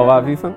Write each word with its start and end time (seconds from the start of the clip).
Olá, 0.00 0.18
Viva! 0.18 0.56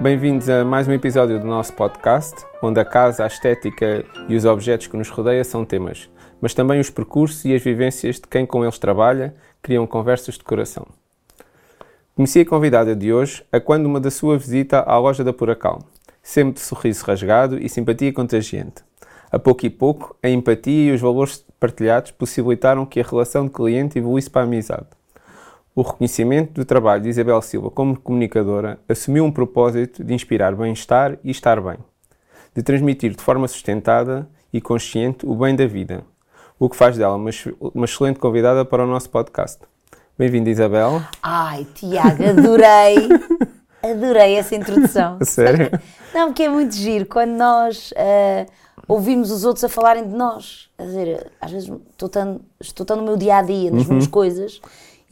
Bem-vindos 0.00 0.48
a 0.48 0.64
mais 0.64 0.88
um 0.88 0.92
episódio 0.92 1.38
do 1.38 1.46
nosso 1.46 1.74
podcast, 1.74 2.34
onde 2.62 2.80
a 2.80 2.84
casa, 2.86 3.22
a 3.22 3.26
estética 3.26 4.02
e 4.26 4.34
os 4.34 4.46
objetos 4.46 4.86
que 4.86 4.96
nos 4.96 5.10
rodeiam 5.10 5.44
são 5.44 5.62
temas, 5.62 6.08
mas 6.40 6.54
também 6.54 6.80
os 6.80 6.88
percursos 6.88 7.44
e 7.44 7.54
as 7.54 7.62
vivências 7.62 8.16
de 8.16 8.22
quem 8.22 8.46
com 8.46 8.64
eles 8.64 8.78
trabalha 8.78 9.34
criam 9.60 9.86
conversas 9.86 10.36
de 10.36 10.44
coração. 10.44 10.86
Conheci 12.16 12.40
a 12.40 12.46
convidada 12.46 12.96
de 12.96 13.12
hoje 13.12 13.44
a 13.52 13.60
quando 13.60 13.84
uma 13.84 14.00
da 14.00 14.10
sua 14.10 14.38
visita 14.38 14.80
à 14.80 14.98
loja 14.98 15.22
da 15.22 15.34
Pura 15.34 15.54
Calma, 15.54 15.84
sempre 16.22 16.54
de 16.54 16.60
sorriso 16.60 17.04
rasgado 17.04 17.58
e 17.58 17.68
simpatia 17.68 18.10
contagiante. 18.10 18.82
A 19.30 19.38
pouco 19.38 19.66
e 19.66 19.70
pouco, 19.70 20.16
a 20.22 20.30
empatia 20.30 20.92
e 20.92 20.94
os 20.94 21.00
valores 21.02 21.44
partilhados 21.60 22.12
possibilitaram 22.12 22.86
que 22.86 23.00
a 23.00 23.04
relação 23.04 23.44
de 23.44 23.52
cliente 23.52 23.98
evoluísse 23.98 24.30
para 24.30 24.40
a 24.40 24.44
amizade. 24.44 24.86
O 25.74 25.82
reconhecimento 25.82 26.52
do 26.52 26.64
trabalho 26.64 27.02
de 27.02 27.08
Isabel 27.08 27.40
Silva 27.40 27.70
como 27.70 27.98
comunicadora 27.98 28.78
assumiu 28.88 29.24
um 29.24 29.32
propósito 29.32 30.04
de 30.04 30.12
inspirar 30.12 30.54
bem-estar 30.54 31.16
e 31.24 31.30
estar 31.30 31.60
bem, 31.62 31.78
de 32.54 32.62
transmitir 32.62 33.14
de 33.16 33.22
forma 33.22 33.48
sustentada 33.48 34.28
e 34.52 34.60
consciente 34.60 35.24
o 35.24 35.34
bem 35.34 35.56
da 35.56 35.66
vida, 35.66 36.04
o 36.58 36.68
que 36.68 36.76
faz 36.76 36.98
dela 36.98 37.16
uma, 37.16 37.30
uma 37.74 37.86
excelente 37.86 38.18
convidada 38.18 38.64
para 38.66 38.84
o 38.84 38.86
nosso 38.86 39.08
podcast. 39.08 39.60
Bem-vinda, 40.18 40.50
Isabel. 40.50 41.00
Ai, 41.22 41.66
Tiago, 41.74 42.22
adorei, 42.22 43.08
adorei 43.82 44.34
essa 44.36 44.54
introdução. 44.54 45.16
Sério? 45.22 45.70
Não, 46.12 46.26
porque 46.28 46.42
é 46.42 46.48
muito 46.50 46.74
giro 46.74 47.06
quando 47.06 47.30
nós 47.30 47.92
uh, 47.92 48.46
ouvimos 48.86 49.30
os 49.30 49.42
outros 49.42 49.64
a 49.64 49.70
falarem 49.70 50.06
de 50.06 50.14
nós. 50.14 50.68
Quer 50.76 50.84
dizer, 50.84 51.30
às 51.40 51.50
vezes 51.50 51.72
estou 51.90 52.10
tão, 52.10 52.40
estou 52.60 52.84
tão 52.84 52.96
no 52.98 53.04
meu 53.04 53.16
dia 53.16 53.36
a 53.38 53.42
dia, 53.42 53.70
nas 53.70 53.84
Uhum. 53.86 53.94
minhas 53.94 54.06
coisas, 54.06 54.60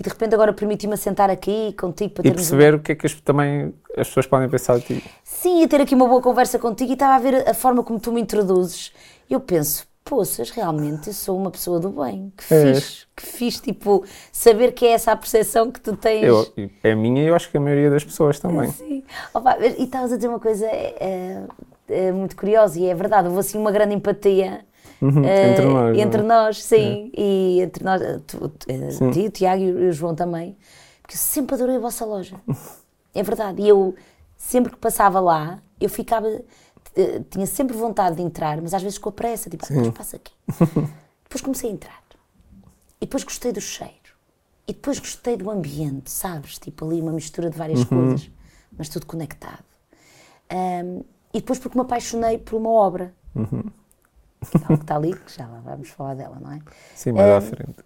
e 0.01 0.03
de 0.03 0.09
repente 0.09 0.35
agora 0.35 0.51
permiti-me 0.53 0.97
sentar 0.97 1.29
aqui 1.29 1.75
contigo 1.79 2.15
para 2.15 2.23
E 2.23 2.31
termos. 2.31 2.41
um- 2.41 2.57
perceber 2.57 2.75
o 2.75 2.81
que 2.81 2.93
é 2.93 2.95
que 2.95 3.07
as, 3.07 3.15
também 3.21 3.75
as 3.97 4.09
pessoas 4.09 4.27
podem 4.27 4.49
pensar 4.49 4.79
de 4.79 4.87
ti. 4.87 5.05
Sim, 5.23 5.63
a 5.63 5.69
ter 5.69 5.81
aqui 5.83 5.95
uma 5.95 6.09
boa 6.09 6.23
conversa 6.23 6.59
contigo 6.59 6.91
e 6.91 6.95
estava 6.95 7.15
a 7.15 7.19
ver 7.19 7.47
a 7.49 7.53
forma 7.53 7.85
como 7.85 8.01
tu 8.01 8.11
me 8.11 8.21
introduzes. 8.21 8.93
Eu 9.29 9.39
penso, 9.41 9.87
poças, 10.03 10.49
realmente 10.51 11.09
eu 11.09 11.13
sou 11.13 11.37
uma 11.37 11.51
pessoa 11.51 11.79
do 11.79 11.91
bem. 11.91 12.33
Que 12.37 12.55
És. 12.55 12.79
fiz, 12.79 13.07
que 13.15 13.27
fiz, 13.27 13.61
tipo, 13.61 14.03
saber 14.33 14.73
que 14.73 14.87
é 14.87 14.93
essa 14.93 15.13
a 15.13 15.17
percepção 15.17 15.71
que 15.71 15.81
tu 15.81 15.95
tens. 15.97 16.25
Eu, 16.25 16.47
é 16.83 16.93
a 16.93 16.97
minha 16.97 17.23
e 17.23 17.27
eu 17.27 17.35
acho 17.35 17.51
que 17.51 17.59
a 17.59 17.61
maioria 17.61 17.91
das 17.91 18.03
pessoas 18.03 18.39
também. 18.41 18.71
Sim. 18.73 19.05
Opa, 19.35 19.59
e 19.61 19.85
estavas 19.85 20.13
a 20.13 20.17
dizer 20.17 20.29
uma 20.29 20.41
coisa 20.41 20.65
é, 20.67 21.43
é 21.89 22.11
muito 22.11 22.35
curiosa 22.37 22.79
e 22.81 22.87
é 22.87 22.95
verdade, 22.95 23.29
houve 23.29 23.41
assim 23.41 23.59
uma 23.59 23.71
grande 23.71 23.95
empatia 23.95 24.65
Uhum, 25.01 25.25
eh, 25.25 25.53
entre 25.53 25.65
nós. 25.67 25.97
é? 25.97 26.01
entre 26.01 26.23
nós, 26.23 26.63
sim, 26.63 27.13
e 27.17 27.61
entre 27.63 27.85
nós, 27.85 28.03
eh, 28.03 28.21
tu, 28.27 28.53
eh, 28.69 29.11
ti, 29.13 29.21
o 29.27 29.31
Tiago 29.31 29.63
e 29.63 29.73
o, 29.89 29.93
João 29.93 30.15
também, 30.15 30.57
porque 31.01 31.15
eu 31.15 31.19
sempre 31.19 31.55
adorei 31.55 31.77
a 31.77 31.81
vossa 31.81 32.05
loja. 32.05 32.37
É 33.13 33.25
verdade, 33.25 33.61
e 33.61 33.69
eu 33.69 33.97
sempre 34.37 34.71
que 34.71 34.79
passava 34.79 35.19
lá, 35.19 35.61
eu 35.81 35.89
ficava, 35.89 36.29
tinha 37.29 37.45
sempre 37.45 37.77
vontade 37.77 38.15
de 38.15 38.23
entrar, 38.23 38.63
mas 38.63 38.73
às 38.73 38.81
vezes 38.81 38.99
com 38.99 39.09
a 39.09 39.13
pressa, 39.13 39.51
tipo, 39.51 39.65
o 39.65 39.83
que 39.83 39.91
passa 39.91 40.15
aqui? 40.15 40.33
depois 41.25 41.41
comecei 41.43 41.71
a 41.71 41.73
entrar, 41.73 42.01
e 43.01 43.07
depois 43.07 43.25
gostei 43.25 43.51
do 43.51 43.61
cheiro, 43.61 44.15
e 44.65 44.73
depois 44.73 45.01
gostei 45.01 45.37
do 45.37 45.51
ambiente, 45.51 46.09
sabes? 46.09 46.57
Tipo 46.57 46.85
ali 46.85 47.01
uma 47.01 47.11
mistura 47.11 47.51
de 47.51 47.59
várias 47.59 47.83
coisas, 47.83 48.31
mas 48.79 48.89
tudo 48.89 49.07
conectado. 49.07 49.65
Ahm, 50.49 51.03
e 51.35 51.41
depois 51.41 51.59
porque 51.59 51.77
me 51.77 51.83
apaixonei 51.83 52.39
por 52.39 52.57
uma 52.57 52.71
obra. 52.71 53.13
Que 53.33 53.80
está- 54.43 54.67
que 54.69 54.75
está 54.75 54.97
ali, 54.97 55.15
que 55.15 55.37
já 55.37 55.47
vamos 55.65 55.89
falar 55.91 56.15
dela, 56.15 56.39
não 56.41 56.53
é? 56.53 56.59
Sim, 56.95 57.13
mais 57.13 57.29
à 57.31 57.37
eh, 57.37 57.41
frente. 57.41 57.77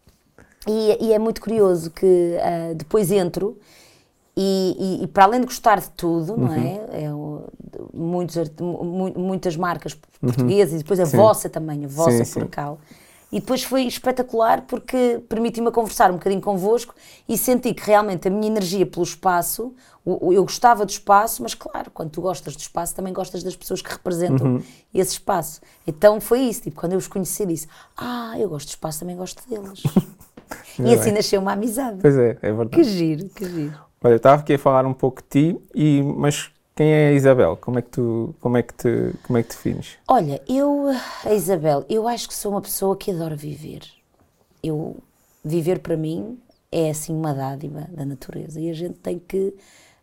E, 0.67 1.07
e 1.09 1.13
é 1.13 1.19
muito 1.19 1.41
curioso 1.41 1.91
que 1.91 2.39
ah, 2.41 2.73
depois 2.75 3.11
entro 3.11 3.59
e, 4.37 4.77
e- 5.01 5.05
e 5.05 5.07
para 5.07 5.25
além 5.25 5.41
de 5.41 5.47
gostar 5.47 5.81
de 5.81 5.91
tudo, 5.91 6.37
não 6.37 6.53
é? 6.53 6.75
É 6.93 7.09
de 7.09 7.97
muitos, 7.97 8.37
muitas 9.17 9.57
marcas 9.57 9.95
portuguesas 10.21 10.75
e 10.75 10.79
depois 10.79 10.99
a 11.01 11.07
Sim. 11.07 11.17
vossa 11.17 11.49
também, 11.51 11.85
a 11.85 11.89
vossa 11.89 12.25
sim. 12.25 12.41
E 13.35 13.41
depois 13.41 13.65
foi 13.65 13.83
espetacular 13.83 14.63
porque 14.63 15.21
permitiu-me 15.29 15.73
conversar 15.73 16.09
um 16.09 16.15
bocadinho 16.15 16.41
convosco 16.41 16.95
e 17.29 17.37
senti 17.37 17.75
que 17.75 17.85
realmente 17.85 18.29
a 18.29 18.31
minha 18.31 18.47
energia 18.47 18.87
pelo 18.87 19.03
espaço, 19.03 19.75
eu 20.07 20.45
gostava 20.45 20.87
do 20.87 20.91
espaço, 20.91 21.43
mas 21.43 21.53
claro, 21.53 21.91
quando 21.91 22.11
tu 22.11 22.21
gostas 22.21 22.55
do 22.55 22.61
espaço, 22.61 22.95
também 22.95 23.13
gostas 23.13 23.43
das 23.43 23.57
pessoas 23.57 23.83
que 23.83 23.91
representam 23.91 24.63
esse 24.95 25.15
espaço. 25.15 25.61
Então 25.85 26.21
foi 26.21 26.43
isso, 26.43 26.63
tipo, 26.63 26.79
quando 26.79 26.93
eu 26.93 26.99
os 26.99 27.09
conheci, 27.09 27.45
disse: 27.45 27.67
Ah, 27.97 28.39
eu 28.39 28.49
gosto 28.49 28.69
do 28.69 28.71
espaço, 28.71 29.01
também 29.01 29.17
gosto 29.17 29.43
deles. 29.49 29.83
e 30.79 30.95
assim 30.95 31.07
bem. 31.07 31.15
nasceu 31.15 31.41
uma 31.41 31.55
amizade. 31.55 31.99
Pois 32.01 32.17
é, 32.17 32.39
é 32.41 32.53
verdade. 32.53 32.71
Que 32.71 32.85
giro, 32.85 33.29
que 33.31 33.45
giro. 33.47 33.77
Olha, 34.01 34.13
eu 34.13 34.17
estava 34.19 34.43
aqui 34.43 34.55
a 34.55 34.59
falar 34.61 34.87
um 34.87 34.95
pouco 34.95 35.21
de 35.23 35.29
ti, 35.29 35.61
e, 35.75 36.03
mas 36.05 36.53
quem 36.75 36.93
é 36.93 37.09
a 37.09 37.13
Isabel? 37.13 37.57
Como 37.57 37.79
é 37.79 37.83
que 37.83 37.91
tu, 37.91 38.35
como 38.41 38.57
é 38.57 38.63
que 38.63 38.75
te, 38.75 39.13
como 39.23 39.39
é 39.39 39.43
que 39.43 39.51
te 39.51 39.57
defines? 39.57 39.97
Olha, 40.09 40.43
eu, 40.49 40.87
a 41.25 41.33
Isabel, 41.33 41.85
eu 41.89 42.09
acho 42.09 42.29
que 42.29 42.35
sou 42.35 42.53
uma 42.53 42.61
pessoa 42.61 42.97
que 42.97 43.11
adora 43.11 43.37
viver. 43.37 43.83
Eu, 44.63 44.97
viver 45.45 45.79
para 45.79 45.97
mim 45.97 46.39
é 46.73 46.91
assim 46.91 47.15
uma 47.15 47.33
dádiva 47.33 47.87
da 47.93 48.05
natureza 48.05 48.61
e 48.61 48.69
a 48.69 48.75
gente 48.75 48.95
tem 48.95 49.19
que 49.19 49.55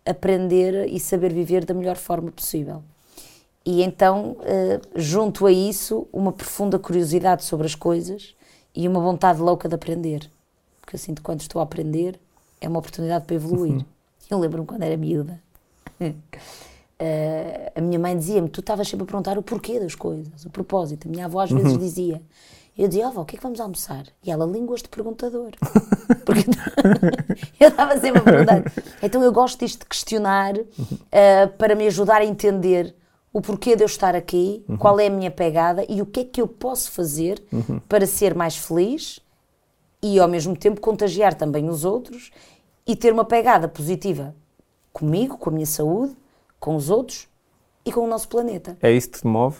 aprender 0.05 0.87
e 0.87 0.99
saber 0.99 1.33
viver 1.33 1.65
da 1.65 1.73
melhor 1.73 1.97
forma 1.97 2.31
possível. 2.31 2.81
E 3.65 3.83
então, 3.83 4.37
eh, 4.43 4.79
junto 4.95 5.45
a 5.45 5.51
isso, 5.51 6.07
uma 6.11 6.31
profunda 6.31 6.79
curiosidade 6.79 7.43
sobre 7.43 7.67
as 7.67 7.75
coisas 7.75 8.35
e 8.73 8.87
uma 8.87 8.99
vontade 8.99 9.39
louca 9.39 9.67
de 9.67 9.75
aprender. 9.75 10.31
Porque 10.79 10.95
eu 10.95 10.99
sinto 10.99 11.17
que 11.17 11.23
quando 11.23 11.41
estou 11.41 11.59
a 11.59 11.63
aprender 11.63 12.19
é 12.59 12.67
uma 12.67 12.79
oportunidade 12.79 13.25
para 13.25 13.35
evoluir. 13.35 13.85
Eu 14.29 14.39
lembro-me 14.39 14.65
quando 14.65 14.83
era 14.83 14.95
miúda. 14.95 15.41
Eh, 17.03 17.71
a 17.75 17.81
minha 17.81 17.97
mãe 17.97 18.15
dizia-me: 18.15 18.47
Tu 18.47 18.59
estavas 18.59 18.87
sempre 18.87 19.03
a 19.03 19.07
perguntar 19.07 19.35
o 19.35 19.41
porquê 19.41 19.79
das 19.79 19.95
coisas, 19.95 20.45
o 20.45 20.51
propósito. 20.51 21.07
A 21.07 21.11
minha 21.11 21.25
avó 21.25 21.39
às 21.39 21.51
vezes 21.51 21.75
dizia. 21.77 22.21
Eu 22.77 22.87
dizia: 22.87 23.07
Avó, 23.07 23.21
o 23.21 23.25
que 23.25 23.35
é 23.35 23.37
que 23.37 23.43
vamos 23.43 23.59
almoçar? 23.59 24.05
E 24.23 24.29
ela, 24.29 24.45
línguas 24.45 24.83
de 24.83 24.89
perguntador. 24.89 25.51
Porque 26.23 26.45
eu 27.59 27.69
estava 27.69 27.99
sempre 27.99 28.19
a 28.19 28.23
perguntar. 28.23 28.63
Então 29.01 29.23
eu 29.23 29.31
gosto 29.31 29.59
disto 29.59 29.79
de 29.79 29.85
questionar 29.87 30.53
eh, 31.11 31.47
para 31.47 31.73
me 31.73 31.87
ajudar 31.87 32.21
a 32.21 32.25
entender 32.25 32.95
o 33.33 33.41
porquê 33.41 33.75
de 33.75 33.81
eu 33.81 33.87
estar 33.87 34.13
aqui, 34.13 34.63
qual 34.77 34.99
é 34.99 35.07
a 35.07 35.09
minha 35.09 35.31
pegada 35.31 35.85
e 35.87 36.01
o 36.01 36.05
que 36.05 36.19
é 36.19 36.25
que 36.25 36.41
eu 36.41 36.47
posso 36.47 36.91
fazer 36.91 37.41
para 37.87 38.05
ser 38.05 38.35
mais 38.35 38.57
feliz 38.57 39.21
e 40.03 40.19
ao 40.19 40.27
mesmo 40.27 40.55
tempo 40.55 40.81
contagiar 40.81 41.33
também 41.33 41.69
os 41.69 41.85
outros 41.85 42.29
e 42.85 42.93
ter 42.93 43.13
uma 43.13 43.23
pegada 43.23 43.69
positiva 43.69 44.35
comigo, 44.93 45.37
com 45.37 45.49
a 45.49 45.53
minha 45.53 45.65
saúde, 45.65 46.15
com 46.59 46.75
os 46.75 46.89
outros 46.89 47.27
e 47.85 47.91
com 47.91 48.01
o 48.01 48.07
nosso 48.07 48.27
planeta. 48.27 48.77
É 48.81 48.91
isso 48.91 49.09
que 49.09 49.19
te 49.19 49.27
move? 49.27 49.57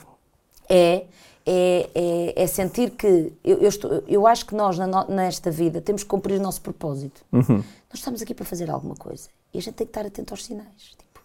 É, 0.70 1.06
é, 1.46 1.90
é, 1.94 2.44
é 2.44 2.48
sentir 2.48 2.92
que 2.92 3.34
eu, 3.44 3.58
eu, 3.58 3.70
estou, 3.70 4.04
eu 4.08 4.28
acho 4.28 4.46
que 4.46 4.56
nós 4.56 4.78
na 4.78 5.06
nesta 5.06 5.50
vida 5.50 5.82
temos 5.82 6.04
que 6.04 6.10
cumprir 6.10 6.40
o 6.40 6.42
nosso 6.42 6.62
propósito. 6.62 7.26
Nós 7.32 8.00
estamos 8.00 8.22
aqui 8.22 8.34
para 8.34 8.46
fazer 8.46 8.70
alguma 8.70 8.96
coisa 8.96 9.30
e 9.54 9.58
a 9.58 9.62
gente 9.62 9.74
tem 9.74 9.88
que 9.88 9.92
estar 9.92 10.06
atento 10.06 10.34
aos 10.34 10.46
sinais. 10.46 10.96
Tipo, 10.98 11.22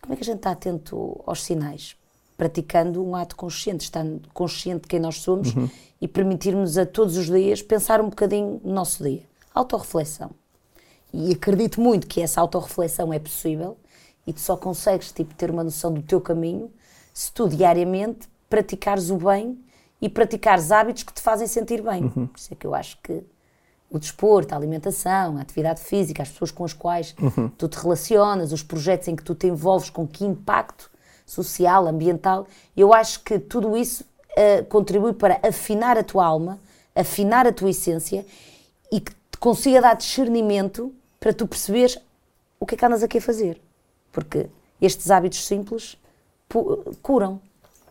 como 0.00 0.14
é 0.14 0.16
que 0.16 0.22
a 0.22 0.26
gente 0.26 0.38
está 0.38 0.50
atento 0.50 1.22
aos 1.26 1.42
sinais? 1.42 1.96
Praticando 2.36 3.04
um 3.04 3.14
ato 3.14 3.36
consciente, 3.36 3.84
estando 3.84 4.22
consciente 4.32 4.82
de 4.82 4.88
quem 4.88 4.98
nós 4.98 5.20
somos 5.20 5.48
e 6.00 6.08
permitirmos 6.08 6.76
a 6.76 6.84
todos 6.84 7.16
os 7.16 7.26
dias 7.26 7.62
pensar 7.62 8.00
um 8.00 8.08
bocadinho 8.08 8.60
no 8.64 8.72
nosso 8.72 9.04
dia. 9.04 9.22
Autorreflexão. 9.54 10.30
E 11.12 11.32
acredito 11.32 11.80
muito 11.80 12.06
que 12.06 12.20
essa 12.20 12.40
autorreflexão 12.40 13.12
é 13.12 13.18
possível 13.18 13.76
e 14.26 14.32
tu 14.32 14.40
só 14.40 14.56
consegues 14.56 15.12
tipo, 15.12 15.34
ter 15.34 15.50
uma 15.50 15.64
noção 15.64 15.92
do 15.92 16.02
teu 16.02 16.20
caminho 16.20 16.70
se 17.12 17.30
tu 17.32 17.48
diariamente 17.48 18.28
praticares 18.48 19.10
o 19.10 19.16
bem 19.16 19.58
e 20.00 20.08
praticares 20.08 20.72
hábitos 20.72 21.02
que 21.02 21.12
te 21.12 21.20
fazem 21.20 21.46
sentir 21.46 21.82
bem. 21.82 22.08
Por 22.28 22.38
isso 22.38 22.52
é 22.52 22.56
que 22.56 22.66
eu 22.66 22.74
acho 22.74 22.98
que 23.02 23.22
o 23.90 23.98
desporto, 23.98 24.54
a 24.54 24.56
alimentação, 24.56 25.36
a 25.36 25.42
atividade 25.42 25.80
física, 25.80 26.22
as 26.22 26.30
pessoas 26.30 26.50
com 26.50 26.64
as 26.64 26.72
quais 26.72 27.14
tu 27.58 27.68
te 27.68 27.78
relacionas, 27.78 28.52
os 28.52 28.62
projetos 28.62 29.08
em 29.08 29.14
que 29.14 29.22
tu 29.22 29.34
te 29.34 29.46
envolves, 29.46 29.90
com 29.90 30.06
que 30.06 30.24
impacto 30.24 30.90
social, 31.26 31.86
ambiental, 31.86 32.46
eu 32.76 32.92
acho 32.92 33.20
que 33.20 33.38
tudo 33.38 33.76
isso 33.76 34.04
eh, 34.34 34.62
contribui 34.62 35.12
para 35.12 35.38
afinar 35.42 35.98
a 35.98 36.02
tua 36.02 36.24
alma, 36.24 36.58
afinar 36.94 37.46
a 37.46 37.52
tua 37.52 37.70
essência 37.70 38.24
e 38.90 39.00
que 39.00 39.12
te 39.12 39.38
consiga 39.38 39.80
dar 39.80 39.94
discernimento 39.94 40.92
para 41.22 41.32
tu 41.32 41.46
perceberes 41.46 41.96
o 42.58 42.66
que 42.66 42.74
é 42.74 42.76
que 42.78 42.84
andas 42.84 43.04
aqui 43.04 43.18
a 43.18 43.20
fazer. 43.20 43.62
Porque 44.10 44.48
estes 44.80 45.08
hábitos 45.08 45.46
simples 45.46 45.96
curam, 47.00 47.40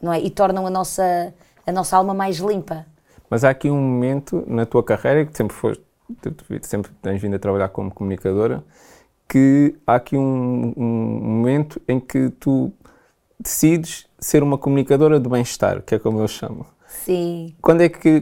não 0.01 0.12
é? 0.12 0.19
E 0.19 0.30
tornam 0.30 0.68
a 0.68 0.69
nossa, 0.69 1.33
a 1.66 1.72
nossa 1.72 1.95
alma 1.95 2.13
mais 2.13 2.39
limpa. 2.39 2.86
Mas 3.30 3.45
há 3.45 3.51
aqui 3.51 3.69
um 3.69 3.80
momento 3.80 4.44
na 4.45 4.66
tua 4.66 4.83
carreira, 4.83 5.25
que 5.25 5.36
sempre 5.36 5.56
foste, 5.56 5.81
sempre 6.63 6.92
tens 7.01 7.22
vindo 7.22 7.38
a 7.38 7.39
trabalhar 7.39 7.69
como 7.69 7.89
comunicadora, 7.89 8.66
que 9.30 9.77
há 9.88 9.95
aqui 9.95 10.18
um, 10.18 10.74
um 10.75 10.84
momento 10.84 11.81
em 11.88 12.01
que 12.01 12.31
tu 12.31 12.69
decides 13.39 14.06
ser 14.19 14.44
uma 14.44 14.57
comunicadora 14.57 15.22
de 15.22 15.30
bem-estar, 15.30 15.81
que 15.84 15.95
é 15.95 16.00
como 16.00 16.19
eu 16.19 16.27
chamo. 16.27 16.66
Sim. 16.86 17.56
Quando 17.62 17.80
é 17.80 17.88
que, 17.88 18.22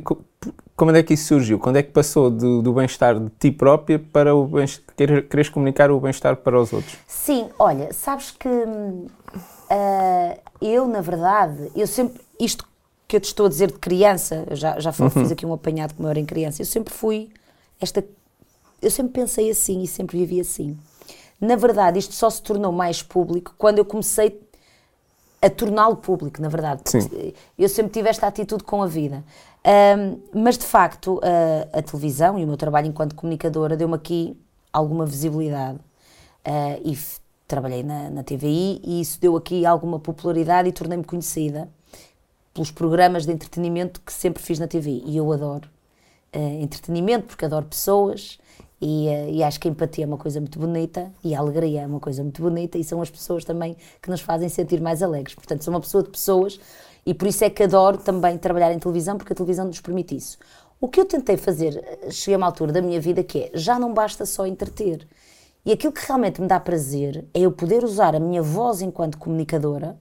como 0.79 0.95
é 0.95 1.03
que 1.03 1.13
isso 1.13 1.25
surgiu? 1.25 1.59
Quando 1.59 1.75
é 1.75 1.83
que 1.83 1.91
passou 1.91 2.31
do, 2.31 2.61
do 2.61 2.71
bem-estar 2.71 3.19
de 3.19 3.29
ti 3.37 3.51
própria 3.51 3.99
para 3.99 4.33
o 4.33 4.49
querer, 4.95 5.27
quereres 5.27 5.49
comunicar 5.49 5.91
o 5.91 5.99
bem-estar 5.99 6.37
para 6.37 6.57
os 6.57 6.71
outros? 6.71 6.97
Sim, 7.05 7.49
olha, 7.59 7.91
sabes 7.91 8.31
que 8.31 8.47
uh, 8.47 10.39
eu, 10.61 10.87
na 10.87 11.01
verdade, 11.01 11.69
eu 11.75 11.85
sempre, 11.85 12.21
isto 12.39 12.65
que 13.09 13.17
eu 13.17 13.19
te 13.19 13.25
estou 13.25 13.47
a 13.47 13.49
dizer 13.49 13.67
de 13.67 13.77
criança, 13.77 14.47
já, 14.51 14.79
já 14.79 14.93
uhum. 14.97 15.09
fiz 15.09 15.33
aqui 15.33 15.45
um 15.45 15.51
apanhado 15.51 15.95
como 15.95 16.07
eu 16.07 16.11
era 16.11 16.19
em 16.19 16.25
criança, 16.25 16.61
eu 16.61 16.65
sempre 16.65 16.93
fui 16.93 17.29
esta, 17.81 18.01
eu 18.81 18.89
sempre 18.89 19.11
pensei 19.11 19.49
assim 19.49 19.83
e 19.83 19.87
sempre 19.87 20.17
vivi 20.17 20.39
assim. 20.39 20.77
Na 21.41 21.57
verdade, 21.57 21.99
isto 21.99 22.13
só 22.13 22.29
se 22.29 22.41
tornou 22.41 22.71
mais 22.71 23.03
público 23.03 23.53
quando 23.57 23.79
eu 23.79 23.85
comecei 23.85 24.29
a 25.41 25.49
torná-lo 25.49 25.95
público, 25.95 26.41
na 26.41 26.49
verdade. 26.49 26.81
Sim. 26.85 27.33
Eu 27.57 27.69
sempre 27.69 27.93
tive 27.93 28.09
esta 28.09 28.27
atitude 28.27 28.63
com 28.63 28.81
a 28.83 28.87
vida. 28.87 29.23
Um, 29.65 30.19
mas 30.41 30.57
de 30.57 30.65
facto, 30.65 31.19
a, 31.23 31.79
a, 31.79 31.81
televisão 31.81 32.39
e 32.39 32.43
o 32.43 32.47
meu 32.47 32.57
trabalho 32.57 32.87
enquanto 32.87 33.15
comunicadora 33.15 33.75
deu-me 33.75 33.95
aqui 33.95 34.37
alguma 34.71 35.05
visibilidade. 35.05 35.79
Uh, 36.45 36.81
e 36.83 36.97
trabalhei 37.47 37.83
na, 37.83 38.09
na 38.09 38.23
TVI 38.23 38.81
e 38.83 39.01
isso 39.01 39.19
deu 39.19 39.35
aqui 39.35 39.65
alguma 39.65 39.99
popularidade 39.99 40.69
e 40.69 40.71
tornei-me 40.71 41.03
conhecida 41.03 41.69
pelos 42.53 42.71
programas 42.71 43.25
de 43.25 43.31
entretenimento 43.31 44.01
que 44.01 44.13
sempre 44.13 44.41
fiz 44.41 44.59
na 44.59 44.67
TV. 44.67 45.01
E 45.05 45.17
eu 45.17 45.31
adoro 45.31 45.67
uh, 46.35 46.61
entretenimento 46.61 47.27
porque 47.27 47.45
adoro 47.45 47.65
pessoas 47.65 48.39
e, 48.81 49.07
uh, 49.07 49.29
e, 49.29 49.43
acho 49.43 49.59
que 49.59 49.67
a 49.67 49.71
empatia 49.71 50.05
é 50.05 50.07
uma 50.07 50.17
coisa 50.17 50.39
muito 50.39 50.57
bonita 50.57 51.11
e 51.23 51.35
a 51.35 51.39
alegria 51.39 51.81
é 51.81 51.85
uma 51.85 51.99
coisa 51.99 52.23
muito 52.23 52.41
bonita 52.41 52.77
e 52.77 52.83
são 52.83 53.01
as 53.01 53.09
pessoas 53.09 53.43
também 53.43 53.75
que 54.01 54.09
nos 54.09 54.21
fazem 54.21 54.47
sentir 54.47 54.79
mais 54.79 55.03
alegres. 55.03 55.35
Portanto, 55.35 55.63
sou 55.63 55.73
uma 55.73 55.81
pessoa 55.81 56.03
de 56.03 56.09
pessoas 56.09 56.59
e 57.05 57.13
por 57.13 57.27
isso 57.27 57.43
é 57.43 57.49
que 57.49 57.63
adoro 57.63 57.97
também 57.97 58.37
trabalhar 58.37 58.71
em 58.71 58.79
televisão, 58.79 59.17
porque 59.17 59.33
a 59.33 59.35
televisão 59.35 59.65
nos 59.65 59.81
permite 59.81 60.15
isso. 60.15 60.37
O 60.79 60.87
que 60.87 60.99
eu 60.99 61.05
tentei 61.05 61.35
fazer, 61.35 61.83
cheguei 62.09 62.35
a 62.35 62.37
uma 62.37 62.45
altura 62.47 62.71
da 62.71 62.81
minha 62.81 63.01
vida 63.01 63.21
que 63.21 63.39
é, 63.39 63.51
já 63.53 63.77
não 63.77 63.93
basta 63.93 64.25
só 64.25 64.45
entreter. 64.45 65.05
E 65.65 65.73
aquilo 65.73 65.91
que 65.91 66.05
realmente 66.05 66.39
me 66.39 66.47
dá 66.47 66.57
prazer 66.59 67.25
é 67.33 67.41
eu 67.41 67.51
poder 67.51 67.83
usar 67.83 68.15
a 68.15 68.19
minha 68.19 68.41
voz 68.41 68.81
enquanto 68.81 69.17
comunicadora 69.17 69.99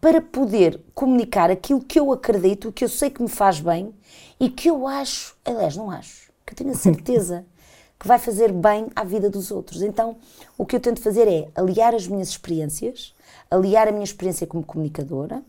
para 0.00 0.20
poder 0.20 0.80
comunicar 0.94 1.50
aquilo 1.50 1.80
que 1.80 1.98
eu 1.98 2.12
acredito, 2.12 2.72
que 2.72 2.84
eu 2.84 2.88
sei 2.88 3.10
que 3.10 3.22
me 3.22 3.28
faz 3.28 3.60
bem 3.60 3.94
e 4.38 4.50
que 4.50 4.68
eu 4.68 4.86
acho, 4.86 5.36
aliás, 5.44 5.76
não 5.76 5.90
acho, 5.90 6.30
que 6.44 6.52
eu 6.52 6.56
tenho 6.56 6.70
a 6.70 6.74
certeza 6.74 7.44
que 7.98 8.06
vai 8.06 8.18
fazer 8.18 8.52
bem 8.52 8.88
à 8.94 9.04
vida 9.04 9.30
dos 9.30 9.50
outros. 9.50 9.82
Então, 9.82 10.16
o 10.56 10.66
que 10.66 10.76
eu 10.76 10.80
tento 10.80 11.00
fazer 11.00 11.26
é 11.28 11.48
aliar 11.54 11.94
as 11.94 12.06
minhas 12.06 12.28
experiências, 12.28 13.14
aliar 13.50 13.88
a 13.88 13.92
minha 13.92 14.04
experiência 14.04 14.46
como 14.46 14.64
comunicadora, 14.64 15.42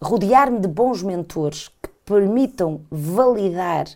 rodear-me 0.00 0.60
de 0.60 0.68
bons 0.68 1.02
mentores 1.02 1.68
que 1.82 1.88
permitam 2.04 2.82
validar 2.90 3.86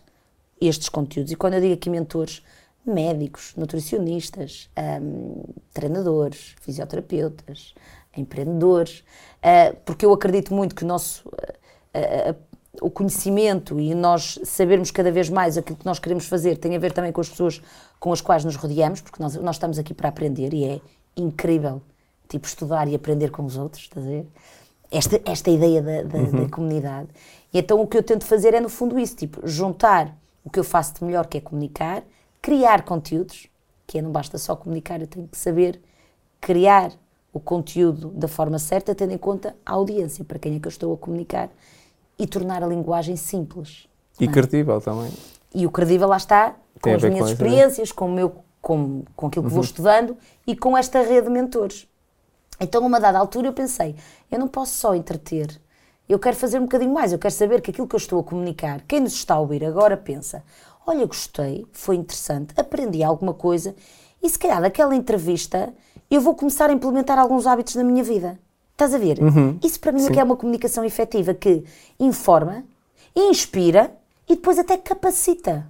estes 0.59 0.89
conteúdos. 0.89 1.31
E 1.31 1.35
quando 1.35 1.55
eu 1.55 1.61
digo 1.61 1.73
aqui 1.73 1.89
mentores, 1.89 2.41
médicos, 2.85 3.53
nutricionistas, 3.55 4.69
um, 5.01 5.43
treinadores, 5.73 6.55
fisioterapeutas, 6.61 7.75
empreendedores, 8.15 9.03
uh, 9.43 9.75
porque 9.85 10.05
eu 10.05 10.13
acredito 10.13 10.53
muito 10.53 10.73
que 10.73 10.83
o 10.83 10.87
nosso 10.87 11.27
uh, 11.27 12.31
uh, 12.31 12.46
o 12.81 12.89
conhecimento 12.89 13.79
e 13.79 13.93
nós 13.95 14.39
sabermos 14.43 14.91
cada 14.91 15.11
vez 15.11 15.29
mais 15.29 15.57
aquilo 15.57 15.77
que 15.77 15.85
nós 15.85 15.99
queremos 15.99 16.25
fazer 16.25 16.57
tem 16.57 16.75
a 16.75 16.79
ver 16.79 16.91
também 16.91 17.11
com 17.11 17.21
as 17.21 17.29
pessoas 17.29 17.61
com 17.99 18.11
as 18.13 18.21
quais 18.21 18.45
nos 18.45 18.55
rodeamos, 18.55 19.01
porque 19.01 19.21
nós, 19.21 19.35
nós 19.35 19.55
estamos 19.55 19.79
aqui 19.79 19.93
para 19.93 20.09
aprender 20.09 20.53
e 20.53 20.65
é 20.65 20.81
incrível 21.15 21.81
tipo 22.29 22.45
estudar 22.45 22.87
e 22.87 22.95
aprender 22.95 23.31
com 23.31 23.45
os 23.45 23.57
outros, 23.57 23.83
estás 23.83 24.05
a 24.05 24.09
ver? 24.09 24.27
esta, 24.91 25.21
esta 25.25 25.49
ideia 25.49 25.81
da, 25.81 26.03
da, 26.03 26.17
uhum. 26.17 26.43
da 26.43 26.49
comunidade. 26.49 27.09
E 27.53 27.59
então 27.59 27.81
o 27.81 27.87
que 27.87 27.97
eu 27.97 28.03
tento 28.03 28.25
fazer 28.25 28.53
é, 28.53 28.59
no 28.59 28.69
fundo, 28.69 28.99
isso: 28.99 29.15
tipo, 29.15 29.45
juntar 29.47 30.15
o 30.43 30.49
que 30.49 30.59
eu 30.59 30.63
faço 30.63 30.95
de 30.95 31.03
melhor, 31.03 31.27
que 31.27 31.37
é 31.37 31.41
comunicar, 31.41 32.03
criar 32.41 32.83
conteúdos, 32.83 33.47
que 33.85 33.97
é 33.97 34.01
não 34.01 34.11
basta 34.11 34.37
só 34.37 34.55
comunicar, 34.55 35.01
eu 35.01 35.07
tenho 35.07 35.27
que 35.27 35.37
saber 35.37 35.79
criar 36.39 36.91
o 37.33 37.39
conteúdo 37.39 38.09
da 38.09 38.27
forma 38.27 38.57
certa, 38.57 38.95
tendo 38.95 39.13
em 39.13 39.17
conta 39.17 39.55
a 39.65 39.73
audiência, 39.73 40.23
para 40.23 40.39
quem 40.39 40.55
é 40.55 40.59
que 40.59 40.67
eu 40.67 40.71
estou 40.71 40.93
a 40.93 40.97
comunicar, 40.97 41.49
e 42.17 42.25
tornar 42.25 42.63
a 42.63 42.67
linguagem 42.67 43.15
simples. 43.15 43.87
E 44.19 44.25
é? 44.25 44.27
credível 44.27 44.81
também. 44.81 45.11
E 45.53 45.65
o 45.65 45.71
credível 45.71 46.07
lá 46.07 46.17
está, 46.17 46.55
com 46.81 46.93
as 46.93 47.03
minhas 47.03 47.19
com 47.19 47.31
experiências, 47.31 47.91
com, 47.91 48.05
o 48.05 48.11
meu, 48.11 48.35
com, 48.61 49.03
com 49.15 49.27
aquilo 49.27 49.43
que 49.43 49.49
uhum. 49.49 49.55
vou 49.55 49.63
estudando 49.63 50.17
e 50.45 50.55
com 50.55 50.77
esta 50.77 51.01
rede 51.01 51.27
de 51.27 51.33
mentores. 51.33 51.87
Então, 52.59 52.83
a 52.83 52.87
uma 52.87 52.99
dada 52.99 53.19
altura, 53.19 53.47
eu 53.47 53.53
pensei: 53.53 53.95
eu 54.31 54.39
não 54.39 54.47
posso 54.47 54.73
só 54.75 54.95
entreter, 54.95 55.59
eu 56.09 56.17
quero 56.17 56.35
fazer 56.35 56.59
um 56.59 56.63
bocadinho 56.63 56.93
mais, 56.93 57.11
eu 57.11 57.19
quero 57.19 57.33
saber 57.33 57.61
que 57.61 57.71
aquilo 57.71 57.87
que 57.87 57.95
eu 57.95 57.99
estou 57.99 58.19
a 58.19 58.23
comunicar, 58.23 58.81
quem 58.87 58.99
nos 58.99 59.13
está 59.13 59.35
a 59.35 59.39
ouvir 59.39 59.63
agora 59.63 59.95
pensa: 59.95 60.43
olha, 60.85 61.05
gostei, 61.05 61.65
foi 61.71 61.95
interessante, 61.95 62.53
aprendi 62.57 63.03
alguma 63.03 63.33
coisa 63.33 63.75
e 64.21 64.29
se 64.29 64.39
calhar 64.39 64.61
daquela 64.61 64.95
entrevista 64.95 65.73
eu 66.09 66.21
vou 66.21 66.33
começar 66.33 66.69
a 66.69 66.73
implementar 66.73 67.19
alguns 67.19 67.45
hábitos 67.45 67.75
na 67.75 67.83
minha 67.83 68.03
vida. 68.03 68.39
Estás 68.77 68.93
a 68.93 68.97
ver? 68.99 69.19
Uhum. 69.19 69.57
Isso 69.63 69.79
para 69.79 69.91
mim 69.91 70.05
é 70.05 70.11
que 70.11 70.19
é 70.19 70.23
uma 70.23 70.37
comunicação 70.37 70.85
efetiva 70.85 71.33
que 71.33 71.63
informa, 71.99 72.63
inspira 73.15 73.91
e 74.29 74.35
depois 74.35 74.59
até 74.59 74.77
capacita. 74.77 75.67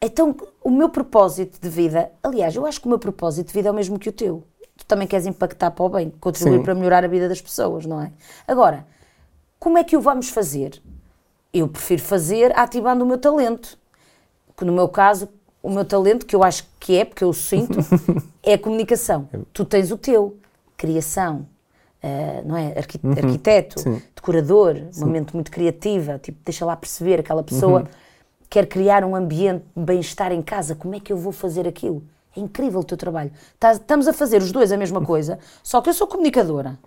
Então, 0.00 0.36
o 0.62 0.70
meu 0.70 0.88
propósito 0.88 1.58
de 1.60 1.68
vida, 1.68 2.12
aliás, 2.22 2.54
eu 2.54 2.64
acho 2.64 2.80
que 2.80 2.86
o 2.86 2.90
meu 2.90 2.98
propósito 2.98 3.48
de 3.48 3.52
vida 3.54 3.68
é 3.68 3.72
o 3.72 3.74
mesmo 3.74 3.98
que 3.98 4.08
o 4.08 4.12
teu 4.12 4.44
tu 4.76 4.84
também 4.86 5.08
queres 5.08 5.26
impactar 5.26 5.70
para 5.70 5.84
o 5.84 5.88
bem, 5.88 6.10
contribuir 6.20 6.58
Sim. 6.58 6.62
para 6.62 6.74
melhorar 6.74 7.04
a 7.04 7.08
vida 7.08 7.28
das 7.28 7.40
pessoas, 7.40 7.86
não 7.86 8.00
é? 8.00 8.12
Agora, 8.46 8.86
como 9.58 9.78
é 9.78 9.84
que 9.84 9.96
o 9.96 10.00
vamos 10.00 10.28
fazer? 10.28 10.80
Eu 11.52 11.66
prefiro 11.66 12.02
fazer 12.02 12.56
ativando 12.58 13.04
o 13.04 13.06
meu 13.06 13.18
talento. 13.18 13.78
Que 14.56 14.64
no 14.64 14.72
meu 14.72 14.88
caso, 14.88 15.28
o 15.62 15.70
meu 15.70 15.84
talento, 15.84 16.26
que 16.26 16.36
eu 16.36 16.42
acho 16.42 16.66
que 16.78 16.96
é, 16.96 17.04
porque 17.04 17.24
eu 17.24 17.32
sinto, 17.32 17.78
é 18.42 18.54
a 18.54 18.58
comunicação. 18.58 19.28
Tu 19.52 19.64
tens 19.64 19.90
o 19.90 19.96
teu, 19.96 20.36
criação, 20.76 21.46
uh, 22.02 22.48
não 22.48 22.56
é? 22.56 22.74
Arqui 22.76 22.98
uhum. 23.02 23.12
Arquiteto, 23.12 23.80
Sim. 23.80 24.02
decorador, 24.14 24.76
Sim. 24.90 25.04
uma 25.04 25.12
mente 25.12 25.34
muito 25.34 25.50
criativa, 25.50 26.18
tipo, 26.18 26.38
deixa 26.44 26.64
lá 26.64 26.76
perceber 26.76 27.20
aquela 27.20 27.42
pessoa 27.42 27.80
uhum. 27.80 27.86
quer 28.48 28.66
criar 28.66 29.04
um 29.04 29.14
ambiente 29.14 29.64
de 29.76 29.82
bem-estar 29.82 30.32
em 30.32 30.42
casa, 30.42 30.74
como 30.74 30.94
é 30.94 31.00
que 31.00 31.12
eu 31.12 31.16
vou 31.16 31.32
fazer 31.32 31.66
aquilo? 31.66 32.02
É 32.36 32.40
incrível 32.40 32.80
o 32.80 32.84
teu 32.84 32.96
trabalho. 32.96 33.32
Tá, 33.58 33.72
estamos 33.72 34.06
a 34.06 34.12
fazer 34.12 34.42
os 34.42 34.52
dois 34.52 34.70
a 34.70 34.76
mesma 34.76 35.00
coisa, 35.00 35.38
só 35.62 35.80
que 35.80 35.88
eu 35.88 35.94
sou 35.94 36.06
comunicadora 36.06 36.78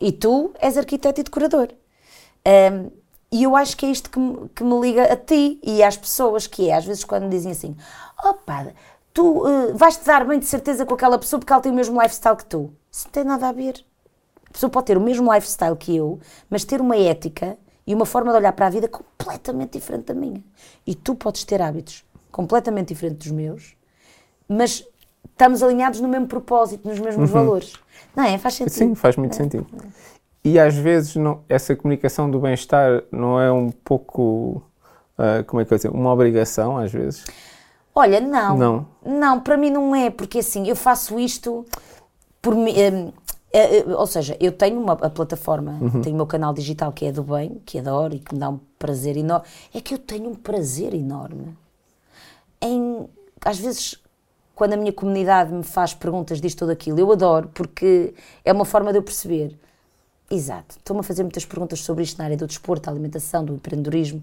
e 0.00 0.10
tu 0.10 0.52
és 0.58 0.76
arquiteto 0.76 1.20
e 1.20 1.24
decorador. 1.24 1.68
Um, 2.44 2.90
e 3.30 3.44
eu 3.44 3.56
acho 3.56 3.76
que 3.76 3.86
é 3.86 3.90
isto 3.90 4.10
que 4.10 4.18
me, 4.18 4.48
que 4.54 4.64
me, 4.64 4.78
liga 4.80 5.04
a 5.04 5.16
ti 5.16 5.58
e 5.62 5.82
às 5.82 5.96
pessoas, 5.96 6.46
que 6.46 6.68
é 6.68 6.74
às 6.74 6.84
vezes 6.84 7.04
quando 7.04 7.22
me 7.22 7.30
dizem 7.30 7.52
assim: 7.52 7.76
opa, 8.22 8.72
tu 9.14 9.46
uh, 9.46 9.74
vais-te 9.74 10.04
dar 10.04 10.26
bem 10.26 10.38
de 10.38 10.44
certeza 10.44 10.84
com 10.84 10.94
aquela 10.94 11.18
pessoa 11.18 11.38
porque 11.38 11.52
ela 11.52 11.62
tem 11.62 11.72
o 11.72 11.74
mesmo 11.74 12.00
lifestyle 12.00 12.36
que 12.36 12.44
tu. 12.44 12.74
Isso 12.90 13.06
não 13.06 13.12
tem 13.12 13.24
nada 13.24 13.48
a 13.48 13.52
ver. 13.52 13.82
A 14.52 14.54
pessoa 14.54 14.70
pode 14.70 14.86
ter 14.86 14.96
o 14.96 15.00
mesmo 15.00 15.32
lifestyle 15.32 15.76
que 15.76 15.96
eu, 15.96 16.20
mas 16.48 16.64
ter 16.64 16.80
uma 16.80 16.96
ética 16.96 17.56
e 17.86 17.94
uma 17.94 18.06
forma 18.06 18.30
de 18.30 18.38
olhar 18.38 18.52
para 18.52 18.66
a 18.66 18.70
vida 18.70 18.86
completamente 18.86 19.72
diferente 19.72 20.06
da 20.06 20.14
minha. 20.14 20.42
E 20.86 20.94
tu 20.94 21.14
podes 21.14 21.44
ter 21.44 21.60
hábitos 21.60 22.04
completamente 22.30 22.88
diferentes 22.88 23.28
dos 23.28 23.32
meus 23.36 23.76
mas 24.52 24.86
estamos 25.30 25.62
alinhados 25.62 26.00
no 26.00 26.08
mesmo 26.08 26.26
propósito, 26.26 26.86
nos 26.86 26.98
mesmos 26.98 27.30
uhum. 27.30 27.34
valores. 27.34 27.72
Não 28.14 28.24
é? 28.24 28.38
Faz 28.38 28.54
sentido. 28.54 28.74
Sim, 28.74 28.94
faz 28.94 29.16
muito 29.16 29.32
é. 29.32 29.36
sentido. 29.36 29.66
E 30.44 30.58
às 30.58 30.74
vezes 30.74 31.16
não, 31.16 31.40
essa 31.48 31.74
comunicação 31.74 32.30
do 32.30 32.38
bem-estar 32.40 33.04
não 33.10 33.40
é 33.40 33.50
um 33.50 33.70
pouco, 33.70 34.62
uh, 35.16 35.44
como 35.46 35.62
é 35.62 35.64
que 35.64 35.72
eu 35.72 35.76
dizer, 35.76 35.90
uma 35.90 36.12
obrigação 36.12 36.76
às 36.76 36.92
vezes? 36.92 37.24
Olha, 37.94 38.20
não. 38.20 38.56
Não. 38.56 38.86
Não, 39.04 39.40
para 39.40 39.56
mim 39.56 39.70
não 39.70 39.94
é, 39.94 40.10
porque 40.10 40.38
assim, 40.38 40.68
eu 40.68 40.76
faço 40.76 41.18
isto 41.18 41.64
por 42.40 42.54
mim. 42.54 42.74
Um, 42.92 43.12
ou 43.96 44.06
seja, 44.06 44.36
eu 44.40 44.52
tenho 44.52 44.80
uma 44.80 44.94
a 44.94 45.10
plataforma, 45.10 45.78
uhum. 45.80 46.00
tenho 46.00 46.14
o 46.14 46.16
meu 46.16 46.26
canal 46.26 46.54
digital 46.54 46.92
que 46.92 47.04
é 47.04 47.12
do 47.12 47.22
bem, 47.22 47.60
que 47.66 47.78
adoro 47.78 48.14
e 48.14 48.18
que 48.18 48.34
me 48.34 48.40
dá 48.40 48.48
um 48.48 48.58
prazer 48.78 49.16
enorme. 49.16 49.46
É 49.74 49.80
que 49.80 49.94
eu 49.94 49.98
tenho 49.98 50.30
um 50.30 50.34
prazer 50.34 50.94
enorme 50.94 51.56
em, 52.62 53.08
às 53.44 53.58
vezes, 53.58 53.96
quando 54.54 54.74
a 54.74 54.76
minha 54.76 54.92
comunidade 54.92 55.52
me 55.52 55.64
faz 55.64 55.92
perguntas 55.92 56.40
disto 56.40 56.62
ou 56.62 56.68
daquilo, 56.68 56.98
eu 56.98 57.10
adoro, 57.10 57.50
porque 57.52 58.14
é 58.44 58.52
uma 58.52 58.64
forma 58.64 58.92
de 58.92 58.98
eu 58.98 59.02
perceber. 59.02 59.58
Exato, 60.30 60.76
estão-me 60.78 61.00
a 61.00 61.02
fazer 61.02 61.24
muitas 61.24 61.44
perguntas 61.44 61.80
sobre 61.80 62.04
isto 62.04 62.16
na 62.18 62.24
área 62.24 62.36
do 62.36 62.46
desporto, 62.46 62.86
da 62.86 62.92
alimentação, 62.92 63.44
do 63.44 63.54
empreendedorismo. 63.54 64.22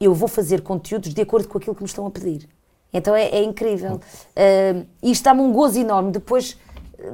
Eu 0.00 0.14
vou 0.14 0.28
fazer 0.28 0.62
conteúdos 0.62 1.12
de 1.12 1.20
acordo 1.20 1.48
com 1.48 1.58
aquilo 1.58 1.74
que 1.74 1.82
me 1.82 1.88
estão 1.88 2.06
a 2.06 2.10
pedir. 2.10 2.48
Então 2.92 3.14
é, 3.14 3.24
é 3.28 3.42
incrível. 3.42 3.96
Uh, 3.96 4.86
e 5.02 5.10
está-me 5.10 5.40
um 5.40 5.52
gozo 5.52 5.78
enorme 5.78 6.10
depois 6.10 6.56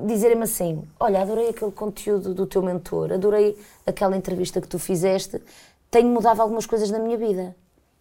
dizerem-me 0.07 0.45
assim: 0.45 0.83
Olha, 0.99 1.23
adorei 1.23 1.49
aquele 1.49 1.73
conteúdo 1.73 2.35
do 2.35 2.47
teu 2.47 2.63
mentor, 2.63 3.13
adorei 3.13 3.57
aquela 3.87 4.17
entrevista 4.17 4.61
que 4.61 4.69
tu 4.69 4.79
fizeste, 4.79 5.41
tenho 5.91 6.09
mudado 6.09 6.41
algumas 6.41 6.67
coisas 6.67 6.91
na 6.91 6.99
minha 6.99 7.17
vida. 7.17 7.55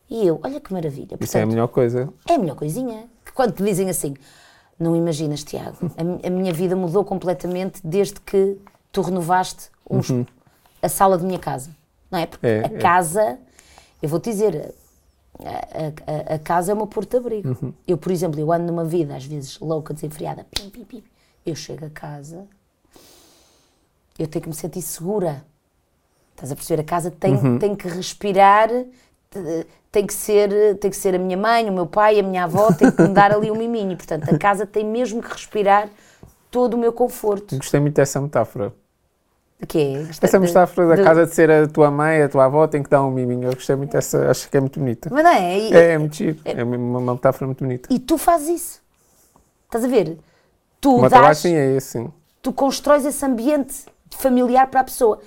E 0.10 0.27
eu, 0.27 0.39
olha 0.44 0.60
que 0.60 0.72
maravilha. 0.72 1.10
Portanto, 1.10 1.27
Isso 1.27 1.38
é 1.38 1.42
a 1.42 1.46
melhor 1.46 1.68
coisa. 1.68 2.10
É 2.30 2.36
a 2.36 2.38
melhor 2.38 2.56
coisinha 2.56 3.10
quando 3.36 3.54
te 3.54 3.63
dizem 3.63 3.89
assim, 3.89 4.15
não 4.80 4.96
imaginas, 4.96 5.44
Tiago, 5.44 5.77
a, 5.98 6.27
a, 6.27 6.30
minha 6.30 6.54
vida 6.54 6.75
mudou 6.75 7.04
completamente 7.04 7.82
desde 7.84 8.20
que 8.22 8.58
tu 8.92 9.01
renovaste 9.01 9.70
uns, 9.88 10.10
uhum. 10.10 10.25
a 10.82 10.89
sala 10.89 11.18
de 11.18 11.25
minha 11.25 11.38
casa. 11.38 11.70
Não 12.10 12.18
é? 12.18 12.25
Porque 12.25 12.48
é, 12.48 12.62
a 12.62 12.68
é. 12.68 12.77
casa, 12.77 13.38
eu 14.01 14.08
vou-te 14.08 14.30
dizer, 14.30 14.74
a, 15.39 16.32
a, 16.32 16.36
a 16.36 16.39
casa 16.39 16.72
é 16.72 16.74
o 16.74 16.77
meu 16.77 16.88
porto-abrigo. 16.88 17.50
Uhum. 17.50 17.74
Eu, 17.86 17.98
por 17.98 18.12
exemplo, 18.12 18.39
eu 18.39 18.51
ando 18.51 18.72
numa 18.72 18.86
vida, 18.86 19.15
às 19.15 19.25
vezes, 19.25 19.60
louca, 19.60 19.94
desenfreada, 19.94 20.46
pim, 20.50 20.70
pim, 20.70 20.86
pim. 20.86 21.04
Eu 21.46 21.56
chego 21.56 21.86
a 21.86 21.90
casa, 21.90 22.48
eu 24.18 24.28
tenho 24.28 24.44
que 24.44 24.50
me 24.50 24.56
sentir 24.56 24.82
segura. 24.82 25.44
Estás 26.32 26.52
a 26.52 26.56
perceber? 26.56 26.82
A 26.82 26.86
casa 26.86 27.12
tem, 27.12 27.36
uhum. 27.36 27.60
tem 27.60 27.75
que 27.75 27.88
respirar, 27.88 28.70
tem 29.92 30.06
que, 30.06 30.14
ser, 30.14 30.78
tem 30.80 30.90
que 30.90 30.98
ser 30.98 31.16
a 31.16 31.20
minha 31.20 31.38
mãe, 31.38 31.70
o 31.70 31.74
meu 31.74 31.86
pai, 31.86 32.20
a 32.20 32.24
minha 32.24 32.46
avó, 32.46 32.72
tem 32.74 32.92
que 32.92 33.02
me 33.02 33.10
dar 33.10 33.32
ali 33.32 33.52
um 33.52 33.56
miminho. 33.56 33.96
Portanto, 33.96 34.34
a 34.34 34.38
casa 34.38 34.66
tem 34.66 34.86
mesmo 34.86 35.22
que 35.22 35.32
respirar 35.32 35.90
todo 36.50 36.74
o 36.74 36.78
meu 36.78 36.92
conforto. 36.92 37.56
Gostei 37.58 37.80
muito 37.80 37.96
dessa 37.96 38.20
metáfora. 38.20 38.74
De 39.60 39.66
quê? 39.66 40.06
Essa 40.22 40.40
metáfora 40.40 40.88
da 40.90 40.96
de... 40.96 41.04
casa 41.04 41.25
de 41.25 41.34
ser 41.34 41.50
a 41.50 41.68
tua 41.68 41.90
mãe, 41.90 42.22
a 42.22 42.30
tua 42.30 42.46
avó, 42.46 42.68
tem 42.68 42.84
que 42.84 42.90
dar 42.90 43.04
um 43.06 43.12
miminho. 43.12 43.50
Eu 43.50 43.54
gostei 43.54 43.75
muito 43.75 43.92
dessa, 43.92 44.30
acho 44.30 44.50
que 44.50 44.58
é 44.58 44.60
muito 44.60 44.80
bonita. 44.80 45.10
Mas 45.12 45.24
não 45.24 45.32
é? 45.32 45.60
E, 45.60 45.74
é, 45.74 45.92
é 45.94 45.98
muito 45.98 46.16
chique. 46.16 46.42
É, 46.44 46.60
é 46.60 46.64
uma, 46.64 47.14
metáfora 47.14 47.46
muito 47.46 47.64
bonita. 47.64 47.88
E 47.94 48.00
tu 48.00 48.18
fazes 48.18 48.50
isso. 48.50 48.82
Estás 49.66 49.84
a 49.84 49.88
ver? 49.88 50.18
Tu 50.86 50.96
o 50.96 51.01
meu 51.01 51.10
trabalho 51.10 51.36
sim 51.36 51.56
é 51.56 51.75
esse, 51.75 51.88
sim. 51.88 52.13
Tu 52.44 52.54
constróis 52.54 53.04
esse 53.06 53.25
ambiente 53.25 53.86
familiar 54.12 54.68
para 54.68 54.82
a 54.82 54.84
pessoa. 54.84 55.20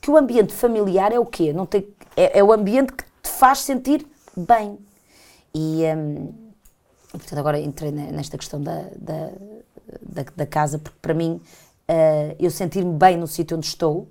Que 0.00 0.10
o 0.10 0.16
ambiente 0.16 0.52
familiar 0.52 1.12
é 1.12 1.20
o 1.20 1.24
quê? 1.24 1.52
Não 1.52 1.64
tem, 1.64 1.86
é, 2.16 2.40
é 2.40 2.42
o 2.42 2.52
ambiente 2.52 2.92
que 2.92 3.04
te 3.04 3.30
faz 3.30 3.60
sentir 3.60 4.04
bem. 4.36 4.76
E, 5.54 5.84
hum, 5.96 6.32
portanto, 7.12 7.38
agora 7.38 7.60
entrei 7.60 7.92
nesta 7.92 8.36
questão 8.36 8.60
da, 8.60 8.86
da, 8.96 9.30
da, 10.02 10.24
da 10.34 10.46
casa, 10.46 10.80
porque 10.80 10.98
para 11.00 11.14
mim 11.14 11.40
uh, 11.88 12.34
eu 12.40 12.50
sentir-me 12.50 12.94
bem 12.94 13.16
no 13.16 13.28
sítio 13.28 13.56
onde 13.56 13.66
estou. 13.66 14.08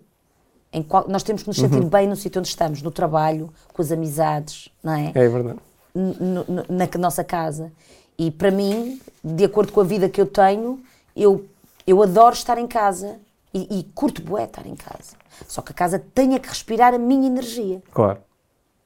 Em 0.72 0.84
qual, 0.84 1.06
nós 1.10 1.22
temos 1.22 1.44
que 1.44 1.50
nos 1.50 1.58
sentir 1.58 1.82
uhum. 1.82 1.90
bem 1.90 2.08
no 2.08 2.16
sítio 2.16 2.40
onde 2.40 2.48
estamos, 2.48 2.82
no 2.82 2.92
trabalho, 2.92 3.54
com 3.74 3.82
as 3.82 3.92
amizades, 3.92 4.70
não 4.82 4.94
é? 4.94 5.12
É 5.14 5.28
verdade. 5.28 5.60
N 5.94 6.46
na 6.70 6.88
nossa 6.98 7.26
casa. 7.26 7.74
E 8.18 8.32
para 8.32 8.50
mim, 8.50 9.00
de 9.24 9.44
acordo 9.44 9.72
com 9.72 9.82
a 9.82 9.84
vida 9.84 10.10
que 10.10 10.20
eu 10.20 10.26
tenho, 10.26 10.82
eu, 11.16 11.46
eu 11.86 12.02
adoro 12.02 12.34
estar 12.34 12.58
em 12.58 12.68
casa 12.68 13.20
e, 13.54 13.80
e 13.80 13.84
curto 13.94 14.22
bué 14.22 14.46
estar 14.46 14.66
em 14.66 14.76
casa. 14.76 15.16
Só 15.48 15.62
que 15.62 15.72
a 15.72 15.76
casa 15.76 16.04
tenha 16.14 16.40
que 16.40 16.50
respirar 16.50 16.94
a 16.94 16.98
minha 16.98 17.28
energia. 17.28 17.82
Claro. 17.92 18.20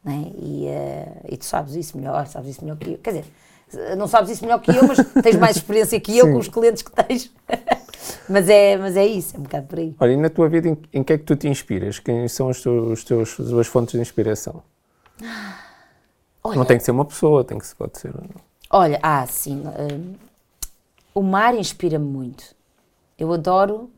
Não 0.03 0.13
é? 0.13 0.31
e, 0.38 0.67
uh, 0.67 1.33
e 1.33 1.38
tu 1.38 1.45
sabes 1.45 1.75
isso 1.75 1.95
melhor, 1.97 2.25
sabes 2.27 2.51
isso 2.51 2.63
melhor 2.63 2.77
que 2.77 2.91
eu. 2.91 2.97
Quer 2.97 3.11
dizer, 3.11 3.95
não 3.95 4.07
sabes 4.07 4.31
isso 4.31 4.43
melhor 4.43 4.59
que 4.59 4.71
eu, 4.71 4.85
mas 4.88 4.97
tens 5.21 5.38
mais 5.38 5.55
experiência 5.55 6.00
que 6.00 6.17
eu 6.17 6.31
com 6.31 6.39
os 6.39 6.47
clientes 6.47 6.81
que 6.81 6.91
tens. 6.91 7.31
mas, 8.27 8.50
é, 8.50 8.77
mas 8.77 8.97
é 8.97 9.05
isso, 9.05 9.35
é 9.35 9.39
um 9.39 9.43
bocado 9.43 9.67
por 9.67 9.79
aí. 9.79 9.95
Olha, 10.00 10.11
e 10.11 10.17
na 10.17 10.29
tua 10.29 10.50
vida, 10.50 10.67
em, 10.67 10.77
em 10.91 11.03
que 11.03 11.13
é 11.13 11.17
que 11.17 11.23
tu 11.23 11.35
te 11.35 11.47
inspiras? 11.47 12.00
Quem 12.00 12.27
são 12.27 12.50
os 12.50 12.61
teus, 12.61 13.00
os 13.00 13.03
teus, 13.03 13.39
as 13.39 13.50
tuas 13.50 13.67
fontes 13.67 13.93
de 13.93 14.01
inspiração? 14.01 14.63
Olha, 16.43 16.57
não 16.57 16.65
tem 16.65 16.77
que 16.77 16.83
ser 16.83 16.91
uma 16.91 17.05
pessoa, 17.05 17.43
tem 17.43 17.59
que 17.59 17.67
ser, 17.67 17.75
pode 17.75 18.00
ser. 18.00 18.13
Olha, 18.71 18.99
ah, 19.03 19.25
sim. 19.27 19.61
Uh, 19.61 20.15
o 21.13 21.21
mar 21.21 21.53
inspira-me 21.55 22.05
muito. 22.05 22.55
Eu 23.19 23.33
adoro 23.33 23.89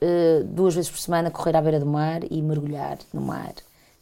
uh, 0.00 0.44
duas 0.44 0.74
vezes 0.74 0.90
por 0.90 0.98
semana 0.98 1.30
correr 1.30 1.56
à 1.56 1.60
beira 1.60 1.80
do 1.80 1.86
mar 1.86 2.20
e 2.30 2.40
mergulhar 2.40 2.98
no 3.12 3.20
mar. 3.20 3.52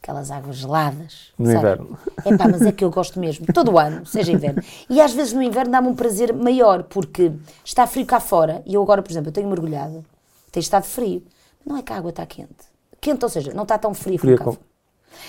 Aquelas 0.03 0.31
águas 0.31 0.57
geladas. 0.57 1.33
No 1.39 1.47
sabe? 1.47 1.59
inverno. 1.59 1.99
É 2.25 2.37
pá, 2.37 2.47
mas 2.49 2.63
é 2.63 2.71
que 2.71 2.85
eu 2.85 2.91
gosto 2.91 3.19
mesmo. 3.19 3.47
Todo 3.53 3.73
o 3.73 3.79
ano, 3.79 4.05
seja 4.07 4.31
inverno. 4.31 4.63
E 4.89 5.01
às 5.01 5.13
vezes 5.13 5.33
no 5.33 5.43
inverno 5.43 5.73
dá-me 5.73 5.89
um 5.89 5.95
prazer 5.95 6.33
maior, 6.33 6.85
porque 6.85 7.33
está 7.65 7.87
frio 7.87 8.07
cá 8.07 8.21
fora. 8.21 8.63
E 8.65 8.75
eu 8.75 8.83
agora, 8.83 9.03
por 9.03 9.11
exemplo, 9.11 9.31
eu 9.31 9.33
tenho 9.33 9.49
mergulhado, 9.49 10.05
tem 10.53 10.61
estado 10.61 10.85
frio. 10.85 11.23
Não 11.67 11.77
é 11.77 11.83
que 11.83 11.93
a 11.93 11.97
água 11.97 12.11
está 12.11 12.25
quente. 12.27 12.69
Quente, 13.01 13.25
ou 13.25 13.29
seja, 13.29 13.53
não 13.53 13.65
está 13.65 13.77
tão 13.79 13.93
frio 13.93 14.19
como 14.19 14.37
cá 14.37 14.45
fora. 14.45 14.59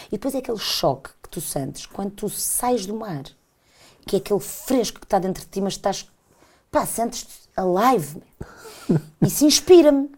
E 0.08 0.12
depois 0.12 0.36
é 0.36 0.38
aquele 0.38 0.60
choque 0.60 1.10
que 1.24 1.30
tu 1.30 1.42
sentes 1.42 1.86
quando 1.86 2.12
tu 2.12 2.30
sais 2.30 2.86
do 2.86 2.96
mar, 2.96 3.24
que 4.06 4.16
é 4.16 4.20
aquele 4.20 4.40
fresco 4.40 5.00
que 5.00 5.06
está 5.06 5.20
dentro 5.20 5.44
de 5.44 5.50
ti, 5.50 5.62
mas 5.62 5.74
estás, 5.74 6.10
pá, 6.72 6.86
sentes-te 6.86 7.50
alive. 7.56 8.22
Isso 9.22 9.46
inspira-me 9.46 10.10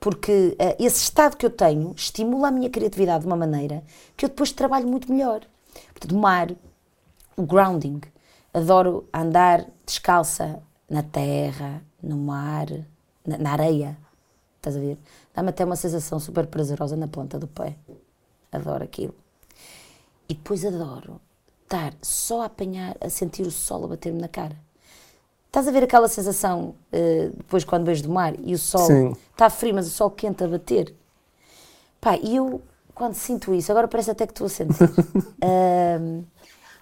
porque 0.00 0.56
uh, 0.60 0.82
esse 0.82 1.02
estado 1.02 1.36
que 1.36 1.44
eu 1.44 1.50
tenho 1.50 1.92
estimula 1.96 2.48
a 2.48 2.50
minha 2.50 2.70
criatividade 2.70 3.20
de 3.22 3.26
uma 3.26 3.36
maneira 3.36 3.82
que 4.16 4.24
eu 4.24 4.28
depois 4.28 4.52
trabalho 4.52 4.86
muito 4.86 5.12
melhor. 5.12 5.42
Portanto, 5.90 6.12
o 6.12 6.18
mar, 6.18 6.48
o 7.36 7.42
grounding, 7.42 8.00
adoro 8.54 9.08
andar 9.12 9.66
descalça 9.84 10.62
na 10.88 11.02
terra, 11.02 11.82
no 12.02 12.16
mar, 12.16 12.66
na, 13.26 13.38
na 13.38 13.52
areia, 13.52 13.98
estás 14.56 14.76
a 14.76 14.80
ver? 14.80 14.98
Dá-me 15.34 15.50
até 15.50 15.64
uma 15.64 15.76
sensação 15.76 16.18
super 16.18 16.46
prazerosa 16.46 16.96
na 16.96 17.08
ponta 17.08 17.38
do 17.38 17.46
pé. 17.46 17.76
Adoro 18.50 18.84
aquilo. 18.84 19.14
E 20.28 20.34
depois 20.34 20.64
adoro 20.64 21.20
estar 21.68 21.92
só 22.00 22.42
a 22.42 22.46
apanhar, 22.46 22.96
a 22.98 23.10
sentir 23.10 23.42
o 23.42 23.50
sol 23.50 23.84
a 23.84 23.88
bater-me 23.88 24.20
na 24.20 24.28
cara. 24.28 24.56
Estás 25.46 25.68
a 25.68 25.70
ver 25.70 25.82
aquela 25.82 26.08
sensação 26.08 26.74
uh, 26.92 27.36
depois 27.36 27.64
quando 27.64 27.84
vejo 27.84 28.02
do 28.02 28.10
mar 28.10 28.34
e 28.40 28.54
o 28.54 28.58
sol 28.58 29.14
está 29.30 29.48
frio, 29.50 29.74
mas 29.74 29.86
o 29.86 29.90
sol 29.90 30.10
quente 30.10 30.42
a 30.42 30.48
bater? 30.48 30.94
Pá, 32.00 32.16
e 32.16 32.36
eu, 32.36 32.62
quando 32.94 33.14
sinto 33.14 33.54
isso, 33.54 33.70
agora 33.70 33.86
parece 33.86 34.10
até 34.10 34.26
que 34.26 34.32
estou 34.32 34.46
a 34.46 34.50
sentir, 34.50 34.84
uh, 34.84 36.24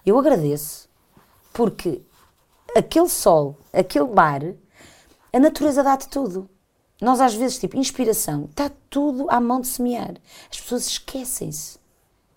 eu 0.05 0.17
agradeço 0.17 0.87
porque 1.53 2.01
aquele 2.75 3.09
sol, 3.09 3.57
aquele 3.73 4.07
mar, 4.07 4.41
a 5.33 5.39
natureza 5.39 5.83
dá-te 5.83 6.07
tudo. 6.07 6.49
Nós 7.01 7.21
às 7.21 7.33
vezes, 7.35 7.59
tipo, 7.59 7.77
inspiração, 7.77 8.45
está 8.45 8.71
tudo 8.89 9.27
à 9.29 9.39
mão 9.39 9.61
de 9.61 9.67
semear. 9.67 10.15
As 10.51 10.59
pessoas 10.59 10.87
esquecem-se. 10.87 11.77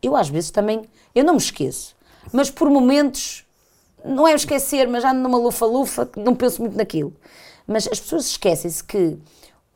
Eu 0.02 0.16
às 0.16 0.28
vezes 0.28 0.50
também, 0.50 0.84
eu 1.14 1.24
não 1.24 1.34
me 1.34 1.38
esqueço, 1.38 1.96
mas 2.32 2.50
por 2.50 2.68
momentos 2.70 3.44
não 4.04 4.26
é 4.26 4.34
esquecer, 4.34 4.88
mas 4.88 5.02
já 5.02 5.12
numa 5.12 5.38
lufa-lufa, 5.38 6.08
não 6.16 6.34
penso 6.34 6.62
muito 6.62 6.76
naquilo. 6.76 7.12
Mas 7.66 7.86
as 7.86 8.00
pessoas 8.00 8.26
esquecem-se 8.26 8.82
que 8.82 8.98
uh, 8.98 9.18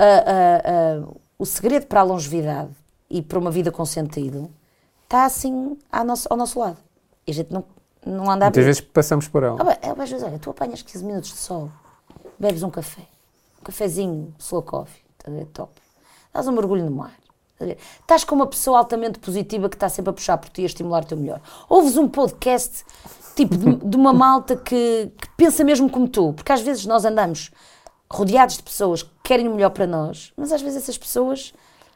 uh, 0.00 1.08
uh, 1.08 1.20
o 1.38 1.46
segredo 1.46 1.86
para 1.86 2.00
a 2.00 2.02
longevidade 2.02 2.70
e 3.10 3.22
para 3.22 3.38
uma 3.38 3.50
vida 3.50 3.70
com 3.70 3.84
sentido 3.84 4.50
está 5.04 5.24
assim 5.24 5.78
ao 5.92 6.04
nosso, 6.04 6.26
ao 6.30 6.36
nosso 6.36 6.58
lado. 6.58 6.78
E 7.26 7.30
a 7.30 7.34
gente 7.34 7.52
não, 7.52 7.64
não 8.04 8.30
anda 8.30 8.46
a 8.46 8.48
Muitas 8.48 8.64
vezes 8.64 8.80
passamos 8.80 9.28
por 9.28 9.42
ela. 9.42 9.58
Ah, 9.60 10.02
às 10.02 10.10
vezes, 10.10 10.24
olha, 10.24 10.38
tu 10.38 10.50
apanhas 10.50 10.82
15 10.82 11.04
minutos 11.04 11.30
de 11.30 11.36
sol, 11.36 11.70
bebes 12.38 12.62
um 12.62 12.70
café, 12.70 13.02
um 13.60 13.64
cafezinho, 13.64 14.34
slow 14.38 14.62
coffee, 14.62 15.02
tá 15.18 15.30
top. 15.52 15.72
Dás 16.32 16.48
um 16.48 16.52
mergulho 16.52 16.84
no 16.84 16.90
mar. 16.90 17.14
Estás 18.00 18.24
com 18.24 18.34
uma 18.34 18.46
pessoa 18.46 18.78
altamente 18.78 19.18
positiva 19.18 19.68
que 19.68 19.76
está 19.76 19.88
sempre 19.88 20.10
a 20.10 20.12
puxar 20.12 20.38
por 20.38 20.48
ti 20.50 20.62
e 20.62 20.64
a 20.64 20.66
estimular 20.66 21.02
o 21.02 21.06
teu 21.06 21.16
melhor. 21.16 21.40
Ouves 21.68 21.96
um 21.96 22.08
podcast 22.08 22.84
tipo 23.34 23.56
de, 23.56 23.76
de 23.76 23.96
uma 23.96 24.12
malta 24.12 24.56
que, 24.56 25.10
que, 25.20 25.28
pensa 25.36 25.64
mesmo 25.64 25.90
como 25.90 26.08
tu, 26.08 26.32
porque 26.32 26.52
às 26.52 26.60
vezes 26.60 26.86
nós 26.86 27.04
andamos 27.04 27.50
rodeados 28.10 28.56
de 28.56 28.62
pessoas 28.62 29.02
que 29.02 29.10
querem 29.22 29.48
o 29.48 29.54
melhor 29.54 29.70
para 29.70 29.86
nós, 29.86 30.32
mas 30.36 30.52
às 30.52 30.62
vezes 30.62 30.82
essas 30.82 30.96
pessoas 30.96 31.52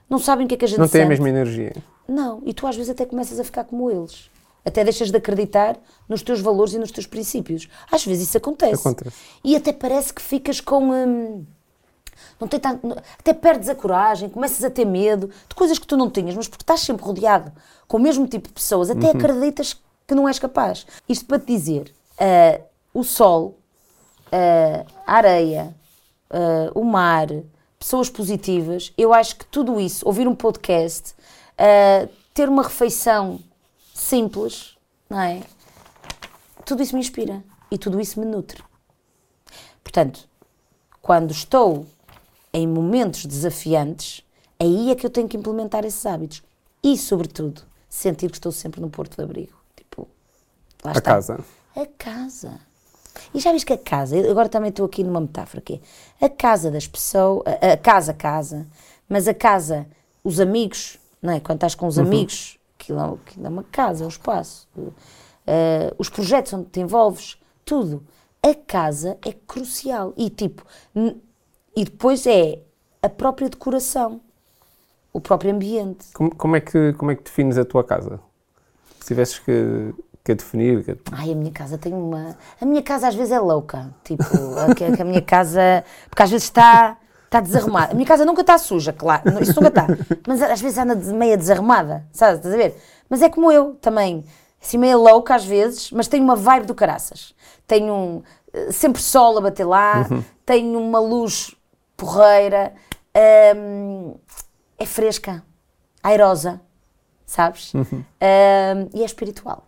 não 0.08 0.18
sabem 0.18 0.46
o 0.46 0.48
que 0.48 0.54
é 0.54 0.58
que 0.58 0.64
a 0.64 0.68
gente 0.68 0.78
Não 0.78 0.88
têm 0.88 1.02
a 1.02 1.06
mesma 1.06 1.28
energia. 1.28 1.74
Não, 2.06 2.40
e 2.44 2.54
tu 2.54 2.66
às 2.66 2.74
vezes 2.74 2.90
até 2.90 3.04
começas 3.04 3.38
a 3.38 3.44
ficar 3.44 3.64
como 3.64 3.90
eles. 3.90 4.30
Até 4.64 4.82
deixas 4.82 5.10
de 5.10 5.16
acreditar 5.16 5.78
nos 6.08 6.22
teus 6.22 6.40
valores 6.40 6.74
e 6.74 6.78
nos 6.78 6.90
teus 6.90 7.06
princípios. 7.06 7.68
Às 7.90 8.04
vezes 8.04 8.28
isso 8.28 8.36
acontece. 8.36 8.86
Acontece. 8.86 9.16
E 9.44 9.56
até 9.56 9.72
parece 9.72 10.12
que 10.12 10.20
ficas 10.20 10.60
com. 10.60 10.92
Hum, 10.92 11.46
não 12.40 12.46
tem 12.48 12.60
tanto, 12.60 12.96
até 13.18 13.32
perdes 13.32 13.68
a 13.68 13.74
coragem, 13.74 14.28
começas 14.28 14.64
a 14.64 14.70
ter 14.70 14.84
medo 14.84 15.30
de 15.48 15.54
coisas 15.54 15.78
que 15.78 15.86
tu 15.86 15.96
não 15.96 16.10
tinhas, 16.10 16.34
mas 16.34 16.48
porque 16.48 16.62
estás 16.62 16.80
sempre 16.80 17.04
rodeado 17.04 17.52
com 17.86 17.96
o 17.96 18.00
mesmo 18.00 18.26
tipo 18.26 18.48
de 18.48 18.54
pessoas, 18.54 18.90
até 18.90 19.06
uhum. 19.06 19.12
acreditas 19.12 19.80
que 20.06 20.14
não 20.14 20.28
és 20.28 20.38
capaz. 20.38 20.86
Isto 21.08 21.26
para 21.26 21.38
te 21.38 21.46
dizer, 21.46 21.92
uh, 22.20 22.64
o 22.92 23.02
sol, 23.04 23.58
uh, 24.26 24.86
a 25.06 25.14
areia, 25.14 25.74
uh, 26.30 26.78
o 26.78 26.84
mar, 26.84 27.28
pessoas 27.78 28.08
positivas, 28.10 28.92
eu 28.96 29.12
acho 29.12 29.36
que 29.36 29.46
tudo 29.46 29.80
isso, 29.80 30.06
ouvir 30.06 30.26
um 30.26 30.34
podcast, 30.34 31.14
ter 32.34 32.48
uma 32.48 32.62
refeição 32.62 33.40
simples, 33.92 34.76
não 35.10 35.20
é? 35.20 35.42
Tudo 36.64 36.82
isso 36.82 36.94
me 36.94 37.00
inspira 37.00 37.42
e 37.70 37.78
tudo 37.78 38.00
isso 38.00 38.20
me 38.20 38.26
nutre. 38.26 38.62
Portanto, 39.82 40.28
quando 41.00 41.30
estou 41.30 41.86
em 42.52 42.66
momentos 42.66 43.26
desafiantes, 43.26 44.22
aí 44.58 44.90
é 44.90 44.94
que 44.94 45.06
eu 45.06 45.10
tenho 45.10 45.28
que 45.28 45.36
implementar 45.36 45.84
esses 45.84 46.04
hábitos. 46.06 46.42
E, 46.82 46.96
sobretudo, 46.96 47.62
sentir 47.88 48.30
que 48.30 48.36
estou 48.36 48.52
sempre 48.52 48.80
no 48.80 48.88
porto 48.90 49.16
de 49.16 49.22
abrigo. 49.22 49.58
Lá 50.84 50.92
a 50.92 50.98
está. 50.98 51.12
casa. 51.12 51.38
A 51.74 51.86
casa. 51.86 52.60
E 53.34 53.40
já 53.40 53.52
viste 53.52 53.66
que 53.66 53.72
a 53.72 53.78
casa, 53.78 54.18
agora 54.30 54.48
também 54.48 54.70
estou 54.70 54.86
aqui 54.86 55.02
numa 55.02 55.20
metáfora 55.20 55.60
que 55.60 55.80
é 56.20 56.26
a 56.26 56.28
casa 56.28 56.70
das 56.70 56.86
pessoas, 56.86 57.42
a, 57.46 57.72
a 57.72 57.76
casa, 57.76 58.14
casa, 58.14 58.66
mas 59.08 59.26
a 59.26 59.34
casa, 59.34 59.86
os 60.22 60.38
amigos, 60.38 60.98
não 61.20 61.32
é? 61.32 61.40
Quando 61.40 61.56
estás 61.56 61.74
com 61.74 61.86
os 61.86 61.96
uhum. 61.96 62.04
amigos, 62.04 62.58
aquilo, 62.78 63.00
é 63.00 63.04
aquilo 63.04 63.46
é 63.46 63.48
uma 63.48 63.64
casa, 63.64 64.04
é 64.04 64.06
um 64.06 64.10
espaço. 64.10 64.68
Uh, 64.76 64.94
os 65.98 66.08
projetos 66.08 66.52
onde 66.52 66.66
te 66.66 66.80
envolves, 66.80 67.36
tudo. 67.64 68.04
A 68.40 68.54
casa 68.54 69.18
é 69.26 69.32
crucial. 69.32 70.12
E 70.16 70.30
tipo, 70.30 70.64
e 71.78 71.84
depois 71.84 72.26
é 72.26 72.58
a 73.00 73.08
própria 73.08 73.48
decoração, 73.48 74.20
o 75.12 75.20
próprio 75.20 75.52
ambiente. 75.52 76.06
Como, 76.12 76.34
como, 76.34 76.56
é, 76.56 76.60
que, 76.60 76.92
como 76.94 77.12
é 77.12 77.14
que 77.14 77.22
defines 77.22 77.56
a 77.56 77.64
tua 77.64 77.84
casa? 77.84 78.18
Se 79.00 79.06
tivesses 79.06 79.38
que 79.38 79.94
que 80.24 80.32
a 80.32 80.34
definir? 80.34 80.84
Que... 80.84 80.96
Ai, 81.12 81.32
a 81.32 81.34
minha 81.34 81.52
casa 81.52 81.78
tem 81.78 81.94
uma. 81.94 82.36
A 82.60 82.66
minha 82.66 82.82
casa 82.82 83.08
às 83.08 83.14
vezes 83.14 83.32
é 83.32 83.38
louca. 83.38 83.94
Tipo, 84.04 84.24
a, 84.24 85.00
a 85.00 85.04
minha 85.04 85.22
casa. 85.22 85.84
Porque 86.10 86.22
às 86.22 86.30
vezes 86.30 86.44
está. 86.44 86.98
Está 87.24 87.40
desarrumada. 87.40 87.92
A 87.92 87.94
minha 87.94 88.06
casa 88.06 88.24
nunca 88.24 88.40
está 88.40 88.58
suja, 88.58 88.92
claro. 88.92 89.22
Isso 89.40 89.54
nunca 89.54 89.68
está. 89.68 89.86
Mas 90.26 90.42
às 90.42 90.60
vezes 90.60 90.78
anda 90.78 90.94
meia 90.94 91.36
desarrumada, 91.36 92.06
sabe? 92.10 92.38
Estás 92.38 92.54
a 92.54 92.56
ver? 92.56 92.76
Mas 93.08 93.22
é 93.22 93.28
como 93.28 93.52
eu 93.52 93.74
também. 93.76 94.24
Assim, 94.60 94.78
meia 94.78 94.96
louca 94.96 95.34
às 95.34 95.44
vezes, 95.44 95.92
mas 95.92 96.08
tenho 96.08 96.24
uma 96.24 96.34
vibe 96.34 96.66
do 96.66 96.74
caraças. 96.74 97.34
Tenho 97.66 97.94
um, 97.94 98.22
eh, 98.52 98.72
sempre 98.72 99.00
sol 99.00 99.38
a 99.38 99.40
bater 99.40 99.64
lá, 99.64 100.06
uhum. 100.10 100.24
tenho 100.44 100.78
uma 100.78 100.98
luz 100.98 101.54
porreira, 101.98 102.72
hum, 103.56 104.14
é 104.78 104.86
fresca, 104.86 105.42
airosa, 106.02 106.60
sabes? 107.26 107.74
Uhum. 107.74 107.84
Hum, 107.92 108.88
e 108.94 109.02
é 109.02 109.04
espiritual. 109.04 109.66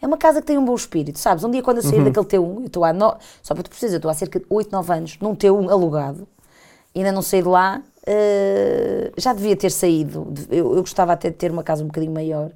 É 0.00 0.06
uma 0.06 0.16
casa 0.16 0.40
que 0.40 0.46
tem 0.46 0.56
um 0.56 0.64
bom 0.64 0.76
espírito, 0.76 1.18
sabes? 1.18 1.42
Um 1.42 1.50
dia 1.50 1.60
quando 1.60 1.78
eu 1.78 1.82
saí 1.82 1.98
uhum. 1.98 2.04
daquele 2.04 2.26
T1, 2.26 2.60
eu 2.60 2.66
estou 2.66 2.84
há, 2.84 2.92
no... 2.92 3.16
só 3.42 3.52
para 3.52 3.64
tu 3.64 3.70
perceberes, 3.70 3.94
eu 3.94 3.98
estou 3.98 4.10
há 4.10 4.14
cerca 4.14 4.38
de 4.38 4.46
8, 4.48 4.70
9 4.70 4.92
anos 4.92 5.18
num 5.18 5.34
T1 5.34 5.70
alugado, 5.70 6.28
ainda 6.94 7.10
não 7.10 7.20
saí 7.20 7.42
de 7.42 7.48
lá, 7.48 7.82
uh, 7.82 9.12
já 9.20 9.32
devia 9.32 9.56
ter 9.56 9.70
saído, 9.70 10.32
eu, 10.48 10.76
eu, 10.76 10.80
gostava 10.80 11.12
até 11.12 11.30
de 11.30 11.36
ter 11.36 11.50
uma 11.50 11.64
casa 11.64 11.82
um 11.82 11.88
bocadinho 11.88 12.14
maior, 12.14 12.52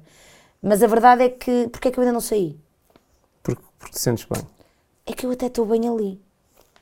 mas 0.61 0.81
a 0.81 0.87
verdade 0.87 1.23
é 1.23 1.29
que, 1.29 1.67
porque 1.69 1.89
é 1.89 1.91
que 1.91 1.99
eu 1.99 2.01
ainda 2.01 2.13
não 2.13 2.21
saí? 2.21 2.57
Porque, 3.43 3.61
porque 3.77 3.93
te 3.93 3.99
sentes 3.99 4.23
bem. 4.23 4.41
É 5.05 5.11
que 5.11 5.25
eu 5.25 5.31
até 5.31 5.47
estou 5.47 5.65
bem 5.65 5.85
ali, 5.89 6.21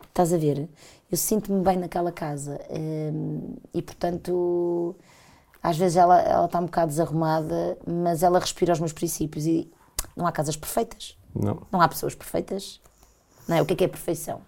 estás 0.09 0.31
a 0.31 0.37
ver? 0.37 0.69
Eu 1.11 1.17
sinto-me 1.17 1.61
bem 1.61 1.77
naquela 1.77 2.11
casa 2.11 2.59
um, 2.69 3.55
e, 3.73 3.81
portanto, 3.81 4.95
às 5.61 5.77
vezes 5.77 5.97
ela, 5.97 6.21
ela 6.21 6.45
está 6.45 6.59
um 6.59 6.65
bocado 6.65 6.87
desarrumada, 6.87 7.77
mas 7.85 8.23
ela 8.23 8.39
respira 8.39 8.71
os 8.71 8.79
meus 8.79 8.93
princípios 8.93 9.45
e 9.45 9.69
não 10.15 10.25
há 10.25 10.31
casas 10.31 10.55
perfeitas. 10.55 11.17
Não. 11.35 11.61
Não 11.71 11.81
há 11.81 11.87
pessoas 11.87 12.15
perfeitas. 12.15 12.79
Não 13.47 13.57
é? 13.57 13.61
O 13.61 13.65
que 13.65 13.73
é 13.73 13.75
que 13.75 13.83
é 13.83 13.87
perfeição? 13.87 14.41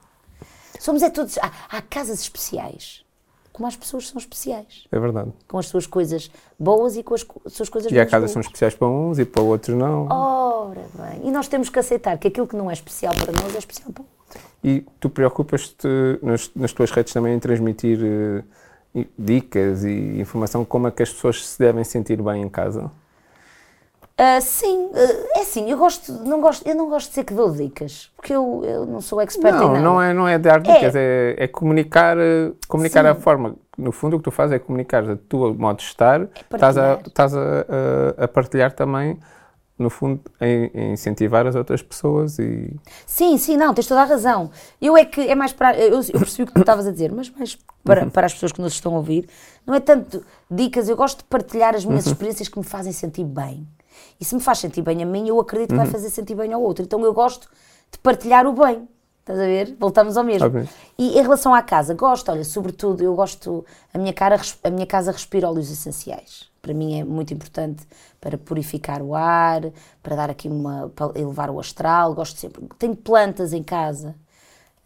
Somos 0.79 1.01
é 1.03 1.09
todos. 1.09 1.37
Há, 1.37 1.51
há 1.69 1.81
casas 1.81 2.21
especiais. 2.21 3.03
Como 3.51 3.67
as 3.67 3.75
pessoas 3.75 4.07
são 4.07 4.17
especiais. 4.17 4.87
É 4.91 4.99
verdade. 4.99 5.31
Com 5.47 5.59
as 5.59 5.67
suas 5.67 5.85
coisas 5.85 6.31
boas 6.57 6.95
e 6.95 7.03
com 7.03 7.13
as, 7.13 7.25
as 7.45 7.53
suas 7.53 7.69
coisas 7.69 7.91
E 7.91 7.99
há 7.99 8.05
casas 8.05 8.31
que 8.31 8.33
são 8.33 8.41
especiais 8.41 8.73
para 8.73 8.87
uns 8.87 9.19
e 9.19 9.25
para 9.25 9.43
outros 9.43 9.77
não. 9.77 10.07
Ora 10.09 10.85
bem. 10.95 11.27
E 11.27 11.31
nós 11.31 11.47
temos 11.47 11.69
que 11.69 11.77
aceitar 11.77 12.17
que 12.17 12.27
aquilo 12.27 12.47
que 12.47 12.55
não 12.55 12.69
é 12.69 12.73
especial 12.73 13.13
para 13.13 13.31
nós 13.31 13.53
é 13.53 13.59
especial 13.59 13.91
para 13.91 14.01
outro. 14.01 14.22
E 14.63 14.85
tu 14.99 15.09
preocupas-te 15.09 15.87
nas, 16.21 16.49
nas, 16.55 16.71
tuas 16.71 16.89
redes 16.89 17.11
também 17.11 17.35
em 17.35 17.39
transmitir 17.39 17.99
uh, 17.99 19.05
dicas 19.19 19.83
e 19.83 20.19
informação 20.19 20.63
como 20.63 20.87
é 20.87 20.91
que 20.91 21.03
as 21.03 21.11
pessoas 21.11 21.45
se 21.45 21.59
devem 21.59 21.83
sentir 21.83 22.21
bem 22.21 22.41
em 22.41 22.49
casa? 22.49 22.89
Uh, 24.13 24.39
sim, 24.41 24.85
uh, 24.85 25.27
é 25.35 25.41
assim, 25.41 25.71
eu 25.71 25.77
gosto, 25.77 26.13
não 26.13 26.39
gosto, 26.39 26.67
eu 26.67 26.75
não 26.75 26.87
gosto 26.87 27.07
de 27.07 27.09
dizer 27.09 27.23
que 27.23 27.33
dou 27.33 27.51
dicas, 27.51 28.11
porque 28.15 28.31
eu, 28.31 28.61
eu 28.63 28.85
não 28.85 29.01
sou 29.01 29.19
expert 29.19 29.55
não, 29.55 29.63
em 29.63 29.67
nada. 29.67 29.79
Não, 29.79 30.01
é, 30.01 30.13
não 30.13 30.27
é 30.27 30.37
dar 30.37 30.61
dicas, 30.61 30.95
é, 30.95 31.35
é, 31.35 31.43
é 31.45 31.47
comunicar, 31.47 32.15
comunicar 32.67 33.05
a 33.07 33.15
forma. 33.15 33.55
No 33.75 33.91
fundo, 33.91 34.15
o 34.15 34.19
que 34.19 34.25
tu 34.25 34.31
fazes 34.31 34.55
é 34.55 34.59
comunicar 34.59 35.03
a 35.09 35.17
tua 35.27 35.51
modo 35.51 35.77
de 35.77 35.83
estar, 35.83 36.21
é 36.21 36.27
estás, 36.53 36.77
a, 36.77 36.99
estás 37.05 37.35
a, 37.35 37.39
a, 37.39 38.23
a, 38.25 38.27
partilhar 38.27 38.71
também, 38.71 39.17
no 39.83 39.89
fundo, 39.89 40.21
a, 40.39 40.91
incentivar 40.91 41.45
as 41.45 41.55
outras 41.55 41.81
pessoas 41.81 42.39
e... 42.39 42.75
Sim, 43.05 43.37
sim, 43.37 43.57
não, 43.57 43.73
tens 43.73 43.87
toda 43.87 44.01
a 44.01 44.05
razão. 44.05 44.49
Eu 44.81 44.97
é 44.97 45.05
que, 45.05 45.21
é 45.21 45.35
mais 45.35 45.53
para, 45.53 45.77
eu, 45.77 46.01
eu 46.01 46.19
percebi 46.19 46.43
o 46.43 46.47
que 46.47 46.53
tu 46.53 46.61
estavas 46.61 46.87
a 46.87 46.91
dizer, 46.91 47.11
mas 47.11 47.29
mais 47.29 47.57
para, 47.83 48.03
uhum. 48.03 48.09
para 48.09 48.25
as 48.25 48.33
pessoas 48.33 48.51
que 48.51 48.61
nos 48.61 48.73
estão 48.73 48.93
a 48.95 48.97
ouvir, 48.97 49.29
não 49.65 49.75
é 49.75 49.79
tanto 49.79 50.25
dicas, 50.49 50.89
eu 50.89 50.95
gosto 50.95 51.19
de 51.19 51.25
partilhar 51.25 51.75
as 51.75 51.85
minhas 51.85 52.05
uhum. 52.05 52.13
experiências 52.13 52.47
que 52.47 52.57
me 52.57 52.65
fazem 52.65 52.91
sentir 52.91 53.25
bem. 53.25 53.67
E 54.19 54.25
se 54.25 54.33
me 54.33 54.41
faz 54.41 54.59
sentir 54.59 54.81
bem 54.81 55.03
a 55.03 55.05
mim, 55.05 55.27
eu 55.27 55.39
acredito 55.39 55.69
que 55.69 55.75
vai 55.75 55.85
uhum. 55.85 55.91
fazer 55.91 56.09
sentir 56.09 56.35
bem 56.35 56.51
ao 56.53 56.61
outro. 56.61 56.83
Então 56.83 57.03
eu 57.03 57.13
gosto 57.13 57.49
de 57.91 57.99
partilhar 57.99 58.47
o 58.47 58.53
bem. 58.53 58.87
Estás 59.19 59.39
a 59.39 59.43
ver? 59.43 59.77
Voltamos 59.79 60.17
ao 60.17 60.23
mesmo. 60.23 60.47
Okay. 60.47 60.67
E 60.97 61.17
em 61.17 61.21
relação 61.21 61.53
à 61.53 61.61
casa, 61.61 61.93
gosto, 61.93 62.29
olha, 62.29 62.43
sobretudo, 62.43 63.01
eu 63.01 63.15
gosto, 63.15 63.65
a 63.93 63.97
minha, 63.97 64.11
cara, 64.11 64.39
a 64.63 64.69
minha 64.69 64.85
casa 64.85 65.11
respira 65.11 65.47
óleos 65.47 65.71
essenciais. 65.71 66.51
Para 66.63 66.73
mim 66.73 66.97
é 66.97 67.03
muito 67.03 67.33
importante 67.33 67.85
para 68.21 68.37
purificar 68.37 69.01
o 69.01 69.13
ar, 69.13 69.63
para 70.01 70.15
dar 70.15 70.29
aqui 70.29 70.47
uma, 70.47 70.89
para 70.95 71.19
elevar 71.19 71.49
o 71.49 71.59
astral, 71.59 72.13
gosto 72.13 72.39
sempre. 72.39 72.63
Tenho 72.79 72.95
plantas 72.95 73.51
em 73.51 73.61
casa 73.61 74.15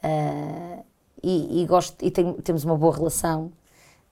uh, 0.04 0.84
e, 1.22 1.62
e, 1.62 1.66
gosto, 1.68 2.04
e 2.04 2.10
tenho, 2.10 2.34
temos 2.42 2.63
uma 2.63 2.76
boa 2.76 2.96
relação, 2.96 3.52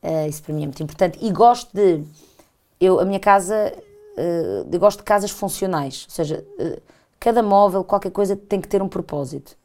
uh, 0.04 0.30
isso 0.30 0.44
para 0.44 0.54
mim 0.54 0.62
é 0.62 0.66
muito 0.68 0.84
importante. 0.84 1.18
E 1.20 1.32
gosto 1.32 1.76
de, 1.76 2.04
eu, 2.80 3.00
a 3.00 3.06
minha 3.06 3.20
casa 3.20 3.74
uh, 3.76 4.70
eu 4.72 4.80
gosto 4.80 5.00
de 5.00 5.06
casas 5.06 5.32
funcionais, 5.32 6.06
ou 6.08 6.14
seja, 6.14 6.46
cada 7.20 7.42
móvel, 7.42 7.84
qualquer 7.84 8.12
coisa 8.12 8.36
tem 8.36 8.62
que 8.62 8.68
ter 8.68 8.80
um 8.80 8.88
propósito. 8.88 9.58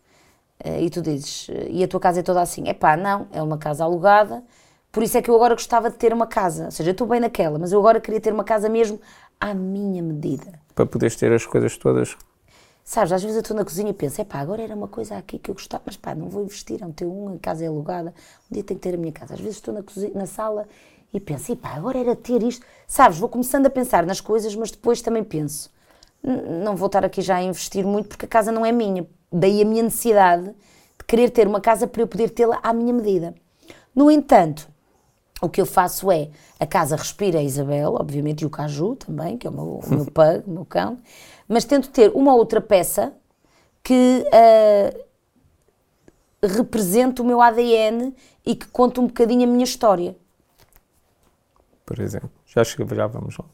E 0.65 0.89
tu 0.89 1.03
dizes, 1.03 1.49
e 1.69 1.85
a 1.85 1.89
tua 1.89 2.01
casa 2.01 2.21
é 2.21 2.23
toda 2.23 2.41
assim? 2.41 2.67
É 2.67 2.73
pá, 2.73 2.97
não, 2.97 3.27
é 3.31 3.43
uma 3.43 3.59
casa 3.59 3.85
alugada, 3.85 4.43
por 4.93 5.03
isso 5.03 5.17
é 5.17 5.23
que 5.23 5.31
eu 5.31 5.35
agora 5.35 5.55
gostava 5.55 5.91
de 5.91 5.97
ter 5.97 6.13
uma 6.13 6.27
casa. 6.27 6.67
Ou 6.67 6.71
seja, 6.71 6.91
eu 6.91 6.93
estou 6.93 7.07
bem 7.07 7.21
naquela, 7.21 7.59
mas 7.59 7.73
eu 7.73 7.79
agora 7.79 8.01
queria 8.01 8.21
ter 8.21 8.33
uma 8.33 8.45
casa 8.45 8.69
mesmo 8.69 9.01
à 9.41 9.55
minha 9.55 10.03
medida. 10.03 10.61
Para 10.75 10.87
poderes 10.87 11.17
ter 11.17 11.33
as 11.33 11.47
coisas 11.47 11.77
todas. 11.77 12.17
Sabes, 12.83 13.13
às 13.13 13.23
vezes 13.23 13.37
eu 13.37 13.43
estou 13.43 13.57
na 13.57 13.65
cozinha 13.65 13.91
e 13.91 13.95
penso, 13.95 14.21
é 14.21 14.25
pá, 14.25 14.41
agora 14.41 14.63
era 14.63 14.75
uma 14.75 14.89
coisa 14.89 15.17
aqui 15.17 15.39
que 15.39 15.51
eu 15.51 15.55
gostava, 15.55 15.85
mas 15.87 15.97
pá, 15.97 16.15
não 16.15 16.29
vou 16.29 16.43
investir, 16.43 16.83
é 16.83 16.87
um 16.87 16.91
ter 16.91 17.07
um, 17.07 17.35
a 17.35 17.39
casa 17.39 17.65
é 17.65 17.69
alugada, 17.69 18.13
um 18.51 18.55
dia 18.55 18.65
tenho 18.65 18.81
que 18.81 18.89
ter 18.89 18.95
a 18.95 18.99
minha 18.99 19.13
casa. 19.13 19.35
Às 19.35 19.41
vezes 19.41 19.57
estou 19.57 19.73
na, 19.73 19.83
cozinha, 19.83 20.13
na 20.15 20.27
sala 20.27 20.67
e 21.13 21.21
penso, 21.21 21.55
pá, 21.57 21.75
agora 21.75 21.99
era 21.99 22.17
ter 22.17 22.43
isto. 22.43 22.67
Sabes, 22.87 23.19
vou 23.19 23.29
começando 23.29 23.67
a 23.67 23.71
pensar 23.71 24.05
nas 24.05 24.21
coisas, 24.21 24.57
mas 24.57 24.73
depois 24.73 25.01
também 25.01 25.23
penso, 25.23 25.71
não 26.23 26.75
vou 26.77 26.87
estar 26.87 27.05
aqui 27.05 27.23
já 27.23 27.37
a 27.37 27.43
investir 27.43 27.85
muito 27.85 28.09
porque 28.09 28.27
a 28.27 28.29
casa 28.29 28.51
não 28.51 28.65
é 28.65 28.73
minha. 28.73 29.07
Daí 29.33 29.63
a 29.63 29.65
minha 29.65 29.83
necessidade 29.83 30.47
de 30.47 31.05
querer 31.07 31.31
ter 31.31 31.47
uma 31.47 31.61
casa 31.61 31.87
para 31.87 32.03
eu 32.03 32.09
poder 32.09 32.31
tê-la 32.31 32.59
à 32.63 32.73
minha 32.73 32.93
medida. 32.93 33.35
No 33.95 34.11
entanto, 34.11 34.70
o 35.41 35.49
que 35.49 35.61
eu 35.61 35.67
faço 35.67 36.11
é, 36.11 36.29
a 36.59 36.67
casa 36.67 36.97
respira 36.97 37.39
a 37.39 37.43
Isabel, 37.43 37.95
obviamente, 37.95 38.43
e 38.43 38.47
o 38.47 38.51
Caju 38.51 38.97
também, 38.97 39.39
que 39.39 39.47
é 39.47 39.51
o 39.51 39.53
meu, 39.53 39.81
o 39.85 39.95
meu 39.95 40.05
pug, 40.13 40.43
o 40.47 40.51
meu 40.51 40.65
cão, 40.65 40.99
mas 41.49 41.65
tento 41.65 41.91
ter 41.91 42.11
uma 42.15 42.35
outra 42.35 42.61
peça 42.61 43.13
que 43.83 44.25
uh, 44.27 45.01
represente 46.47 47.23
o 47.23 47.25
meu 47.25 47.41
ADN 47.41 48.15
e 48.45 48.55
que 48.55 48.67
conte 48.67 49.01
um 49.01 49.07
bocadinho 49.07 49.45
a 49.45 49.47
minha 49.47 49.65
história 49.65 50.15
por 51.91 51.99
exemplo. 51.99 52.31
Já, 52.47 52.63
já 52.63 53.07
vamos 53.09 53.37
lá. 53.37 53.45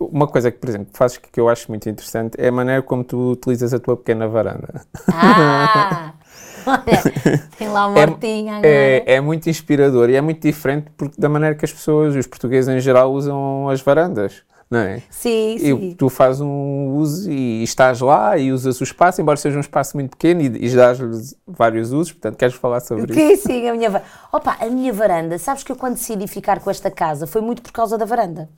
Uma 0.00 0.26
coisa 0.26 0.50
que, 0.50 0.56
por 0.56 0.66
exemplo, 0.70 0.88
fazes 0.94 1.18
que 1.18 1.38
eu 1.38 1.46
acho 1.46 1.70
muito 1.70 1.86
interessante 1.90 2.40
é 2.40 2.48
a 2.48 2.52
maneira 2.52 2.80
como 2.80 3.04
tu 3.04 3.32
utilizas 3.32 3.74
a 3.74 3.78
tua 3.78 3.98
pequena 3.98 4.26
varanda. 4.26 4.82
Ah! 5.12 6.14
tem 7.58 7.68
lá 7.68 7.86
uma 7.86 8.00
hortinha 8.00 8.60
é, 8.62 9.04
é, 9.06 9.14
é, 9.14 9.20
muito 9.20 9.48
inspirador 9.48 10.10
e 10.10 10.16
é 10.16 10.20
muito 10.20 10.40
diferente 10.40 10.86
porque, 10.96 11.20
da 11.20 11.28
maneira 11.28 11.54
que 11.54 11.64
as 11.64 11.72
pessoas, 11.72 12.14
os 12.14 12.26
portugueses 12.26 12.68
em 12.68 12.80
geral, 12.80 13.12
usam 13.12 13.68
as 13.68 13.80
varandas 13.80 14.42
não 14.70 14.80
é? 14.80 15.02
Sim, 15.10 15.56
sim. 15.58 15.90
E 15.90 15.94
tu 15.94 16.08
fazes 16.08 16.40
um 16.40 16.94
uso 16.94 17.30
e 17.30 17.62
estás 17.62 18.00
lá 18.00 18.36
e 18.36 18.52
usas 18.52 18.80
o 18.80 18.84
espaço, 18.84 19.20
embora 19.20 19.36
seja 19.36 19.56
um 19.56 19.60
espaço 19.60 19.96
muito 19.96 20.10
pequeno 20.10 20.40
e, 20.40 20.66
e 20.66 20.74
dás 20.74 20.98
vários 21.46 21.92
usos, 21.92 22.12
portanto, 22.12 22.36
queres 22.36 22.54
falar 22.54 22.80
sobre 22.80 23.12
sim, 23.12 23.32
isso? 23.32 23.42
Sim, 23.42 23.60
sim, 23.60 23.68
a 23.68 23.74
minha, 23.74 24.02
Opa, 24.32 24.56
a 24.58 24.66
minha 24.66 24.92
varanda, 24.92 25.38
sabes 25.38 25.62
que 25.62 25.70
eu 25.70 25.76
quando 25.76 25.94
decidi 25.94 26.26
ficar 26.26 26.60
com 26.60 26.70
esta 26.70 26.90
casa 26.90 27.26
foi 27.26 27.40
muito 27.40 27.62
por 27.62 27.72
causa 27.72 27.96
da 27.96 28.04
varanda. 28.04 28.48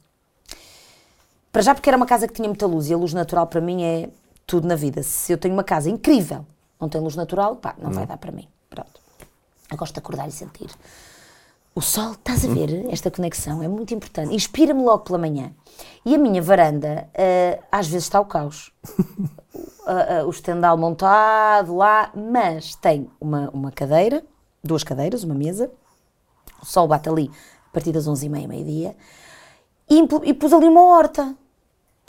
Para 1.53 1.63
já 1.63 1.75
porque 1.75 1.89
era 1.89 1.97
uma 1.97 2.07
casa 2.07 2.27
que 2.27 2.35
tinha 2.35 2.49
muita 2.49 2.67
luz 2.67 2.89
e 2.89 2.95
a 2.95 2.97
luz 2.97 3.13
natural 3.13 3.47
para 3.47 3.61
mim 3.61 3.83
é 3.83 4.09
tudo 4.47 4.67
na 4.67 4.75
vida. 4.75 5.03
Se 5.03 5.33
eu 5.33 5.39
tenho 5.39 5.55
uma 5.55 5.65
casa 5.65 5.91
incrível, 5.91 6.45
não 6.81 6.89
tem 6.89 7.01
luz 7.01 7.17
natural, 7.17 7.57
pá, 7.57 7.75
não, 7.79 7.85
não. 7.85 7.93
vai 7.93 8.07
dar 8.07 8.17
para 8.17 8.33
mim. 8.33 8.49
Pronto. 8.69 9.01
Eu 9.71 9.77
gosto 9.77 9.95
de 9.95 9.99
acordar 9.99 10.29
e 10.29 10.33
sentir 10.33 10.71
o 11.77 11.83
sol, 11.83 12.13
estás 12.13 12.43
a 12.43 12.49
ver 12.49 12.87
esta 12.91 13.11
conexão? 13.11 13.63
É 13.63 13.69
muito 13.69 13.93
importante. 13.93 14.35
Inspira-me 14.35 14.83
logo 14.83 15.05
pela 15.05 15.19
manhã. 15.19 15.53
E 16.07 16.15
a 16.15 16.19
minha 16.19 16.41
varanda, 16.41 17.07
uh, 17.13 17.63
às 17.71 17.87
vezes 17.87 18.05
está 18.05 18.19
o 18.19 18.25
caos. 18.25 18.73
uh, 18.89 20.23
uh, 20.23 20.27
o 20.27 20.31
estendal 20.31 20.79
montado 20.79 21.77
lá, 21.77 22.11
mas 22.15 22.75
tem 22.77 23.11
uma, 23.21 23.51
uma 23.51 23.71
cadeira, 23.71 24.25
duas 24.65 24.83
cadeiras, 24.83 25.23
uma 25.23 25.35
mesa. 25.35 25.71
O 26.63 26.65
sol 26.65 26.89
bate 26.89 27.11
ali 27.11 27.31
a 27.69 27.73
partir 27.75 27.93
das 27.93 28.09
11h30, 28.09 28.49
meio-dia. 28.49 28.97
E, 29.87 30.01
e 30.25 30.33
pus 30.33 30.55
ali 30.55 30.67
uma 30.67 30.83
horta. 30.83 31.37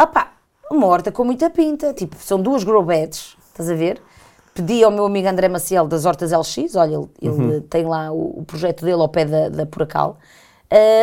Opá, 0.02 0.32
uma 0.72 0.88
horta 0.88 1.12
com 1.12 1.26
muita 1.26 1.50
pinta. 1.50 1.94
Tipo, 1.94 2.16
são 2.16 2.42
duas 2.42 2.64
grow 2.64 2.86
beds, 2.86 3.36
estás 3.50 3.70
a 3.70 3.76
ver? 3.76 4.02
Pedi 4.58 4.84
ao 4.84 4.90
meu 4.90 5.06
amigo 5.06 5.28
André 5.28 5.48
Maciel 5.48 5.88
das 5.88 6.04
Hortas 6.04 6.32
LX, 6.32 6.76
olha, 6.76 6.96
ele, 6.96 7.10
ele 7.22 7.30
uhum. 7.30 7.62
tem 7.62 7.86
lá 7.86 8.12
o, 8.12 8.40
o, 8.40 8.44
projeto 8.44 8.84
dele 8.84 9.00
ao 9.00 9.08
pé 9.08 9.24
da, 9.24 9.50
da 9.50 9.66
Puracal, 9.68 10.18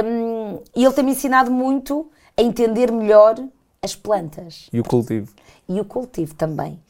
um, 0.05 0.59
e 0.75 0.85
ele 0.85 0.93
tem-me 0.93 1.13
ensinado 1.13 1.53
muito 1.53 2.11
a 2.37 2.43
entender 2.43 2.91
melhor 2.91 3.37
as 3.81 3.95
plantas. 3.95 4.69
E 4.73 4.81
o 4.81 4.83
cultivo. 4.83 5.33
E 5.69 5.81
o 5.81 5.85
cultivo 5.85 6.35
também. 6.35 6.83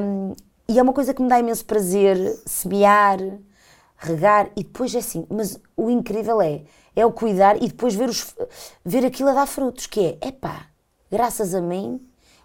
Um, 0.00 0.34
e 0.66 0.78
é 0.78 0.82
uma 0.82 0.94
coisa 0.94 1.12
que 1.12 1.20
me 1.20 1.28
dá 1.28 1.38
imenso 1.38 1.62
prazer 1.66 2.16
semear, 2.46 3.18
regar, 3.98 4.48
e 4.56 4.64
depois 4.64 4.94
é 4.94 4.98
assim, 4.98 5.26
mas 5.28 5.60
o 5.76 5.90
incrível 5.90 6.40
é, 6.40 6.62
é 6.96 7.04
o 7.04 7.12
cuidar 7.12 7.62
e 7.62 7.68
depois 7.68 7.94
ver, 7.94 8.08
os, 8.08 8.34
ver 8.82 9.04
aquilo 9.04 9.28
a 9.28 9.34
dar 9.34 9.46
frutos, 9.46 9.86
que 9.86 10.00
é, 10.22 10.28
epá, 10.28 10.68
graças 11.10 11.54
a 11.54 11.60
mim, 11.60 12.00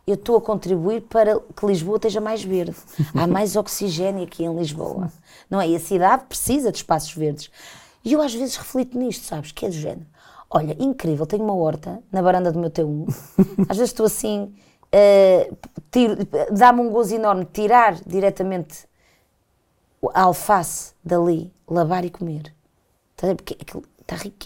eu 0.08 0.16
estou 0.16 0.38
a 0.38 0.42
contribuir 0.42 1.02
para 1.02 1.38
que 1.38 1.66
Lisboa 1.66 1.98
esteja 1.98 2.22
mais 2.22 2.42
verde. 2.42 2.78
Há 3.14 3.28
mais 3.28 3.58
oxigênio 3.58 4.24
aqui 4.24 4.46
em 4.46 4.58
Lisboa. 4.58 5.12
Não 5.50 5.60
é? 5.60 5.68
E 5.68 5.76
a 5.76 5.80
cidade 5.80 6.24
precisa 6.26 6.72
de 6.72 6.78
espaços 6.78 7.14
verdes. 7.14 7.52
E 8.06 8.14
eu 8.14 8.22
às 8.22 8.34
vezes 8.34 8.56
reflito 8.56 8.98
nisto, 8.98 9.26
sabes? 9.26 9.52
Que 9.52 9.66
é 9.66 9.70
do 9.70 9.76
género. 9.76 10.08
Olha, 10.50 10.78
incrível, 10.80 11.26
tenho 11.26 11.44
uma 11.44 11.54
horta 11.54 12.02
na 12.10 12.22
varanda 12.22 12.54
do 12.54 12.60
meu 12.60 12.72
T1. 12.72 13.10
Às 13.68 13.76
vezes 13.76 13.92
estou 13.92 14.06
assim, 14.06 14.56
uh, 14.96 16.56
dá-me 16.56 16.80
um 16.80 16.90
gozo 16.90 17.14
enorme 17.14 17.44
tirar 17.44 17.96
diretamente 18.06 18.88
a 20.14 20.22
alface 20.22 20.94
dali, 21.04 21.52
lavar 21.68 22.06
e 22.06 22.10
comer. 22.10 22.54
Porque 23.18 23.58
aquilo 23.60 23.84
está 24.00 24.16
rico. 24.16 24.46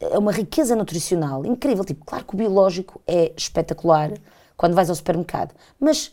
É 0.00 0.18
uma 0.18 0.32
riqueza 0.32 0.74
nutricional 0.74 1.44
incrível. 1.44 1.84
Tipo, 1.84 2.06
claro 2.06 2.24
que 2.24 2.34
o 2.34 2.38
biológico 2.38 3.02
é 3.06 3.34
espetacular 3.36 4.12
quando 4.56 4.74
vais 4.74 4.88
ao 4.88 4.96
supermercado, 4.96 5.54
mas 5.78 6.12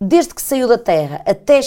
desde 0.00 0.34
que 0.34 0.42
saiu 0.42 0.68
da 0.68 0.78
terra 0.78 1.22
até, 1.26 1.60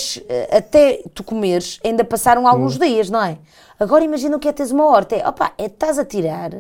até 0.52 1.04
tu 1.14 1.24
comeres, 1.24 1.80
ainda 1.84 2.04
passaram 2.04 2.48
alguns 2.48 2.76
hum. 2.78 2.80
dias, 2.80 3.10
não 3.10 3.22
é? 3.24 3.38
Agora 3.80 4.04
imagina 4.04 4.38
o 4.38 4.40
que 4.40 4.48
é 4.48 4.54
teres 4.54 4.72
uma 4.72 4.86
horta. 4.86 5.16
É, 5.16 5.28
opa, 5.28 5.54
é 5.58 5.66
estás 5.66 5.98
a 5.98 6.06
tirar, 6.06 6.52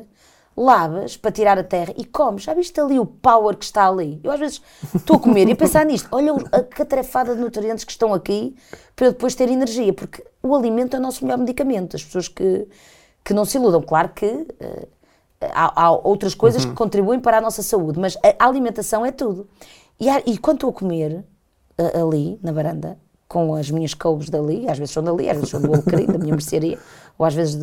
lavas 0.58 1.15
para 1.15 1.32
tirar 1.32 1.58
a 1.58 1.63
terra 1.63 1.93
e 1.97 2.04
comes. 2.04 2.43
Já 2.43 2.54
viste 2.54 2.80
ali 2.80 3.00
o 3.00 3.06
power 3.06 3.56
que 3.56 3.63
está 3.63 3.88
ali? 3.88 4.19
Eu 4.24 4.32
às 4.32 4.39
vezes 4.39 4.62
estou 4.95 5.17
a 5.17 5.19
comer 5.19 5.47
e 5.47 5.52
a 5.52 5.56
pensar 5.56 5.86
nisto. 5.86 6.10
Olha 6.12 6.34
a 6.52 6.63
catrefada 6.63 7.36
de 7.36 7.41
nutrientes 7.41 7.84
que 7.84 7.91
estão 7.91 8.13
aqui 8.13 8.56
para 8.95 9.08
eu 9.08 9.12
depois 9.12 9.36
ter 9.36 9.50
energia, 9.50 9.93
porque 9.93 10.24
o 10.41 10.56
alimento 10.56 10.95
é 10.95 11.00
o 11.00 11.02
nosso 11.02 11.24
melhor 11.24 11.38
medicamento. 11.38 11.95
As 11.95 12.04
pessoas 12.04 12.28
que, 12.28 12.67
que 13.24 13.34
não 13.34 13.45
se 13.45 13.58
iludam. 13.58 13.82
Claro 13.82 14.10
que 14.10 14.26
uh, 14.26 14.88
há, 15.41 15.84
há, 15.84 15.91
outras 15.91 16.36
coisas 16.36 16.63
uhum. 16.63 16.71
que 16.71 16.75
contribuem 16.75 17.19
para 17.19 17.38
a 17.38 17.41
nossa 17.41 17.63
saúde, 17.63 17.99
mas 17.99 18.17
a 18.39 18.45
alimentação 18.45 19.06
é 19.06 19.12
tudo. 19.12 19.47
E, 19.99 20.10
há, 20.10 20.21
e 20.25 20.38
quando 20.38 20.58
estou 20.58 20.69
a 20.69 20.73
comer 20.73 21.23
ali, 21.99 22.39
na 22.43 22.51
varanda, 22.51 22.97
com 23.27 23.56
as 23.56 23.71
minhas 23.71 23.93
couves 23.93 24.30
dali, 24.30 24.69
às 24.69 24.77
vezes 24.77 24.93
são 24.93 25.04
dali, 25.04 25.30
às 25.30 25.38
vezes 25.38 25.49
são 25.49 25.62
do 25.62 25.73
Alecrim, 25.73 26.06
da 26.06 26.17
minha 26.17 26.34
mercearia, 26.34 26.77
ou 27.17 27.25
às 27.25 27.34
vezes 27.34 27.56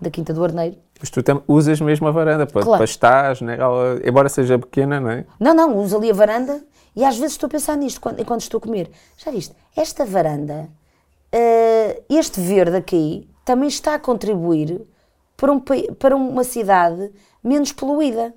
da 0.00 0.10
Quinta 0.10 0.34
do 0.34 0.44
Arneiro. 0.44 0.76
Mas 1.00 1.10
tu 1.10 1.20
usas 1.48 1.80
mesmo 1.80 2.06
a 2.06 2.10
varanda 2.10 2.46
para, 2.46 2.62
claro. 2.62 2.78
para 2.78 2.84
estás, 2.84 3.40
né? 3.40 3.58
Embora 4.04 4.28
seja 4.28 4.58
pequena, 4.58 5.00
não 5.00 5.10
é? 5.10 5.24
Não, 5.40 5.54
não, 5.54 5.78
uso 5.78 5.96
ali 5.96 6.10
a 6.10 6.14
varanda 6.14 6.62
e 6.94 7.04
às 7.04 7.16
vezes 7.16 7.32
estou 7.32 7.46
a 7.46 7.50
pensar 7.50 7.76
nisto 7.76 8.00
quando, 8.00 8.20
enquanto 8.20 8.42
estou 8.42 8.58
a 8.58 8.60
comer. 8.60 8.90
Já 9.16 9.30
viste? 9.30 9.54
Esta 9.76 10.04
varanda, 10.04 10.68
uh, 11.34 12.02
este 12.08 12.40
verde 12.40 12.76
aqui, 12.76 13.28
também 13.44 13.68
está 13.68 13.94
a 13.94 13.98
contribuir 13.98 14.80
para, 15.36 15.52
um, 15.52 15.60
para 15.60 16.16
uma 16.16 16.44
cidade 16.44 17.10
menos 17.42 17.72
poluída. 17.72 18.34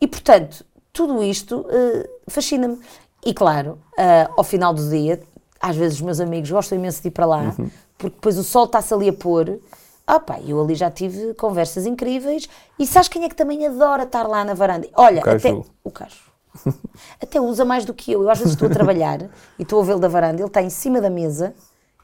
E, 0.00 0.06
portanto, 0.06 0.64
tudo 0.92 1.22
isto 1.22 1.60
uh, 1.60 2.08
fascina-me. 2.28 2.78
E, 3.24 3.32
claro, 3.32 3.78
uh, 3.98 4.32
ao 4.36 4.44
final 4.44 4.72
do 4.72 4.88
dia, 4.88 5.20
às 5.60 5.76
vezes 5.76 5.96
os 5.96 6.02
meus 6.02 6.20
amigos 6.20 6.50
gostam 6.50 6.78
imenso 6.78 7.02
de 7.02 7.08
ir 7.08 7.10
para 7.10 7.26
lá, 7.26 7.54
uhum. 7.58 7.70
porque 7.98 8.14
depois 8.14 8.38
o 8.38 8.44
sol 8.44 8.64
está-se 8.64 8.92
ali 8.92 9.08
a 9.08 9.12
pôr. 9.12 9.58
Ah 10.06 10.20
pá, 10.20 10.38
eu 10.40 10.62
ali 10.62 10.76
já 10.76 10.88
tive 10.88 11.34
conversas 11.34 11.84
incríveis. 11.84 12.48
E 12.78 12.86
sabes 12.86 13.08
quem 13.08 13.24
é 13.24 13.28
que 13.28 13.34
também 13.34 13.66
adora 13.66 14.04
estar 14.04 14.22
lá 14.28 14.44
na 14.44 14.54
varanda? 14.54 14.88
Olha, 14.94 15.22
o 15.24 15.28
até 15.28 15.52
o 15.82 15.90
cacho. 15.90 16.30
até 17.20 17.40
usa 17.40 17.64
mais 17.64 17.84
do 17.84 17.92
que 17.92 18.12
eu. 18.12 18.22
Eu 18.22 18.30
às 18.30 18.38
vezes 18.38 18.54
estou 18.54 18.68
a 18.68 18.70
trabalhar 18.70 19.22
e 19.58 19.62
estou 19.62 19.80
a 19.82 19.84
vê-lo 19.84 19.98
da 19.98 20.08
varanda, 20.08 20.40
ele 20.40 20.46
está 20.46 20.62
em 20.62 20.70
cima 20.70 21.00
da 21.00 21.10
mesa 21.10 21.54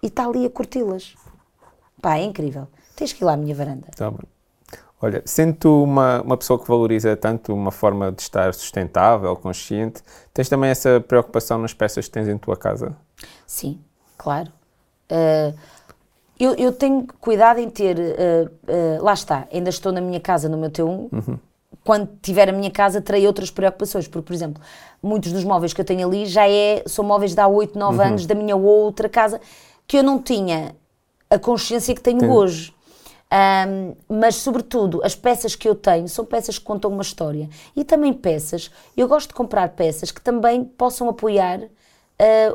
e 0.03 0.09
está 0.09 0.27
ali 0.27 0.45
a 0.45 0.51
curti-las. 0.51 1.15
Pá, 2.01 2.17
é 2.17 2.25
incrível. 2.25 2.67
Tens 3.03 3.12
que 3.12 3.25
ir 3.25 3.27
lá 3.27 3.33
à 3.33 3.37
minha 3.37 3.53
varanda. 3.53 3.88
Tá 3.97 4.09
bem. 4.12 4.21
Olha, 5.01 5.21
sendo 5.25 5.55
tu 5.55 5.83
uma, 5.83 6.23
uma 6.23 6.37
pessoa 6.37 6.57
que 6.57 6.69
valoriza 6.69 7.17
tanto 7.17 7.53
uma 7.53 7.73
forma 7.73 8.12
de 8.12 8.23
estar 8.23 8.55
sustentável, 8.55 9.35
consciente, 9.35 10.01
tens 10.33 10.49
também 10.49 10.71
essa 10.71 11.01
preocupação 11.01 11.59
nas 11.59 11.75
peças 11.75 12.07
que 12.07 12.12
tens 12.12 12.29
em 12.29 12.38
tua 12.38 12.57
casa? 12.57 12.97
Sim, 13.45 13.81
claro. 14.17 14.53
Uh, 15.11 15.53
eu, 16.38 16.55
eu, 16.55 16.71
tenho 16.71 17.05
cuidado 17.21 17.59
em 17.59 17.69
ter. 17.69 17.99
Uh, 17.99 19.01
uh, 19.01 19.03
lá 19.03 19.15
está, 19.15 19.49
ainda 19.53 19.69
estou 19.69 19.91
na 19.91 20.01
minha 20.01 20.21
casa, 20.21 20.49
no 20.49 20.57
meu 20.57 20.71
T1. 20.71 20.87
Uhum. 20.87 21.38
Quando 21.83 22.09
tiver 22.23 22.49
a 22.49 22.53
minha 22.53 22.71
casa, 22.71 23.01
terei 23.01 23.27
outras 23.27 23.51
preocupações. 23.51 24.07
Porque, 24.07 24.25
por 24.25 24.33
exemplo, 24.33 24.62
muitos 25.03 25.33
dos 25.33 25.43
móveis 25.43 25.73
que 25.73 25.81
eu 25.81 25.85
tenho 25.85 26.07
ali 26.07 26.25
já 26.27 26.49
é, 26.49 26.85
são 26.87 27.05
móveis 27.05 27.35
de 27.35 27.41
há 27.41 27.49
8, 27.49 27.77
9 27.77 27.99
uhum. 27.99 28.05
anos 28.05 28.27
da 28.27 28.37
minha 28.37 28.55
outra 28.55 29.09
casa 29.09 29.41
que 29.88 29.99
eu 29.99 30.05
não 30.05 30.23
tinha 30.23 30.77
a 31.29 31.41
consciência 31.41 31.93
que 31.93 32.01
tenho 32.01 32.21
Sim. 32.21 32.29
hoje. 32.29 32.82
Um, 33.33 33.95
mas, 34.09 34.35
sobretudo, 34.37 35.01
as 35.03 35.14
peças 35.14 35.57
que 35.57 35.66
eu 35.66 35.75
tenho 35.75 36.07
são 36.07 36.23
peças 36.23 36.59
que 36.59 36.64
contam 36.64 36.90
uma 36.90 37.01
história. 37.01 37.49
E 37.75 37.83
também 37.83 38.12
peças, 38.12 38.71
eu 38.95 39.09
gosto 39.09 39.29
de 39.29 39.35
comprar 39.35 39.71
peças 39.71 40.11
que 40.11 40.21
também 40.21 40.62
possam 40.62 41.09
apoiar 41.09 41.61
uh, 41.62 41.68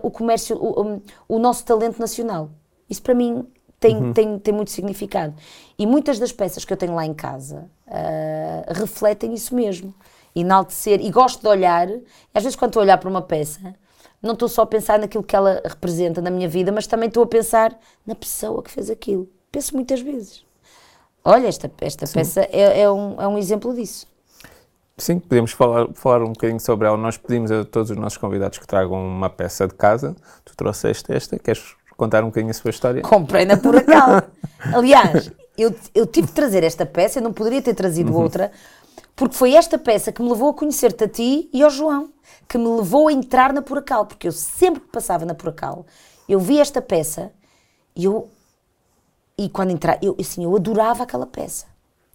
o 0.03 0.11
comércio, 0.11 0.55
o, 0.55 1.01
o, 1.27 1.39
nosso 1.39 1.65
talento 1.65 1.99
nacional. 1.99 2.51
Isso 2.87 3.01
para 3.01 3.15
mim 3.15 3.47
tem, 3.79 3.97
uhum. 3.97 4.13
tem, 4.13 4.37
tem 4.37 4.53
muito 4.53 4.69
significado. 4.69 5.33
E 5.79 5.87
muitas 5.87 6.19
das 6.19 6.31
peças 6.31 6.63
que 6.63 6.71
eu 6.71 6.77
tenho 6.77 6.93
lá 6.93 7.05
em 7.05 7.13
casa 7.13 7.67
uh, 7.87 8.73
refletem 8.73 9.33
isso 9.33 9.55
mesmo. 9.55 9.93
Enaltecer, 10.35 11.01
e 11.03 11.09
gosto 11.09 11.41
de 11.41 11.47
olhar, 11.47 11.89
às 12.31 12.43
vezes 12.43 12.55
quando 12.55 12.69
estou 12.69 12.81
a 12.81 12.83
olhar 12.83 12.99
para 12.99 13.09
uma 13.09 13.23
peça, 13.23 13.73
não 14.21 14.33
estou 14.33 14.47
só 14.47 14.61
a 14.61 14.67
pensar 14.67 14.99
naquilo 14.99 15.23
que 15.23 15.35
ela 15.35 15.59
representa 15.65 16.21
na 16.21 16.29
minha 16.29 16.47
vida, 16.47 16.71
mas 16.71 16.85
também 16.85 17.07
estou 17.07 17.23
a 17.23 17.27
pensar 17.27 17.75
na 18.05 18.13
pessoa 18.13 18.61
que 18.61 18.69
fez 18.69 18.91
aquilo. 18.91 19.27
Penso 19.51 19.73
muitas 19.73 19.99
vezes. 20.01 20.46
Olha, 21.29 21.47
esta, 21.47 21.69
esta 21.81 22.07
peça 22.07 22.47
é, 22.53 22.83
é, 22.83 22.89
um, 22.89 23.21
é 23.21 23.27
um 23.27 23.37
exemplo 23.37 23.75
disso. 23.75 24.07
Sim, 24.97 25.19
podemos 25.19 25.51
falar, 25.51 25.89
falar 25.93 26.23
um 26.23 26.31
bocadinho 26.31 26.59
sobre 26.61 26.87
ela. 26.87 26.95
Nós 26.95 27.17
pedimos 27.17 27.51
a 27.51 27.65
todos 27.65 27.91
os 27.91 27.97
nossos 27.97 28.17
convidados 28.17 28.57
que 28.57 28.65
tragam 28.65 28.93
uma 28.93 29.29
peça 29.29 29.67
de 29.67 29.73
casa. 29.73 30.15
Tu 30.45 30.55
trouxeste 30.55 31.11
esta, 31.11 31.37
queres 31.37 31.75
contar 31.97 32.23
um 32.23 32.27
bocadinho 32.27 32.51
a 32.51 32.53
sua 32.53 32.69
história? 32.69 33.01
Comprei 33.01 33.43
na 33.43 33.57
Puracal. 33.57 34.23
Aliás, 34.73 35.29
eu, 35.57 35.75
eu 35.93 36.07
tive 36.07 36.27
de 36.27 36.33
trazer 36.33 36.63
esta 36.63 36.85
peça, 36.85 37.19
eu 37.19 37.23
não 37.23 37.33
poderia 37.33 37.61
ter 37.61 37.73
trazido 37.73 38.13
uhum. 38.13 38.21
outra, 38.21 38.49
porque 39.13 39.35
foi 39.35 39.53
esta 39.53 39.77
peça 39.77 40.13
que 40.13 40.21
me 40.21 40.29
levou 40.29 40.51
a 40.51 40.53
conhecer-te 40.53 41.03
a 41.03 41.09
ti 41.09 41.49
e 41.51 41.61
ao 41.61 41.69
João, 41.69 42.09
que 42.47 42.57
me 42.57 42.69
levou 42.69 43.09
a 43.09 43.11
entrar 43.11 43.51
na 43.51 43.61
Puracal, 43.61 44.05
porque 44.05 44.29
eu 44.29 44.31
sempre 44.31 44.79
que 44.79 44.87
passava 44.87 45.25
na 45.25 45.35
Puracal, 45.35 45.85
eu 46.29 46.39
vi 46.39 46.57
esta 46.61 46.81
peça 46.81 47.33
e 47.93 48.05
eu 48.05 48.29
e 49.37 49.49
quando 49.49 49.71
entrar, 49.71 49.99
eu, 50.01 50.15
assim, 50.19 50.43
eu 50.43 50.55
adorava 50.55 51.03
aquela 51.03 51.27
peça. 51.27 51.65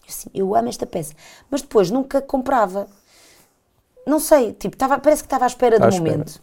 Assim, 0.08 0.28
eu 0.34 0.54
amo 0.54 0.68
esta 0.68 0.86
peça. 0.86 1.14
Mas 1.50 1.62
depois 1.62 1.90
nunca 1.90 2.20
comprava. 2.20 2.88
Não 4.06 4.18
sei, 4.18 4.52
tipo, 4.52 4.76
tava, 4.76 4.98
parece 4.98 5.22
que 5.22 5.26
estava 5.26 5.44
à 5.44 5.46
espera 5.46 5.78
do 5.78 5.90
momento. 5.90 6.42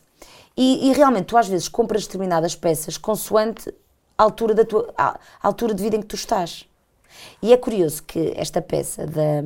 E, 0.55 0.89
e, 0.89 0.93
realmente 0.93 1.25
tu 1.25 1.37
às 1.37 1.47
vezes 1.47 1.67
compras 1.67 2.05
determinadas 2.05 2.55
peças 2.55 2.97
consoante 2.97 3.73
a 4.17 4.23
altura, 4.23 4.53
da 4.53 4.65
tua, 4.65 4.93
a, 4.97 5.11
a 5.41 5.47
altura 5.47 5.73
de 5.73 5.81
vida 5.81 5.95
em 5.95 6.01
que 6.01 6.07
tu 6.07 6.15
estás. 6.15 6.67
E 7.41 7.53
é 7.53 7.57
curioso 7.57 8.03
que 8.03 8.33
esta 8.35 8.61
peça 8.61 9.05
da. 9.05 9.41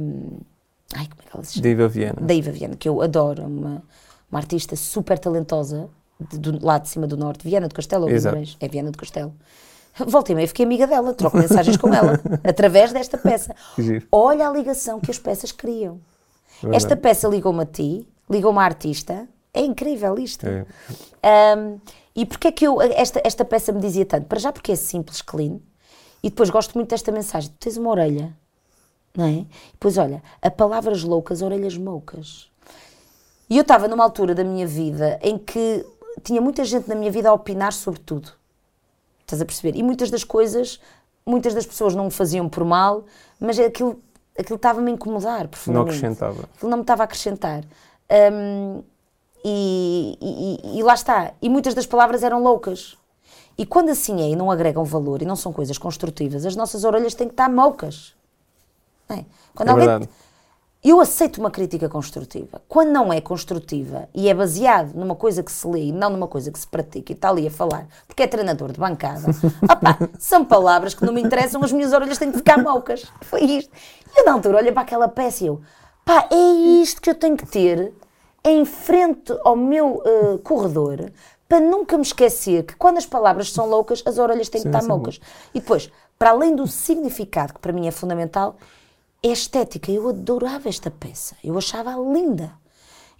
Ai, 0.96 1.08
como 1.08 1.22
é 1.22 1.30
que 1.30 1.36
ela 1.36 1.44
se 1.44 1.54
chama? 1.54 1.64
Da 1.64 1.70
Iva 1.70 1.88
Viana. 1.88 2.22
Da 2.22 2.34
Iva 2.34 2.52
Viana, 2.52 2.76
que 2.76 2.88
eu 2.88 3.02
adoro, 3.02 3.44
uma, 3.44 3.84
uma 4.32 4.40
artista 4.40 4.76
super 4.76 5.18
talentosa, 5.18 5.90
de, 6.20 6.38
do, 6.38 6.66
lá 6.66 6.78
de 6.78 6.90
cima 6.90 7.08
do 7.08 7.18
norte, 7.18 7.48
Viana 7.48 7.68
do 7.68 7.76
Castelo, 7.76 8.06
ou 8.06 8.10
É 8.60 8.68
Viana 8.68 8.92
do 8.92 8.98
Castelo. 8.98 9.34
Volta 9.96 10.32
e 10.32 10.36
meia 10.36 10.48
fiquei 10.48 10.66
amiga 10.66 10.88
dela, 10.88 11.14
troco 11.14 11.38
mensagens 11.38 11.78
com 11.78 11.94
ela, 11.94 12.20
através 12.44 12.92
desta 12.92 13.18
peça. 13.18 13.56
Olha 14.12 14.48
a 14.48 14.52
ligação 14.52 15.00
que 15.00 15.12
as 15.12 15.20
peças 15.20 15.52
criam. 15.52 16.00
Verdade. 16.62 16.78
Esta 16.78 16.96
peça 16.96 17.28
ligou-me 17.28 17.62
a 17.62 17.66
ti, 17.66 18.08
ligou-me 18.30 18.60
à 18.60 18.64
artista. 18.64 19.28
É 19.54 19.62
incrível 19.62 20.18
isto. 20.18 20.48
É. 20.48 20.66
Um, 21.58 21.80
e 22.16 22.26
porquê 22.26 22.48
é 22.48 22.52
que 22.52 22.66
eu, 22.66 22.82
esta, 22.82 23.22
esta 23.24 23.46
peça 23.46 23.72
me 23.72 23.80
dizia 23.80 24.06
tanto? 24.06 24.26
Para 24.26 24.40
já 24.40 24.52
porque 24.52 24.72
é 24.72 24.76
simples, 24.76 25.22
clean. 25.22 25.60
E 26.24 26.30
depois 26.30 26.50
gosto 26.50 26.74
muito 26.74 26.90
desta 26.90 27.12
mensagem. 27.12 27.52
Tu 27.52 27.58
tens 27.60 27.78
uma 27.78 27.92
orelha, 27.92 28.34
não 29.16 29.26
é? 29.26 29.46
Depois, 29.74 29.98
olha, 29.98 30.24
a 30.42 30.50
palavras 30.50 31.04
loucas, 31.04 31.42
orelhas 31.42 31.78
moucas. 31.78 32.50
E 33.50 33.58
eu 33.58 33.62
estava 33.62 33.88
numa 33.88 34.04
altura 34.04 34.34
da 34.34 34.44
minha 34.44 34.66
vida 34.66 35.20
em 35.22 35.38
que 35.38 35.86
tinha 36.24 36.42
muita 36.42 36.64
gente 36.64 36.88
na 36.88 36.96
minha 36.96 37.12
vida 37.12 37.30
a 37.30 37.34
opinar 37.34 37.74
sobre 37.74 38.00
tudo. 38.00 38.32
Estás 39.24 39.42
a 39.42 39.46
perceber? 39.46 39.78
E 39.78 39.84
muitas 39.84 40.12
das 40.12 40.24
coisas, 40.24 40.80
muitas 41.26 41.54
das 41.54 41.66
pessoas 41.66 41.96
não 41.96 42.08
o 42.08 42.12
faziam 42.12 42.48
por 42.48 42.64
mal, 42.64 43.06
mas 43.40 43.58
aquilo, 43.60 44.00
aquilo 44.38 44.58
estava-me 44.58 44.92
a 44.92 44.94
incomodar 44.94 45.48
profundamente. 45.48 46.02
Não 46.02 46.08
acrescentava. 46.08 46.50
Aquilo 46.56 46.70
não 46.70 46.78
me 46.78 46.84
estava 46.84 47.04
a 47.04 47.06
acrescentar. 47.06 47.64
Um, 48.32 48.84
e, 49.44 50.18
e, 50.22 50.80
e, 50.80 50.84
lá 50.84 50.94
está. 50.94 51.34
E 51.42 51.50
muitas 51.50 51.74
das 51.74 51.86
palavras 51.86 52.24
eram 52.24 52.42
loucas. 52.42 52.98
E 53.58 53.66
quando 53.66 53.90
assim 53.90 54.22
é 54.22 54.30
e 54.30 54.36
não 54.36 54.50
agregam 54.50 54.84
valor 54.84 55.22
e 55.22 55.26
não 55.26 55.36
são 55.36 55.52
coisas 55.54 55.78
construtivas, 55.78 56.46
as 56.46 56.56
nossas 56.56 56.84
orelhas 56.84 57.14
têm 57.14 57.28
que 57.28 57.34
estar 57.34 57.50
moucas. 57.50 58.16
É? 59.10 59.26
Quando 59.54 59.70
é 59.70 59.72
alguém, 59.72 59.88
verdade. 59.88 60.10
Eu 60.84 61.00
aceito 61.00 61.38
uma 61.38 61.50
crítica 61.50 61.88
construtiva. 61.88 62.62
Quando 62.68 62.90
não 62.90 63.14
é 63.14 63.22
construtiva 63.22 64.10
e 64.14 64.28
é 64.28 64.34
baseado 64.34 64.94
numa 64.94 65.16
coisa 65.16 65.42
que 65.42 65.50
se 65.50 65.66
lê 65.66 65.86
e 65.86 65.92
não 65.94 66.10
numa 66.10 66.28
coisa 66.28 66.52
que 66.52 66.60
se 66.60 66.68
pratica 66.68 67.14
e 67.14 67.16
está 67.16 67.30
ali 67.30 67.48
a 67.48 67.52
falar, 67.52 67.88
porque 68.06 68.24
é 68.24 68.28
treinador 68.28 68.74
de 68.74 68.82
bancada, 68.82 69.28
opa, 69.64 70.10
são 70.20 70.44
palavras 70.44 70.94
que 70.94 71.06
não 71.06 71.14
me 71.14 71.22
interessam, 71.22 71.64
as 71.64 71.72
minhas 71.72 71.94
orelhas 71.94 72.18
têm 72.18 72.32
que 72.32 72.38
ficar 72.38 72.62
moucas. 72.62 73.06
Foi 73.22 73.42
isto. 73.44 73.72
E 74.14 74.20
eu, 74.20 74.26
na 74.26 74.34
altura, 74.34 74.58
olho 74.58 74.74
para 74.74 74.82
aquela 74.82 75.08
peça 75.08 75.46
e 75.46 75.48
eu, 75.48 75.62
pá, 76.04 76.28
é 76.30 76.82
isto 76.82 77.02
que 77.02 77.10
eu 77.10 77.16
tenho 77.16 77.38
que 77.38 77.46
ter 77.46 77.94
em 78.44 78.66
frente 78.66 79.34
ao 79.46 79.56
meu 79.56 80.04
uh, 80.06 80.38
corredor 80.40 81.12
para 81.48 81.62
nunca 81.62 81.96
me 81.96 82.04
esquecer 82.04 82.64
que 82.64 82.76
quando 82.76 82.98
as 82.98 83.06
palavras 83.06 83.54
são 83.54 83.70
loucas, 83.70 84.04
as 84.06 84.18
orelhas 84.18 84.50
têm 84.50 84.62
que 84.62 84.68
estar 84.68 84.84
mocas. 84.84 85.22
E 85.54 85.62
depois, 85.62 85.90
para 86.20 86.32
além 86.32 86.54
do 86.54 86.68
significado, 86.68 87.54
que 87.54 87.60
para 87.60 87.72
mim 87.72 87.88
é 87.88 87.92
fundamental, 87.92 88.58
é 89.24 89.30
estética. 89.30 89.92
Eu 89.92 90.10
adorava 90.10 90.68
esta 90.68 90.92
peça, 90.92 91.38
eu 91.44 91.58
achava 91.58 91.92
linda. 91.92 92.54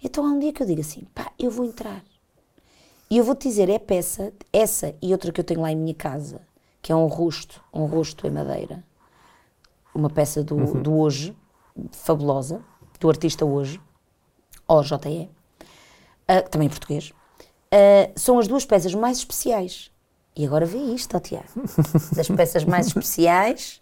Então 0.02 0.24
há 0.24 0.28
um 0.28 0.38
dia 0.38 0.52
que 0.52 0.62
eu 0.62 0.66
digo 0.66 0.82
assim, 0.82 1.04
pá, 1.14 1.32
eu 1.38 1.50
vou 1.50 1.64
entrar. 1.64 2.04
E 3.10 3.16
eu 3.16 3.24
vou-te 3.24 3.48
dizer, 3.48 3.70
é 3.70 3.78
peça, 3.78 4.32
essa 4.52 4.94
e 5.00 5.12
outra 5.12 5.32
que 5.32 5.40
eu 5.40 5.44
tenho 5.44 5.62
lá 5.62 5.72
em 5.72 5.76
minha 5.76 5.94
casa, 5.94 6.42
que 6.82 6.92
é 6.92 6.96
um 6.96 7.06
rosto, 7.06 7.62
um 7.72 7.86
rosto 7.86 8.26
em 8.26 8.30
madeira, 8.30 8.84
uma 9.94 10.10
peça 10.10 10.42
do, 10.42 10.56
uhum. 10.56 10.82
do 10.82 10.94
Hoje, 10.94 11.34
fabulosa, 11.92 12.62
do 13.00 13.08
artista 13.08 13.44
Hoje, 13.44 13.80
OJE, 14.68 14.94
uh, 14.94 15.28
ah, 16.28 16.42
também 16.42 16.66
em 16.66 16.70
português, 16.70 17.10
uh, 17.10 18.12
são 18.16 18.38
as 18.38 18.48
duas 18.48 18.64
peças 18.64 18.94
mais 18.94 19.18
especiais. 19.18 19.90
E 20.36 20.44
agora 20.44 20.66
vê 20.66 20.78
isto, 20.78 21.16
ó 21.16 21.20
Tiago, 21.20 21.48
das 22.14 22.28
peças 22.28 22.64
mais 22.64 22.88
especiais 22.88 23.80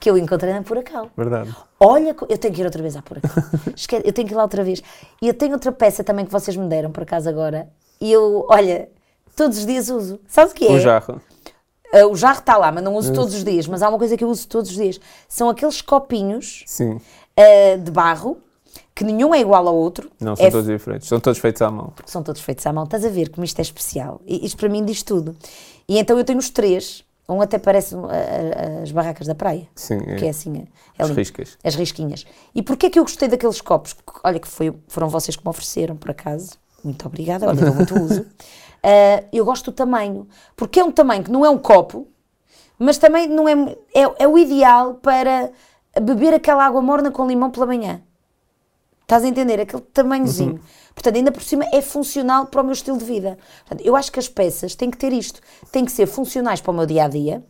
que 0.00 0.08
eu 0.08 0.16
encontrei 0.16 0.52
na 0.52 0.62
Puracão. 0.62 1.10
Verdade. 1.14 1.54
Olha, 1.78 2.16
eu 2.28 2.38
tenho 2.38 2.54
que 2.54 2.62
ir 2.62 2.64
outra 2.64 2.82
vez 2.82 2.96
à 2.96 3.02
Puracão. 3.02 3.30
eu 4.02 4.12
tenho 4.12 4.26
que 4.26 4.32
ir 4.32 4.36
lá 4.36 4.42
outra 4.42 4.64
vez. 4.64 4.82
E 5.20 5.28
eu 5.28 5.34
tenho 5.34 5.52
outra 5.52 5.70
peça 5.70 6.02
também 6.02 6.24
que 6.24 6.32
vocês 6.32 6.56
me 6.56 6.66
deram, 6.66 6.90
por 6.90 7.02
acaso, 7.02 7.28
agora. 7.28 7.68
E 8.00 8.10
eu, 8.10 8.46
olha, 8.48 8.88
todos 9.36 9.58
os 9.58 9.66
dias 9.66 9.90
uso. 9.90 10.18
Sabe 10.26 10.52
o 10.52 10.54
que 10.54 10.66
é? 10.66 10.72
O 10.72 10.80
jarro. 10.80 11.20
Uh, 11.92 12.06
o 12.06 12.16
jarro 12.16 12.38
está 12.38 12.56
lá, 12.56 12.72
mas 12.72 12.82
não 12.82 12.94
uso 12.94 13.12
todos 13.12 13.34
os 13.34 13.44
dias. 13.44 13.66
Mas 13.66 13.82
há 13.82 13.88
uma 13.90 13.98
coisa 13.98 14.16
que 14.16 14.24
eu 14.24 14.28
uso 14.28 14.48
todos 14.48 14.70
os 14.70 14.76
dias. 14.76 14.98
São 15.28 15.50
aqueles 15.50 15.82
copinhos 15.82 16.64
uh, 16.80 17.78
de 17.78 17.90
barro, 17.90 18.38
que 18.94 19.04
nenhum 19.04 19.34
é 19.34 19.40
igual 19.40 19.68
ao 19.68 19.76
outro. 19.76 20.10
Não, 20.18 20.34
são 20.34 20.46
é 20.46 20.50
todos 20.50 20.66
diferentes. 20.66 21.08
São 21.08 21.20
todos 21.20 21.38
feitos 21.38 21.60
à 21.60 21.70
mão. 21.70 21.92
São 22.06 22.22
todos 22.22 22.40
feitos 22.40 22.64
à 22.66 22.72
mão. 22.72 22.84
Estás 22.84 23.04
a 23.04 23.08
ver 23.10 23.28
como 23.28 23.44
isto 23.44 23.58
é 23.58 23.62
especial. 23.62 24.22
E 24.26 24.46
isto 24.46 24.56
para 24.56 24.68
mim 24.70 24.82
diz 24.82 25.02
tudo. 25.02 25.36
E 25.86 25.98
então 25.98 26.16
eu 26.16 26.24
tenho 26.24 26.38
os 26.38 26.48
três 26.48 27.04
um 27.34 27.40
até 27.40 27.58
parece 27.58 27.94
as 28.82 28.90
barracas 28.92 29.26
da 29.26 29.34
praia. 29.34 29.68
Sim, 29.74 29.98
que 30.00 30.24
é, 30.24 30.26
é 30.26 30.30
assim. 30.30 30.66
É 30.98 31.02
as 31.02 31.10
riscas. 31.10 31.58
As 31.62 31.74
risquinhas. 31.74 32.26
E 32.54 32.62
porquê 32.62 32.90
que 32.90 32.98
eu 32.98 33.04
gostei 33.04 33.28
daqueles 33.28 33.60
copos? 33.60 33.96
Olha, 34.24 34.38
que 34.38 34.48
foi, 34.48 34.74
foram 34.88 35.08
vocês 35.08 35.36
que 35.36 35.44
me 35.44 35.50
ofereceram, 35.50 35.96
por 35.96 36.10
acaso. 36.10 36.52
Muito 36.82 37.06
obrigada, 37.06 37.46
olha, 37.46 37.64
dou 37.64 37.74
muito 37.74 37.94
uso. 38.00 38.26
Uh, 38.80 39.28
eu 39.30 39.44
gosto 39.44 39.70
do 39.70 39.74
tamanho. 39.74 40.26
Porque 40.56 40.80
é 40.80 40.84
um 40.84 40.90
tamanho 40.90 41.22
que 41.22 41.30
não 41.30 41.44
é 41.44 41.50
um 41.50 41.58
copo, 41.58 42.08
mas 42.78 42.96
também 42.96 43.28
não 43.28 43.46
é, 43.46 43.52
é, 43.94 44.22
é 44.24 44.26
o 44.26 44.38
ideal 44.38 44.94
para 44.94 45.50
beber 46.00 46.32
aquela 46.32 46.64
água 46.64 46.80
morna 46.80 47.10
com 47.10 47.26
limão 47.26 47.50
pela 47.50 47.66
manhã. 47.66 48.00
Estás 49.02 49.24
a 49.24 49.28
entender? 49.28 49.60
Aquele 49.60 49.82
tamanhozinho. 49.82 50.52
Uhum. 50.54 50.60
Portanto, 50.94 51.16
ainda 51.16 51.32
por 51.32 51.42
cima 51.42 51.64
é 51.72 51.80
funcional 51.80 52.46
para 52.46 52.60
o 52.60 52.64
meu 52.64 52.72
estilo 52.72 52.98
de 52.98 53.04
vida. 53.04 53.38
Portanto, 53.66 53.86
eu 53.86 53.96
acho 53.96 54.10
que 54.12 54.18
as 54.18 54.28
peças 54.28 54.74
têm 54.74 54.90
que 54.90 54.98
ter 54.98 55.12
isto. 55.12 55.40
Têm 55.72 55.84
que 55.84 55.92
ser 55.92 56.06
funcionais 56.06 56.60
para 56.60 56.70
o 56.70 56.74
meu 56.74 56.86
dia 56.86 57.04
a 57.04 57.08
dia. 57.08 57.42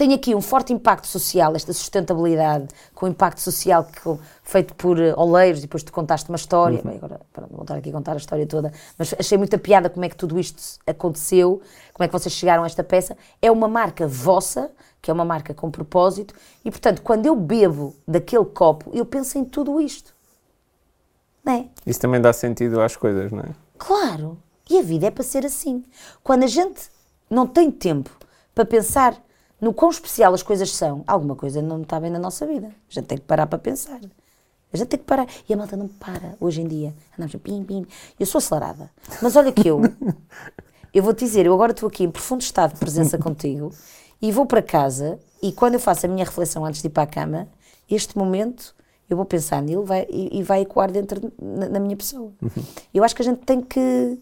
Tem 0.00 0.14
aqui 0.14 0.34
um 0.34 0.40
forte 0.40 0.72
impacto 0.72 1.06
social, 1.06 1.54
esta 1.54 1.74
sustentabilidade, 1.74 2.68
com 2.94 3.04
o 3.04 3.08
impacto 3.10 3.38
social 3.38 3.84
que, 3.84 4.18
feito 4.42 4.74
por 4.74 4.98
uh, 4.98 5.12
Oleiros, 5.14 5.58
e 5.58 5.62
depois 5.62 5.82
tu 5.82 5.92
contaste 5.92 6.26
uma 6.30 6.36
história. 6.36 6.78
Uhum. 6.78 6.84
Bem, 6.84 6.96
agora, 6.96 7.20
para 7.30 7.46
não 7.46 7.56
voltar 7.58 7.76
aqui 7.76 7.90
a 7.90 7.92
contar 7.92 8.14
a 8.14 8.16
história 8.16 8.46
toda, 8.46 8.72
mas 8.96 9.14
achei 9.18 9.36
muita 9.36 9.58
piada 9.58 9.90
como 9.90 10.02
é 10.02 10.08
que 10.08 10.16
tudo 10.16 10.38
isto 10.38 10.78
aconteceu, 10.86 11.60
como 11.92 12.02
é 12.04 12.08
que 12.08 12.12
vocês 12.14 12.32
chegaram 12.32 12.62
a 12.62 12.66
esta 12.66 12.82
peça. 12.82 13.14
É 13.42 13.50
uma 13.50 13.68
marca 13.68 14.06
vossa, 14.06 14.70
que 15.02 15.10
é 15.10 15.12
uma 15.12 15.24
marca 15.24 15.52
com 15.52 15.70
propósito, 15.70 16.34
e 16.64 16.70
portanto, 16.70 17.02
quando 17.02 17.26
eu 17.26 17.36
bebo 17.36 17.94
daquele 18.08 18.46
copo, 18.46 18.90
eu 18.94 19.04
penso 19.04 19.36
em 19.36 19.44
tudo 19.44 19.78
isto. 19.82 20.14
Não 21.50 21.56
é? 21.56 21.66
Isso 21.84 21.98
também 21.98 22.20
dá 22.20 22.32
sentido 22.32 22.80
às 22.80 22.94
coisas, 22.94 23.32
não 23.32 23.40
é? 23.40 23.50
Claro. 23.76 24.38
E 24.68 24.78
a 24.78 24.82
vida 24.82 25.06
é 25.06 25.10
para 25.10 25.24
ser 25.24 25.44
assim. 25.44 25.82
Quando 26.22 26.44
a 26.44 26.46
gente 26.46 26.88
não 27.28 27.46
tem 27.46 27.70
tempo 27.70 28.10
para 28.54 28.64
pensar 28.64 29.20
no 29.60 29.74
quão 29.74 29.90
especial 29.90 30.32
as 30.32 30.44
coisas 30.44 30.70
são, 30.70 31.02
alguma 31.06 31.34
coisa 31.34 31.60
não 31.60 31.82
está 31.82 31.98
bem 31.98 32.10
na 32.10 32.18
nossa 32.18 32.46
vida. 32.46 32.68
A 32.68 32.94
gente 32.94 33.06
tem 33.06 33.18
que 33.18 33.24
parar 33.24 33.48
para 33.48 33.58
pensar. 33.58 33.98
A 34.72 34.76
gente 34.76 34.86
tem 34.86 34.98
que 34.98 35.04
parar. 35.04 35.26
E 35.48 35.52
a 35.52 35.56
malta 35.56 35.76
não 35.76 35.88
para 35.88 36.36
hoje 36.38 36.62
em 36.62 36.68
dia. 36.68 36.94
Andamos 37.18 37.34
pim, 37.42 37.64
pim. 37.64 37.84
Eu 38.18 38.26
sou 38.26 38.38
acelerada. 38.38 38.88
Mas 39.20 39.34
olha 39.34 39.50
que 39.50 39.66
eu, 39.66 39.80
eu 40.94 41.02
vou 41.02 41.12
te 41.12 41.24
dizer, 41.24 41.46
eu 41.46 41.52
agora 41.52 41.72
estou 41.72 41.88
aqui 41.88 42.04
em 42.04 42.10
profundo 42.10 42.42
estado 42.42 42.74
de 42.74 42.78
presença 42.78 43.18
contigo 43.18 43.72
e 44.22 44.30
vou 44.30 44.46
para 44.46 44.62
casa 44.62 45.18
e 45.42 45.50
quando 45.50 45.74
eu 45.74 45.80
faço 45.80 46.06
a 46.06 46.08
minha 46.08 46.24
reflexão 46.24 46.64
antes 46.64 46.80
de 46.80 46.86
ir 46.86 46.90
para 46.90 47.02
a 47.02 47.06
cama, 47.06 47.48
este 47.88 48.16
momento 48.16 48.72
eu 49.10 49.16
vou 49.16 49.26
pensar 49.26 49.60
nele 49.60 49.82
vai, 49.82 50.06
e, 50.08 50.38
e 50.38 50.42
vai 50.42 50.60
ecoar 50.60 50.90
dentro 50.90 51.32
na, 51.42 51.68
na 51.68 51.80
minha 51.80 51.96
pessoa. 51.96 52.32
Uhum. 52.40 52.62
Eu 52.94 53.02
acho 53.02 53.14
que 53.14 53.22
a 53.22 53.24
gente 53.24 53.40
tem 53.40 53.60
que 53.60 54.18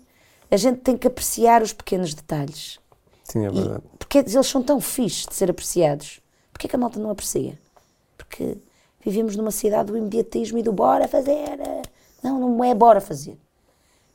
a 0.50 0.56
gente 0.56 0.80
tem 0.80 0.96
que 0.96 1.06
apreciar 1.06 1.62
os 1.62 1.74
pequenos 1.74 2.14
detalhes. 2.14 2.80
Sim, 3.22 3.44
é 3.44 3.50
verdade. 3.50 3.82
E, 3.84 3.98
porque 3.98 4.18
eles 4.18 4.46
são 4.46 4.62
tão 4.62 4.80
fixes 4.80 5.26
de 5.26 5.34
ser 5.34 5.50
apreciados. 5.50 6.20
Porquê 6.50 6.66
que 6.66 6.74
a 6.74 6.78
malta 6.78 6.98
não 6.98 7.10
aprecia? 7.10 7.58
Porque 8.16 8.56
vivemos 9.04 9.36
numa 9.36 9.50
cidade 9.50 9.92
do 9.92 9.98
imediatismo 9.98 10.56
e 10.56 10.62
do 10.62 10.72
bora 10.72 11.06
fazer. 11.06 11.58
Não, 12.22 12.40
não 12.40 12.64
é 12.64 12.74
bora 12.74 13.00
fazer. 13.00 13.38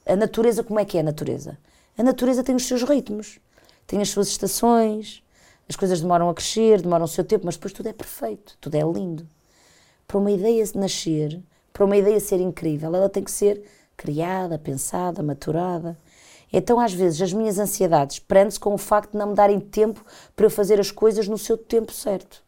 A 0.08 0.16
natureza, 0.16 0.64
como 0.64 0.80
é 0.80 0.86
que 0.86 0.98
é 0.98 1.02
a 1.02 1.04
natureza? 1.04 1.56
A 1.96 2.02
natureza 2.02 2.44
tem 2.44 2.56
os 2.56 2.66
seus 2.66 2.82
ritmos, 2.82 3.40
tem 3.86 4.02
as 4.02 4.10
suas 4.10 4.28
estações, 4.28 5.22
as 5.70 5.76
coisas 5.76 6.02
demoram 6.02 6.28
a 6.30 6.34
crescer, 6.34 6.82
demoram 6.82 7.06
o 7.06 7.08
seu 7.08 7.24
tempo, 7.24 7.46
mas 7.46 7.56
depois 7.56 7.72
tudo 7.72 7.88
é 7.88 7.94
perfeito, 7.94 8.58
tudo 8.60 8.74
é 8.74 8.82
lindo 8.82 9.28
para 10.08 10.18
uma 10.18 10.32
ideia 10.32 10.64
nascer, 10.76 11.42
para 11.72 11.86
uma 11.86 11.98
ideia 11.98 12.20
ser 12.20 12.40
incrível, 12.40 12.94
ela 12.96 13.10
tem 13.10 13.24
que 13.24 13.32
ser 13.32 13.64
criada, 13.98 14.58
pensada, 14.60 15.24
maturada. 15.24 15.98
Então, 16.52 16.80
às 16.80 16.94
vezes, 16.94 17.22
as 17.22 17.34
minhas 17.34 17.58
ansiedades 17.58 18.20
prendem-se 18.20 18.60
com 18.60 18.74
o 18.74 18.78
facto 18.78 19.14
de 19.14 19.18
não 19.18 19.30
me 19.30 19.36
darem 19.36 19.60
tempo 19.60 20.06
para 20.36 20.46
eu 20.46 20.50
fazer 20.52 20.80
as 20.80 20.92
coisas 20.92 21.28
no 21.28 21.38
seu 21.38 21.58
tempo 21.58 21.92
certo. 21.92 22.44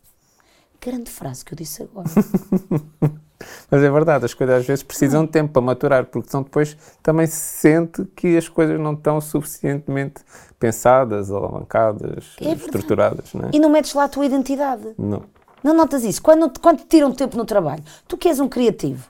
Grande 0.79 1.09
frase 1.09 1.43
que 1.43 1.53
eu 1.53 1.57
disse 1.57 1.81
agora. 1.83 2.07
Mas 3.69 3.83
é 3.83 3.91
verdade, 3.91 4.25
as 4.25 4.33
coisas 4.33 4.61
às 4.61 4.65
vezes 4.65 4.83
precisam 4.83 5.25
de 5.25 5.31
tempo 5.31 5.51
para 5.51 5.61
maturar, 5.61 6.05
porque 6.05 6.29
são 6.29 6.43
depois 6.43 6.77
também 7.01 7.27
se 7.27 7.35
sente 7.35 8.05
que 8.15 8.37
as 8.37 8.47
coisas 8.47 8.79
não 8.79 8.93
estão 8.93 9.19
suficientemente 9.19 10.21
pensadas, 10.59 11.31
alavancadas, 11.31 12.35
é 12.39 12.53
estruturadas. 12.53 13.33
Não 13.33 13.47
é? 13.47 13.51
E 13.53 13.59
não 13.59 13.69
metes 13.69 13.93
lá 13.93 14.05
a 14.05 14.09
tua 14.09 14.25
identidade. 14.25 14.93
Não. 14.97 15.23
Não 15.65 15.73
notas 15.73 16.03
isso? 16.03 16.21
Quando, 16.21 16.59
quando 16.59 16.81
te 16.81 16.85
tiram 16.85 17.11
tempo 17.11 17.35
no 17.35 17.43
trabalho, 17.43 17.83
tu 18.07 18.15
que 18.15 18.27
és 18.27 18.39
um 18.39 18.47
criativo, 18.47 19.09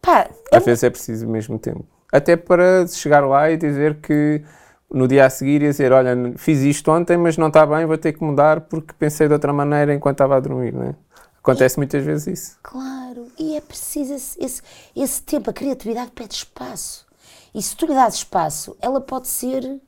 pá... 0.00 0.30
Às 0.52 0.64
vezes 0.64 0.84
é 0.84 0.90
preciso 0.90 1.26
mesmo 1.26 1.58
tempo. 1.58 1.84
Até 2.12 2.36
para 2.36 2.86
chegar 2.86 3.26
lá 3.26 3.50
e 3.50 3.56
dizer 3.56 3.96
que 3.96 4.40
no 4.88 5.08
dia 5.08 5.26
a 5.26 5.30
seguir 5.30 5.60
ia 5.60 5.70
dizer, 5.70 5.90
olha, 5.90 6.14
fiz 6.36 6.60
isto 6.60 6.88
ontem, 6.92 7.16
mas 7.16 7.36
não 7.36 7.48
está 7.48 7.66
bem, 7.66 7.84
vou 7.84 7.98
ter 7.98 8.12
que 8.12 8.22
mudar 8.22 8.60
porque 8.60 8.94
pensei 8.96 9.26
de 9.26 9.32
outra 9.32 9.52
maneira 9.52 9.92
enquanto 9.92 10.14
estava 10.14 10.36
a 10.36 10.40
dormir, 10.40 10.72
não 10.72 10.84
é? 10.84 10.94
Acontece 11.42 11.74
e, 11.74 11.80
muitas 11.80 12.04
vezes 12.04 12.26
isso. 12.28 12.58
Claro, 12.62 13.26
e 13.36 13.56
é 13.56 13.60
preciso 13.60 14.14
esse, 14.14 14.40
esse, 14.40 14.62
esse 14.94 15.20
tempo, 15.22 15.50
a 15.50 15.52
criatividade 15.52 16.12
pede 16.12 16.32
espaço. 16.32 17.08
E 17.52 17.60
se 17.60 17.76
tu 17.76 17.86
lhe 17.86 17.94
dás 17.94 18.14
espaço, 18.14 18.76
ela 18.80 19.00
pode 19.00 19.26
ser 19.26 19.80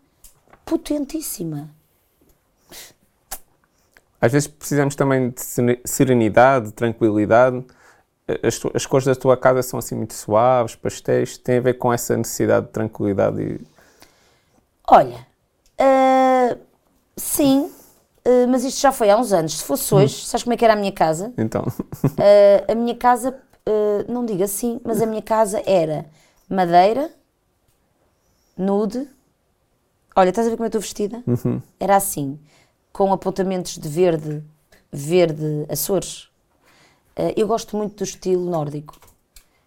potentíssima. 0.65 1.71
Às 4.21 4.33
vezes 4.33 4.49
precisamos 4.49 4.95
também 4.95 5.31
de 5.31 5.41
serenidade, 5.85 6.67
de 6.67 6.73
tranquilidade. 6.73 7.65
As, 8.43 8.61
as, 8.75 8.87
cores 8.87 9.07
da 9.07 9.15
tua 9.15 9.37
casa 9.37 9.63
são 9.63 9.79
assim 9.79 9.97
muito 9.97 10.15
suaves, 10.15 10.77
pastéis, 10.77 11.39
tem 11.39 11.57
a 11.57 11.61
ver 11.61 11.75
com 11.75 11.93
essa 11.93 12.17
necessidade 12.17 12.67
de 12.67 12.73
tranquilidade? 12.73 13.43
E... 13.43 13.61
Olha, 14.87 15.27
uh, 15.81 16.59
sim, 17.17 17.63
uh, 18.27 18.49
mas 18.49 18.63
isto 18.63 18.81
já 18.81 18.93
foi 18.93 19.11
há 19.11 19.17
uns 19.17 19.33
anos. 19.33 19.59
Se 19.59 19.65
fosse 19.65 19.93
hoje, 19.93 20.15
hum. 20.15 20.27
sabes 20.27 20.45
como 20.45 20.53
é 20.53 20.57
que 20.57 20.65
era 20.65 20.75
a 20.75 20.77
minha 20.77 20.93
casa? 20.93 21.33
Então. 21.37 21.63
Uh, 21.63 22.71
a 22.71 22.75
minha 22.75 22.95
casa, 22.95 23.37
não 24.09 24.25
digo 24.27 24.43
assim, 24.43 24.81
mas 24.85 25.01
a 25.01 25.07
minha 25.07 25.23
casa 25.23 25.63
era 25.65 26.07
madeira, 26.49 27.11
nude. 28.57 29.09
Olha, 30.15 30.29
estás 30.29 30.47
a 30.47 30.51
ver 30.51 30.57
como 30.57 30.67
eu 30.67 30.69
estou 30.69 30.81
vestida? 30.81 31.23
Uhum. 31.27 31.63
Era 31.79 31.97
assim 31.97 32.39
com 32.93 33.13
apontamentos 33.13 33.79
de 33.79 33.89
verde, 33.89 34.43
verde 34.93 35.67
Açores. 35.69 36.25
Uh, 37.19 37.33
eu 37.37 37.47
gosto 37.47 37.77
muito 37.77 37.97
do 37.97 38.05
estilo 38.05 38.49
nórdico. 38.49 38.99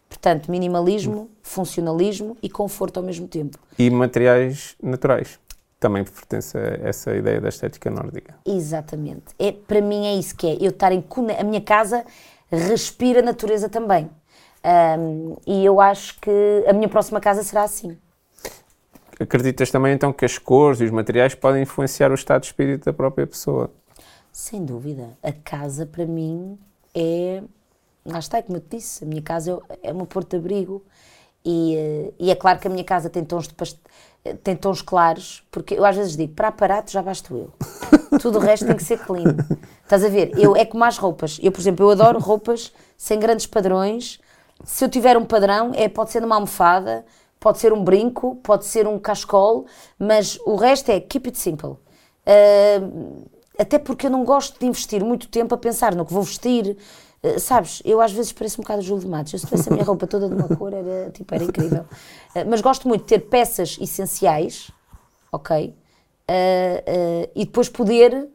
Portanto, 0.09 0.49
minimalismo, 0.49 1.29
funcionalismo 1.41 2.37
e 2.41 2.49
conforto 2.49 2.97
ao 2.97 3.03
mesmo 3.03 3.27
tempo. 3.27 3.57
E 3.77 3.89
materiais 3.89 4.75
naturais. 4.81 5.39
Também 5.79 6.03
pertence 6.03 6.57
a 6.57 6.87
essa 6.87 7.13
ideia 7.13 7.41
da 7.41 7.49
estética 7.49 7.89
nórdica. 7.89 8.35
Exatamente. 8.45 9.35
É, 9.37 9.51
para 9.51 9.81
mim 9.81 10.05
é 10.05 10.15
isso 10.15 10.35
que 10.35 10.47
é. 10.47 10.57
Eu 10.61 10.69
estar 10.69 10.91
em... 10.93 11.03
A 11.37 11.43
minha 11.43 11.59
casa 11.59 12.05
respira 12.49 13.21
natureza 13.21 13.67
também. 13.67 14.09
Um, 14.63 15.35
e 15.45 15.65
eu 15.65 15.81
acho 15.81 16.17
que 16.21 16.63
a 16.67 16.71
minha 16.71 16.87
próxima 16.87 17.19
casa 17.19 17.43
será 17.43 17.63
assim. 17.63 17.97
Acreditas 19.23 19.71
também 19.71 19.93
então 19.93 20.11
que 20.11 20.25
as 20.25 20.37
cores 20.37 20.81
e 20.81 20.83
os 20.83 20.91
materiais 20.91 21.33
podem 21.33 21.63
influenciar 21.63 22.11
o 22.11 22.15
estado 22.15 22.41
de 22.41 22.47
espírito 22.47 22.85
da 22.85 22.93
própria 22.93 23.25
pessoa? 23.25 23.71
Sem 24.31 24.65
dúvida. 24.65 25.17
A 25.21 25.31
casa 25.31 25.85
para 25.85 26.05
mim 26.05 26.57
é. 26.93 27.41
Lá 28.05 28.19
está, 28.19 28.41
como 28.43 28.57
eu 28.57 28.61
te 28.61 28.75
disse, 28.77 29.03
a 29.03 29.07
minha 29.07 29.21
casa 29.21 29.59
é, 29.69 29.89
é 29.89 29.91
o 29.93 29.95
meu 29.95 30.05
porto-abrigo. 30.05 30.83
E, 31.45 31.75
uh, 31.77 32.13
e, 32.19 32.31
é 32.31 32.35
claro 32.35 32.59
que 32.59 32.67
a 32.67 32.69
minha 32.69 32.83
casa 32.83 33.09
tem 33.09 33.23
tons, 33.23 33.47
de 33.47 33.53
past... 33.53 33.79
tem 34.43 34.55
tons 34.55 34.81
claros, 34.81 35.45
porque 35.51 35.75
eu 35.75 35.85
às 35.85 35.95
vezes 35.95 36.15
digo, 36.15 36.33
para 36.33 36.49
aparato 36.49 36.91
já 36.91 37.01
basto 37.01 37.35
eu. 37.35 37.53
Tudo 38.19 38.39
o 38.39 38.41
resto 38.41 38.65
tem 38.65 38.75
que 38.75 38.83
ser 38.83 38.99
clean. 38.99 39.35
Estás 39.83 40.03
a 40.03 40.09
ver? 40.09 40.31
Eu, 40.37 40.55
é 40.55 40.65
como 40.65 40.83
as 40.83 40.97
roupas. 40.97 41.39
Eu, 41.41 41.51
por 41.51 41.61
exemplo, 41.61 41.85
eu 41.85 41.91
adoro 41.91 42.19
roupas 42.19 42.73
sem 42.97 43.19
grandes 43.19 43.45
padrões. 43.45 44.19
Se 44.65 44.83
eu 44.83 44.89
tiver 44.89 45.17
um 45.17 45.25
padrão, 45.25 45.71
é, 45.75 45.87
pode 45.87 46.11
ser 46.11 46.21
numa 46.21 46.35
almofada, 46.35 47.05
pode 47.43 47.59
ser 47.59 47.73
um 47.73 47.83
brinco, 47.83 48.37
pode 48.37 48.63
ser 48.63 48.87
um 48.87 48.97
cascol, 48.97 49.65
mas 49.99 50.39
o 50.45 50.55
resto 50.55 50.89
é 50.89 51.01
keep 51.01 51.27
it 51.27 51.37
simple. 51.37 51.71
Uh, 52.25 53.27
até 53.59 53.77
porque 53.77 54.07
eu 54.07 54.09
não 54.09 54.23
gosto 54.23 54.57
de 54.57 54.65
investir 54.65 55.03
muito 55.03 55.27
tempo 55.27 55.53
a 55.53 55.57
pensar 55.57 55.93
no 55.93 56.05
que 56.05 56.13
vou 56.13 56.23
vestir. 56.23 56.77
Uh, 57.21 57.37
sabes, 57.37 57.81
eu 57.83 57.99
às 57.99 58.13
vezes 58.13 58.31
pareço 58.31 58.61
um 58.61 58.63
bocado 58.63 58.81
Júlio 58.81 59.03
de 59.03 59.09
Matos. 59.09 59.41
Se 59.41 59.45
tivesse 59.45 59.67
a 59.67 59.73
minha 59.73 59.83
roupa 59.83 60.07
toda 60.07 60.29
de 60.29 60.35
uma 60.35 60.55
cor, 60.55 60.71
era, 60.71 61.11
tipo, 61.11 61.35
era 61.35 61.43
incrível. 61.43 61.81
Uh, 62.33 62.47
mas 62.47 62.61
gosto 62.61 62.87
muito 62.87 63.01
de 63.01 63.07
ter 63.07 63.19
peças 63.19 63.77
essenciais, 63.81 64.71
ok? 65.29 65.75
E 67.35 67.45
depois 67.45 67.67
poder. 67.67 68.29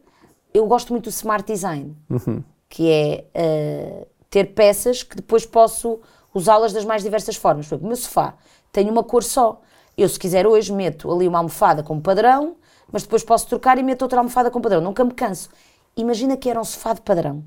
Eu 0.53 0.67
gosto 0.67 0.93
muito 0.93 1.05
do 1.05 1.09
smart 1.09 1.51
design, 1.51 1.95
uhum. 2.09 2.43
que 2.69 2.89
é 2.91 4.05
ter 4.29 4.53
peças 4.53 5.01
que 5.03 5.15
depois 5.15 5.45
posso 5.45 5.99
usá-las 6.33 6.73
das 6.73 6.85
mais 6.85 7.03
diversas 7.03 7.35
formas. 7.35 7.67
Por 7.67 7.75
exemplo, 7.75 7.85
o 7.85 7.87
meu 7.89 7.97
sofá 7.97 8.35
tem 8.71 8.89
uma 8.89 9.03
cor 9.03 9.23
só. 9.23 9.61
Eu, 9.97 10.07
se 10.07 10.17
quiser 10.17 10.47
hoje, 10.47 10.71
meto 10.71 11.11
ali 11.11 11.27
uma 11.27 11.39
almofada 11.39 11.83
como 11.83 12.01
padrão 12.01 12.55
mas 12.91 13.03
depois 13.03 13.23
posso 13.23 13.47
trocar 13.47 13.77
e 13.77 13.83
meto 13.83 14.01
outra 14.03 14.19
almofada 14.19 14.49
com 14.49 14.61
padrão. 14.61 14.81
Nunca 14.81 15.03
me 15.03 15.13
canso. 15.13 15.49
Imagina 15.95 16.37
que 16.37 16.49
era 16.49 16.59
um 16.59 16.63
sofá 16.63 16.93
de 16.93 17.01
padrão. 17.01 17.43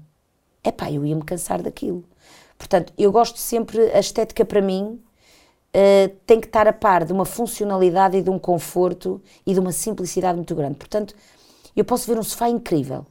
Epá, 0.65 0.91
eu 0.91 1.05
ia 1.05 1.17
me 1.17 1.23
cansar 1.23 1.63
daquilo. 1.63 2.05
Portanto, 2.57 2.93
eu 2.97 3.11
gosto 3.11 3.39
sempre, 3.39 3.91
a 3.93 3.99
estética 3.99 4.45
para 4.45 4.61
mim 4.61 5.01
uh, 5.75 6.09
tem 6.25 6.41
que 6.41 6.47
estar 6.47 6.69
a 6.69 6.73
par 6.73 7.05
de 7.05 7.13
uma 7.13 7.25
funcionalidade 7.25 8.17
e 8.17 8.23
de 8.23 8.31
um 8.31 8.39
conforto 8.39 9.21
e 9.45 9.53
de 9.53 9.59
uma 9.59 9.73
simplicidade 9.73 10.37
muito 10.37 10.55
grande. 10.55 10.77
Portanto, 10.77 11.15
eu 11.75 11.85
posso 11.85 12.07
ver 12.07 12.19
um 12.19 12.23
sofá 12.23 12.49
incrível. 12.49 13.05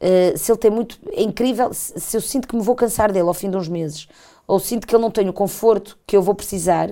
Uh, 0.00 0.36
se 0.36 0.50
ele 0.50 0.58
tem 0.58 0.70
muito. 0.70 0.98
É 1.12 1.22
incrível, 1.22 1.72
se 1.72 2.16
eu 2.16 2.20
sinto 2.20 2.48
que 2.48 2.56
me 2.56 2.62
vou 2.62 2.74
cansar 2.74 3.12
dele 3.12 3.28
ao 3.28 3.34
fim 3.34 3.50
de 3.50 3.56
uns 3.56 3.68
meses, 3.68 4.08
ou 4.50 4.58
sinto 4.58 4.84
que 4.84 4.94
ele 4.96 5.02
não 5.02 5.12
tem 5.12 5.28
o 5.28 5.32
conforto 5.32 5.96
que 6.04 6.16
eu 6.16 6.22
vou 6.22 6.34
precisar, 6.34 6.90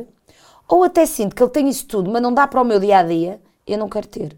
ou 0.68 0.84
até 0.84 1.04
sinto 1.04 1.34
que 1.34 1.42
ele 1.42 1.50
tem 1.50 1.68
isso 1.68 1.86
tudo, 1.88 2.08
mas 2.08 2.22
não 2.22 2.32
dá 2.32 2.46
para 2.46 2.62
o 2.62 2.64
meu 2.64 2.78
dia 2.78 2.98
a 2.98 3.02
dia, 3.02 3.40
eu 3.66 3.76
não 3.76 3.88
quero 3.88 4.06
ter. 4.06 4.36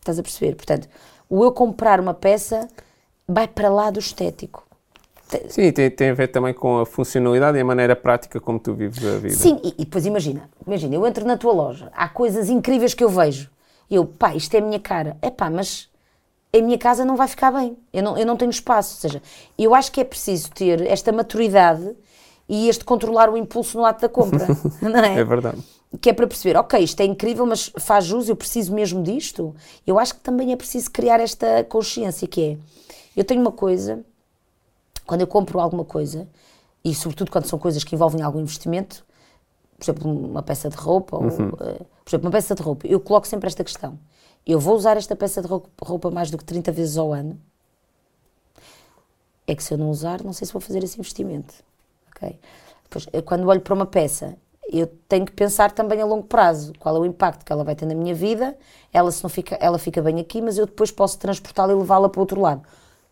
Estás 0.00 0.18
a 0.18 0.22
perceber? 0.22 0.56
Portanto, 0.56 0.88
o 1.30 1.44
eu 1.44 1.52
comprar 1.52 2.00
uma 2.00 2.12
peça 2.12 2.68
vai 3.28 3.46
para 3.46 3.68
lá 3.68 3.92
do 3.92 4.00
estético. 4.00 4.66
Sim, 5.48 5.70
tem, 5.70 5.88
tem 5.88 6.10
a 6.10 6.14
ver 6.14 6.28
também 6.28 6.52
com 6.52 6.80
a 6.80 6.84
funcionalidade 6.84 7.56
e 7.56 7.60
a 7.60 7.64
maneira 7.64 7.94
prática 7.94 8.40
como 8.40 8.58
tu 8.58 8.74
vives 8.74 9.04
a 9.04 9.18
vida. 9.18 9.34
Sim, 9.34 9.60
e, 9.62 9.68
e 9.78 9.84
depois 9.84 10.04
imagina, 10.04 10.50
imagina, 10.66 10.96
eu 10.96 11.06
entro 11.06 11.24
na 11.24 11.36
tua 11.36 11.52
loja, 11.52 11.92
há 11.94 12.08
coisas 12.08 12.50
incríveis 12.50 12.92
que 12.92 13.04
eu 13.04 13.08
vejo, 13.08 13.48
e 13.88 13.94
eu, 13.94 14.04
pá, 14.04 14.34
isto 14.34 14.52
é 14.54 14.58
a 14.58 14.62
minha 14.62 14.80
cara, 14.80 15.16
é 15.22 15.30
pá, 15.30 15.48
mas 15.48 15.88
a 16.52 16.60
minha 16.60 16.76
casa 16.76 17.04
não 17.04 17.16
vai 17.16 17.28
ficar 17.28 17.52
bem, 17.52 17.78
eu 17.92 18.02
não, 18.02 18.18
eu 18.18 18.26
não 18.26 18.36
tenho 18.36 18.50
espaço, 18.50 18.96
ou 18.96 19.00
seja, 19.00 19.22
eu 19.56 19.74
acho 19.74 19.92
que 19.92 20.00
é 20.00 20.04
preciso 20.04 20.50
ter 20.50 20.82
esta 20.82 21.12
maturidade 21.12 21.96
e 22.54 22.68
este 22.68 22.84
controlar 22.84 23.30
o 23.30 23.36
impulso 23.36 23.78
no 23.78 23.84
ato 23.86 24.02
da 24.02 24.08
compra, 24.10 24.46
não 24.82 25.00
é? 25.00 25.20
É 25.20 25.24
verdade 25.24 25.62
que 26.00 26.10
é 26.10 26.12
para 26.12 26.26
perceber, 26.26 26.56
ok, 26.56 26.80
isto 26.80 27.00
é 27.00 27.04
incrível, 27.04 27.44
mas 27.44 27.70
faz 27.78 28.06
jus, 28.06 28.28
eu 28.28 28.36
preciso 28.36 28.72
mesmo 28.72 29.02
disto. 29.02 29.54
Eu 29.86 29.98
acho 29.98 30.14
que 30.14 30.20
também 30.20 30.52
é 30.52 30.56
preciso 30.56 30.90
criar 30.90 31.20
esta 31.20 31.64
consciência 31.64 32.26
que 32.26 32.42
é, 32.42 32.58
eu 33.14 33.24
tenho 33.24 33.40
uma 33.40 33.52
coisa, 33.52 34.02
quando 35.06 35.20
eu 35.20 35.26
compro 35.26 35.60
alguma 35.60 35.84
coisa, 35.84 36.26
e 36.84 36.94
sobretudo 36.94 37.30
quando 37.30 37.44
são 37.44 37.58
coisas 37.58 37.84
que 37.84 37.94
envolvem 37.94 38.22
algum 38.22 38.40
investimento, 38.40 39.04
por 39.78 39.84
exemplo, 39.84 40.10
uma 40.10 40.42
peça 40.42 40.70
de 40.70 40.76
roupa, 40.76 41.18
uhum. 41.18 41.24
ou, 41.26 41.30
uh, 41.30 41.86
por 42.04 42.10
exemplo, 42.10 42.26
uma 42.26 42.32
peça 42.32 42.54
de 42.54 42.62
roupa, 42.62 42.86
eu 42.86 42.98
coloco 42.98 43.26
sempre 43.26 43.46
esta 43.46 43.62
questão. 43.62 43.98
Eu 44.46 44.58
vou 44.58 44.74
usar 44.74 44.96
esta 44.96 45.14
peça 45.14 45.42
de 45.42 45.48
roupa 45.48 46.10
mais 46.10 46.30
do 46.30 46.38
que 46.38 46.44
30 46.44 46.72
vezes 46.72 46.96
ao 46.96 47.12
ano. 47.12 47.38
É 49.46 49.54
que 49.54 49.62
se 49.62 49.74
eu 49.74 49.78
não 49.78 49.90
usar, 49.90 50.22
não 50.24 50.32
sei 50.32 50.46
se 50.46 50.52
vou 50.52 50.60
fazer 50.60 50.82
esse 50.82 50.98
investimento. 50.98 51.54
Ok? 52.22 52.38
Depois, 52.84 53.06
quando 53.24 53.48
olho 53.48 53.60
para 53.60 53.74
uma 53.74 53.86
peça 53.86 54.36
eu 54.72 54.86
tenho 55.06 55.26
que 55.26 55.32
pensar 55.32 55.70
também 55.70 56.00
a 56.00 56.06
longo 56.06 56.26
prazo 56.26 56.72
qual 56.78 56.96
é 56.96 56.98
o 56.98 57.04
impacto 57.04 57.44
que 57.44 57.52
ela 57.52 57.62
vai 57.62 57.74
ter 57.74 57.84
na 57.84 57.94
minha 57.94 58.14
vida. 58.14 58.56
Ela, 58.90 59.10
se 59.10 59.22
não 59.22 59.28
fica, 59.28 59.54
ela 59.60 59.78
fica 59.78 60.00
bem 60.00 60.18
aqui, 60.18 60.40
mas 60.40 60.56
eu 60.56 60.64
depois 60.64 60.90
posso 60.90 61.18
transportá-la 61.18 61.72
e 61.72 61.76
levá-la 61.76 62.08
para 62.08 62.20
outro 62.20 62.40
lado. 62.40 62.62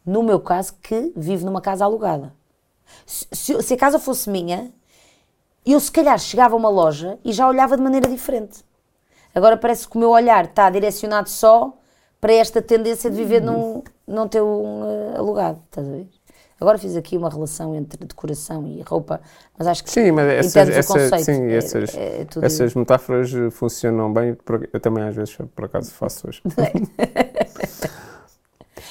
No 0.05 0.23
meu 0.23 0.41
caso, 0.41 0.75
que 0.83 1.13
vivo 1.15 1.45
numa 1.45 1.61
casa 1.61 1.85
alugada. 1.85 2.33
Se, 3.05 3.27
se, 3.31 3.63
se 3.63 3.75
a 3.75 3.77
casa 3.77 3.99
fosse 3.99 4.31
minha, 4.31 4.73
eu 5.67 5.79
se 5.79 5.93
calhar 5.93 6.19
chegava 6.19 6.55
a 6.55 6.57
uma 6.57 6.71
loja 6.71 7.19
e 7.23 7.33
já 7.33 7.47
olhava 7.47 7.77
de 7.77 7.83
maneira 7.83 8.09
diferente. 8.09 8.65
Agora 9.35 9.57
parece 9.57 9.87
que 9.87 9.97
o 9.97 10.01
meu 10.01 10.11
olhar 10.11 10.47
está 10.47 10.71
direcionado 10.71 11.29
só 11.29 11.77
para 12.21 12.33
esta 12.33 12.63
tendência 12.63 13.11
de 13.11 13.17
viver 13.17 13.41
num, 13.43 13.83
não 14.07 14.27
ter 14.27 14.43
um 14.43 14.83
uh, 14.83 15.19
alugado. 15.19 15.63
Estás 15.67 15.87
a 15.87 15.91
ver? 15.91 16.09
Agora 16.61 16.77
fiz 16.77 16.95
aqui 16.97 17.17
uma 17.17 17.31
relação 17.31 17.75
entre 17.75 18.05
decoração 18.05 18.67
e 18.67 18.83
roupa, 18.83 19.21
mas 19.59 19.67
acho 19.67 19.83
que 19.83 19.91
sim, 19.91 20.13
mas 20.13 20.29
essas, 20.29 20.69
essa, 20.69 21.19
sim, 21.19 21.45
é, 21.45 21.57
essas, 21.57 21.95
é, 21.97 22.21
é 22.21 22.27
essas 22.43 22.75
metáforas 22.75 23.31
funcionam 23.53 24.13
bem. 24.13 24.37
Eu 24.73 24.81
também 24.81 25.05
às 25.05 25.17
vezes 25.17 25.37
por 25.55 25.65
acaso 25.65 25.91
faço 25.93 26.29
hoje. 26.29 26.43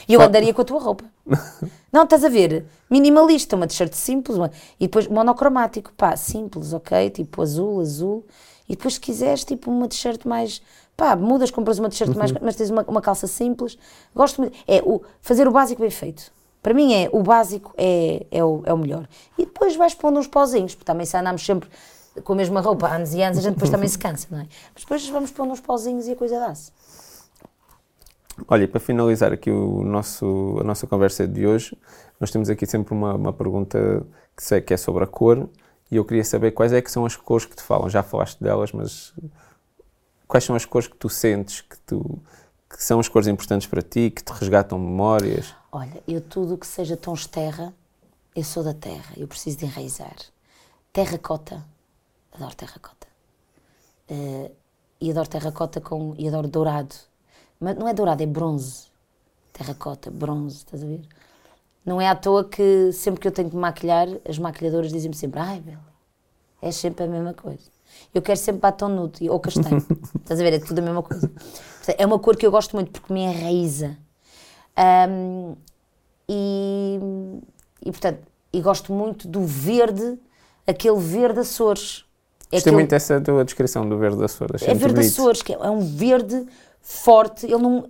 E 0.09 0.13
eu 0.13 0.21
andaria 0.23 0.51
com 0.51 0.61
a 0.63 0.65
tua 0.65 0.79
roupa. 0.79 1.05
Não, 1.93 2.03
estás 2.03 2.23
a 2.23 2.29
ver? 2.29 2.65
Minimalista, 2.89 3.55
uma 3.55 3.67
t-shirt 3.67 3.93
simples 3.93 4.37
uma, 4.37 4.49
e 4.79 4.87
depois 4.87 5.07
monocromático, 5.07 5.93
pá, 5.95 6.17
simples, 6.17 6.73
ok? 6.73 7.11
Tipo 7.11 7.43
azul, 7.43 7.79
azul. 7.79 8.25
E 8.67 8.75
depois, 8.75 8.95
se 8.95 8.99
quiseres, 8.99 9.43
tipo 9.43 9.69
uma 9.69 9.87
t-shirt 9.87 10.25
mais. 10.25 10.63
pá, 10.97 11.15
mudas, 11.15 11.51
compras 11.51 11.77
uma 11.77 11.89
t-shirt 11.89 12.09
uhum. 12.09 12.17
mais. 12.17 12.31
mas 12.31 12.55
tens 12.55 12.71
uma, 12.71 12.83
uma 12.87 13.01
calça 13.01 13.27
simples. 13.27 13.77
Gosto 14.15 14.41
muito. 14.41 14.57
É 14.67 14.81
o, 14.83 14.99
fazer 15.21 15.47
o 15.47 15.51
básico 15.51 15.79
bem 15.79 15.91
feito. 15.91 16.31
Para 16.61 16.73
mim 16.73 16.93
é 16.93 17.09
o 17.11 17.23
básico 17.23 17.73
é, 17.77 18.25
é, 18.31 18.43
o, 18.43 18.61
é 18.65 18.73
o 18.73 18.77
melhor. 18.77 19.07
E 19.37 19.45
depois 19.45 19.75
vais 19.75 19.93
pondo 19.93 20.19
uns 20.19 20.27
pozinhos, 20.27 20.75
porque 20.75 20.85
também 20.85 21.05
se 21.05 21.15
andamos 21.15 21.45
sempre 21.45 21.69
com 22.23 22.33
a 22.33 22.35
mesma 22.35 22.59
roupa 22.59 22.87
anos 22.87 23.13
e 23.13 23.21
anos, 23.21 23.37
a 23.37 23.41
gente 23.41 23.53
depois 23.53 23.69
também 23.69 23.87
se 23.87 23.97
cansa, 23.97 24.27
não 24.29 24.39
é? 24.39 24.47
Mas 24.73 24.83
depois 24.83 25.07
vamos 25.09 25.31
pondo 25.31 25.53
uns 25.53 25.61
pozinhos 25.61 26.07
e 26.07 26.11
a 26.11 26.15
coisa 26.15 26.39
dá-se. 26.39 26.71
Olha, 28.47 28.63
e 28.63 28.67
para 28.67 28.79
finalizar 28.79 29.33
aqui 29.33 29.51
o 29.51 29.83
nosso, 29.83 30.57
a 30.59 30.63
nossa 30.63 30.87
conversa 30.87 31.27
de 31.27 31.45
hoje, 31.45 31.77
nós 32.19 32.31
temos 32.31 32.49
aqui 32.49 32.65
sempre 32.65 32.93
uma, 32.93 33.13
uma 33.13 33.33
pergunta 33.33 34.05
que 34.35 34.43
sei 34.43 34.61
que 34.61 34.73
é 34.73 34.77
sobre 34.77 35.03
a 35.03 35.07
cor 35.07 35.49
e 35.91 35.97
eu 35.97 36.05
queria 36.05 36.23
saber 36.23 36.51
quais 36.51 36.71
é 36.71 36.81
que 36.81 36.91
são 36.91 37.05
as 37.05 37.15
cores 37.15 37.45
que 37.45 37.55
te 37.55 37.63
falam. 37.63 37.89
Já 37.89 38.03
falaste 38.03 38.41
delas, 38.41 38.71
mas 38.71 39.13
quais 40.27 40.43
são 40.43 40.55
as 40.55 40.65
cores 40.65 40.87
que 40.87 40.95
tu 40.95 41.09
sentes 41.09 41.61
que, 41.61 41.77
tu, 41.79 42.19
que 42.69 42.83
são 42.83 42.99
as 42.99 43.07
cores 43.07 43.27
importantes 43.27 43.67
para 43.67 43.81
ti, 43.81 44.09
que 44.09 44.23
te 44.23 44.31
resgatam 44.31 44.79
memórias? 44.79 45.53
Olha, 45.71 46.01
eu 46.07 46.19
tudo 46.19 46.57
que 46.57 46.65
seja 46.65 46.97
tons 46.97 47.27
terra, 47.27 47.71
eu 48.35 48.43
sou 48.43 48.63
da 48.63 48.73
terra, 48.73 49.13
eu 49.15 49.27
preciso 49.27 49.59
de 49.59 49.65
enraizar. 49.65 50.15
Terracota, 50.91 51.63
adoro 52.31 52.55
terracota. 52.55 53.07
Uh, 54.09 54.51
e 54.99 55.11
adoro 55.11 55.29
terracota 55.29 55.79
com, 55.79 56.15
e 56.17 56.27
adoro 56.27 56.47
dourado. 56.47 56.95
Mas 57.59 57.77
não 57.77 57.87
é 57.87 57.93
dourado, 57.93 58.23
é 58.23 58.25
bronze. 58.25 58.87
Terracota, 59.53 60.09
bronze, 60.09 60.57
estás 60.57 60.81
a 60.81 60.87
ver? 60.87 61.07
Não 61.85 62.01
é 62.01 62.07
à 62.07 62.15
toa 62.15 62.43
que 62.43 62.91
sempre 62.91 63.21
que 63.21 63.27
eu 63.27 63.31
tenho 63.31 63.51
que 63.51 63.55
maquilhar, 63.55 64.07
as 64.27 64.39
maquilhadoras 64.39 64.91
dizem-me 64.91 65.15
sempre: 65.15 65.39
ai, 65.39 65.59
Bela, 65.59 65.93
é 66.63 66.71
sempre 66.71 67.03
a 67.03 67.07
mesma 67.07 67.35
coisa. 67.35 67.69
Eu 68.11 68.23
quero 68.23 68.39
sempre 68.39 68.61
batom 68.61 68.89
nude 68.89 69.29
ou 69.29 69.39
castanho. 69.39 69.85
estás 70.19 70.39
a 70.39 70.43
ver? 70.43 70.53
É 70.53 70.59
tudo 70.59 70.79
a 70.79 70.81
mesma 70.81 71.03
coisa. 71.03 71.31
É 71.95 72.05
uma 72.07 72.17
cor 72.17 72.35
que 72.35 72.45
eu 72.45 72.51
gosto 72.51 72.75
muito 72.75 72.91
porque 72.91 73.13
me 73.13 73.21
enraiza 73.21 73.95
um, 74.77 75.55
e, 76.27 76.99
e, 77.85 77.91
portanto, 77.91 78.19
e 78.53 78.61
gosto 78.61 78.93
muito 78.93 79.27
do 79.27 79.45
verde, 79.45 80.17
aquele 80.65 80.99
verde 80.99 81.39
Açores. 81.39 82.05
É 82.51 82.55
Gostei 82.55 82.73
muito 82.73 82.89
dessa 82.89 83.21
tua 83.21 83.45
descrição 83.45 83.87
do 83.87 83.97
verde 83.97 84.23
Açores. 84.23 84.61
É 84.63 84.73
verde 84.73 84.95
bonito. 84.95 85.11
Açores, 85.11 85.41
que 85.41 85.53
é, 85.53 85.57
é 85.57 85.69
um 85.69 85.81
verde 85.81 86.45
forte, 86.81 87.45
ele 87.45 87.57
não. 87.57 87.89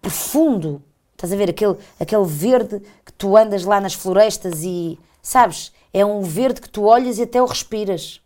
profundo. 0.00 0.82
Estás 1.12 1.32
a 1.32 1.36
ver? 1.36 1.50
Aquele, 1.50 1.76
aquele 2.00 2.24
verde 2.24 2.80
que 3.04 3.12
tu 3.12 3.36
andas 3.36 3.64
lá 3.64 3.80
nas 3.80 3.94
florestas 3.94 4.62
e. 4.62 4.98
sabes? 5.22 5.72
É 5.92 6.04
um 6.04 6.22
verde 6.22 6.60
que 6.60 6.68
tu 6.68 6.84
olhas 6.84 7.18
e 7.18 7.22
até 7.22 7.40
o 7.40 7.46
respiras. 7.46 8.20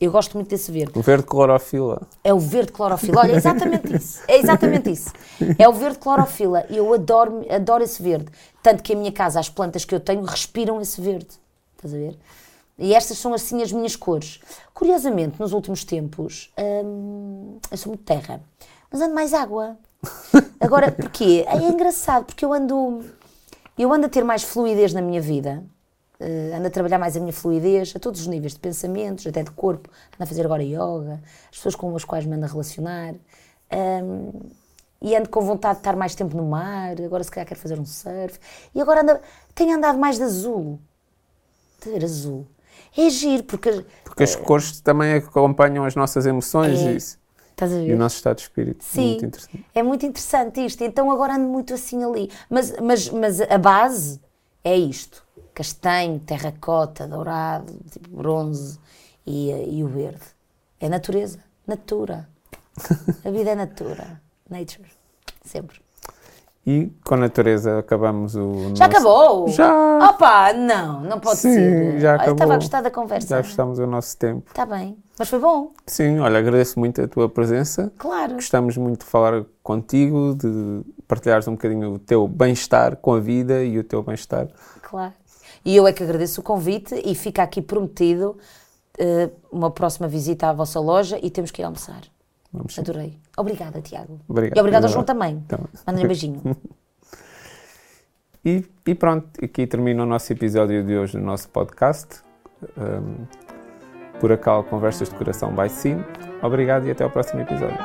Eu 0.00 0.12
gosto 0.12 0.34
muito 0.34 0.48
desse 0.48 0.70
verde. 0.70 0.96
O 0.96 1.02
verde 1.02 1.24
clorofila. 1.24 2.06
É 2.22 2.32
o 2.32 2.38
verde 2.38 2.70
clorofila. 2.70 3.22
Olha, 3.22 3.32
é 3.32 3.36
exatamente 3.36 3.96
isso. 3.96 4.22
É 4.28 4.38
exatamente 4.38 4.90
isso. 4.90 5.12
É 5.58 5.68
o 5.68 5.72
verde 5.72 5.98
clorofila. 5.98 6.64
E 6.70 6.76
eu 6.76 6.94
adoro, 6.94 7.44
adoro 7.50 7.82
esse 7.82 8.00
verde. 8.00 8.26
Tanto 8.62 8.82
que 8.82 8.92
a 8.92 8.96
minha 8.96 9.10
casa, 9.10 9.40
as 9.40 9.48
plantas 9.48 9.84
que 9.84 9.92
eu 9.92 9.98
tenho, 9.98 10.22
respiram 10.22 10.80
esse 10.80 11.00
verde. 11.00 11.28
Estás 11.76 11.92
a 11.92 11.96
ver? 11.96 12.16
E 12.78 12.94
estas 12.94 13.18
são 13.18 13.34
assim 13.34 13.60
as 13.60 13.72
minhas 13.72 13.96
cores. 13.96 14.40
Curiosamente, 14.72 15.40
nos 15.40 15.52
últimos 15.52 15.82
tempos, 15.82 16.52
hum, 16.56 17.58
eu 17.68 17.76
sou 17.76 17.90
muito 17.90 18.04
terra, 18.04 18.40
mas 18.90 19.00
ando 19.00 19.16
mais 19.16 19.34
água. 19.34 19.76
Agora, 20.60 20.92
porquê? 20.92 21.44
É 21.48 21.56
engraçado, 21.56 22.26
porque 22.26 22.44
eu 22.44 22.52
ando, 22.52 23.04
eu 23.76 23.92
ando 23.92 24.06
a 24.06 24.08
ter 24.08 24.22
mais 24.22 24.44
fluidez 24.44 24.92
na 24.92 25.02
minha 25.02 25.20
vida 25.20 25.64
uh, 26.20 26.56
ando 26.56 26.66
a 26.66 26.70
trabalhar 26.70 26.98
mais 26.98 27.16
a 27.16 27.20
minha 27.20 27.32
fluidez, 27.32 27.92
a 27.96 27.98
todos 27.98 28.20
os 28.20 28.26
níveis 28.26 28.54
de 28.54 28.60
pensamentos, 28.60 29.26
até 29.26 29.42
de 29.42 29.50
corpo. 29.50 29.88
Ando 30.14 30.24
a 30.24 30.26
fazer 30.26 30.44
agora 30.44 30.62
yoga, 30.62 31.20
as 31.50 31.56
pessoas 31.56 31.74
com 31.74 31.94
as 31.94 32.04
quais 32.04 32.26
me 32.26 32.34
ando 32.34 32.44
a 32.44 32.48
relacionar. 32.48 33.14
Um, 33.72 34.32
e 35.00 35.14
ando 35.14 35.28
com 35.28 35.40
vontade 35.42 35.74
de 35.74 35.80
estar 35.80 35.94
mais 35.94 36.14
tempo 36.14 36.36
no 36.36 36.44
mar, 36.44 37.00
agora 37.00 37.22
se 37.22 37.30
calhar 37.30 37.46
quero 37.46 37.60
fazer 37.60 37.78
um 37.78 37.86
surf. 37.86 38.38
E 38.74 38.80
agora 38.80 39.02
ando, 39.02 39.18
tenho 39.54 39.76
andado 39.76 39.98
mais 39.98 40.16
de 40.16 40.24
azul. 40.24 40.80
De 41.82 41.90
ver 41.90 42.04
azul. 42.04 42.46
É 42.96 43.08
giro, 43.08 43.44
porque... 43.44 43.84
Porque 44.02 44.24
as 44.24 44.34
cores 44.34 44.80
também 44.80 45.14
acompanham 45.14 45.84
as 45.84 45.94
nossas 45.94 46.26
emoções 46.26 46.80
é, 46.80 47.66
e, 47.66 47.88
e, 47.88 47.94
o 47.94 47.96
nosso 47.96 48.16
estado 48.16 48.36
de 48.36 48.42
espírito. 48.42 48.82
Sim, 48.84 49.10
muito 49.10 49.26
interessante. 49.26 49.66
é 49.74 49.82
muito 49.82 50.06
interessante 50.06 50.64
isto. 50.64 50.82
Então 50.82 51.10
agora 51.10 51.34
ando 51.34 51.46
muito 51.46 51.74
assim 51.74 52.02
ali. 52.02 52.30
Mas, 52.50 52.74
mas, 52.80 53.08
mas 53.10 53.40
a 53.40 53.58
base 53.58 54.20
é 54.64 54.76
isto. 54.76 55.24
Castanho, 55.58 56.20
terracota, 56.20 57.08
dourado, 57.08 57.74
tipo 57.90 58.16
bronze 58.16 58.78
e, 59.26 59.50
e 59.50 59.82
o 59.82 59.88
verde. 59.88 60.22
É 60.78 60.88
natureza. 60.88 61.40
Natura. 61.66 62.28
A 63.26 63.30
vida 63.32 63.50
é 63.50 63.54
natura. 63.56 64.22
Nature. 64.48 64.88
Sempre. 65.44 65.80
E 66.64 66.92
com 67.04 67.14
a 67.14 67.16
natureza 67.16 67.76
acabamos 67.80 68.36
o. 68.36 68.52
Já 68.52 68.68
nosso... 68.68 68.82
acabou? 68.84 69.48
Já! 69.48 70.10
Opa, 70.10 70.52
não, 70.52 71.00
não 71.00 71.18
pode 71.18 71.40
Sim, 71.40 71.54
ser. 71.54 72.00
já 72.00 72.14
acabou. 72.14 72.28
Eu 72.28 72.34
estava 72.34 72.52
a 72.52 72.56
gostar 72.56 72.80
da 72.82 72.90
conversa. 72.92 73.28
Já 73.28 73.42
gostamos 73.42 73.78
do 73.78 73.86
nosso 73.86 74.16
tempo. 74.16 74.44
Está 74.48 74.64
bem. 74.64 74.96
Mas 75.18 75.28
foi 75.28 75.40
bom. 75.40 75.72
Sim, 75.86 76.20
olha, 76.20 76.38
agradeço 76.38 76.78
muito 76.78 77.02
a 77.02 77.08
tua 77.08 77.28
presença. 77.28 77.92
Claro. 77.98 78.34
Gostamos 78.34 78.76
muito 78.76 79.00
de 79.00 79.06
falar 79.06 79.44
contigo, 79.62 80.36
de 80.36 80.82
partilhares 81.08 81.48
um 81.48 81.52
bocadinho 81.52 81.94
o 81.94 81.98
teu 81.98 82.28
bem-estar 82.28 82.94
com 82.96 83.14
a 83.14 83.18
vida 83.18 83.64
e 83.64 83.76
o 83.76 83.82
teu 83.82 84.04
bem-estar. 84.04 84.46
Claro. 84.82 85.14
E 85.64 85.76
eu 85.76 85.86
é 85.86 85.92
que 85.92 86.02
agradeço 86.02 86.40
o 86.40 86.44
convite 86.44 86.94
e 87.04 87.14
fica 87.14 87.42
aqui 87.42 87.60
prometido 87.60 88.38
uh, 88.98 89.32
uma 89.50 89.70
próxima 89.70 90.08
visita 90.08 90.48
à 90.48 90.52
vossa 90.52 90.80
loja 90.80 91.18
e 91.22 91.30
temos 91.30 91.50
que 91.50 91.62
ir 91.62 91.64
almoçar. 91.64 92.02
Vamos 92.52 92.78
Adorei. 92.78 93.18
Obrigada, 93.36 93.80
Tiago. 93.80 94.20
Obrigado. 94.26 94.56
E 94.56 94.60
obrigada 94.60 94.86
ao 94.86 94.92
João 94.92 95.04
também. 95.04 95.42
Então. 95.46 95.60
Manda-lhe 95.86 96.04
um 96.04 96.08
beijinho. 96.08 96.56
e, 98.44 98.64
e, 98.86 98.94
pronto, 98.94 99.28
aqui 99.44 99.66
termina 99.66 100.02
o 100.02 100.06
nosso 100.06 100.32
episódio 100.32 100.82
de 100.82 100.96
hoje 100.96 101.18
do 101.18 101.22
nosso 101.22 101.48
podcast. 101.50 102.22
Um, 102.76 103.26
por 104.18 104.32
Acal 104.32 104.64
Conversas 104.64 105.08
de 105.08 105.14
Coração 105.14 105.54
by 105.54 105.68
Sim. 105.68 106.02
Obrigado 106.42 106.86
e 106.86 106.90
até 106.90 107.04
ao 107.04 107.10
próximo 107.10 107.40
episódio. 107.40 107.78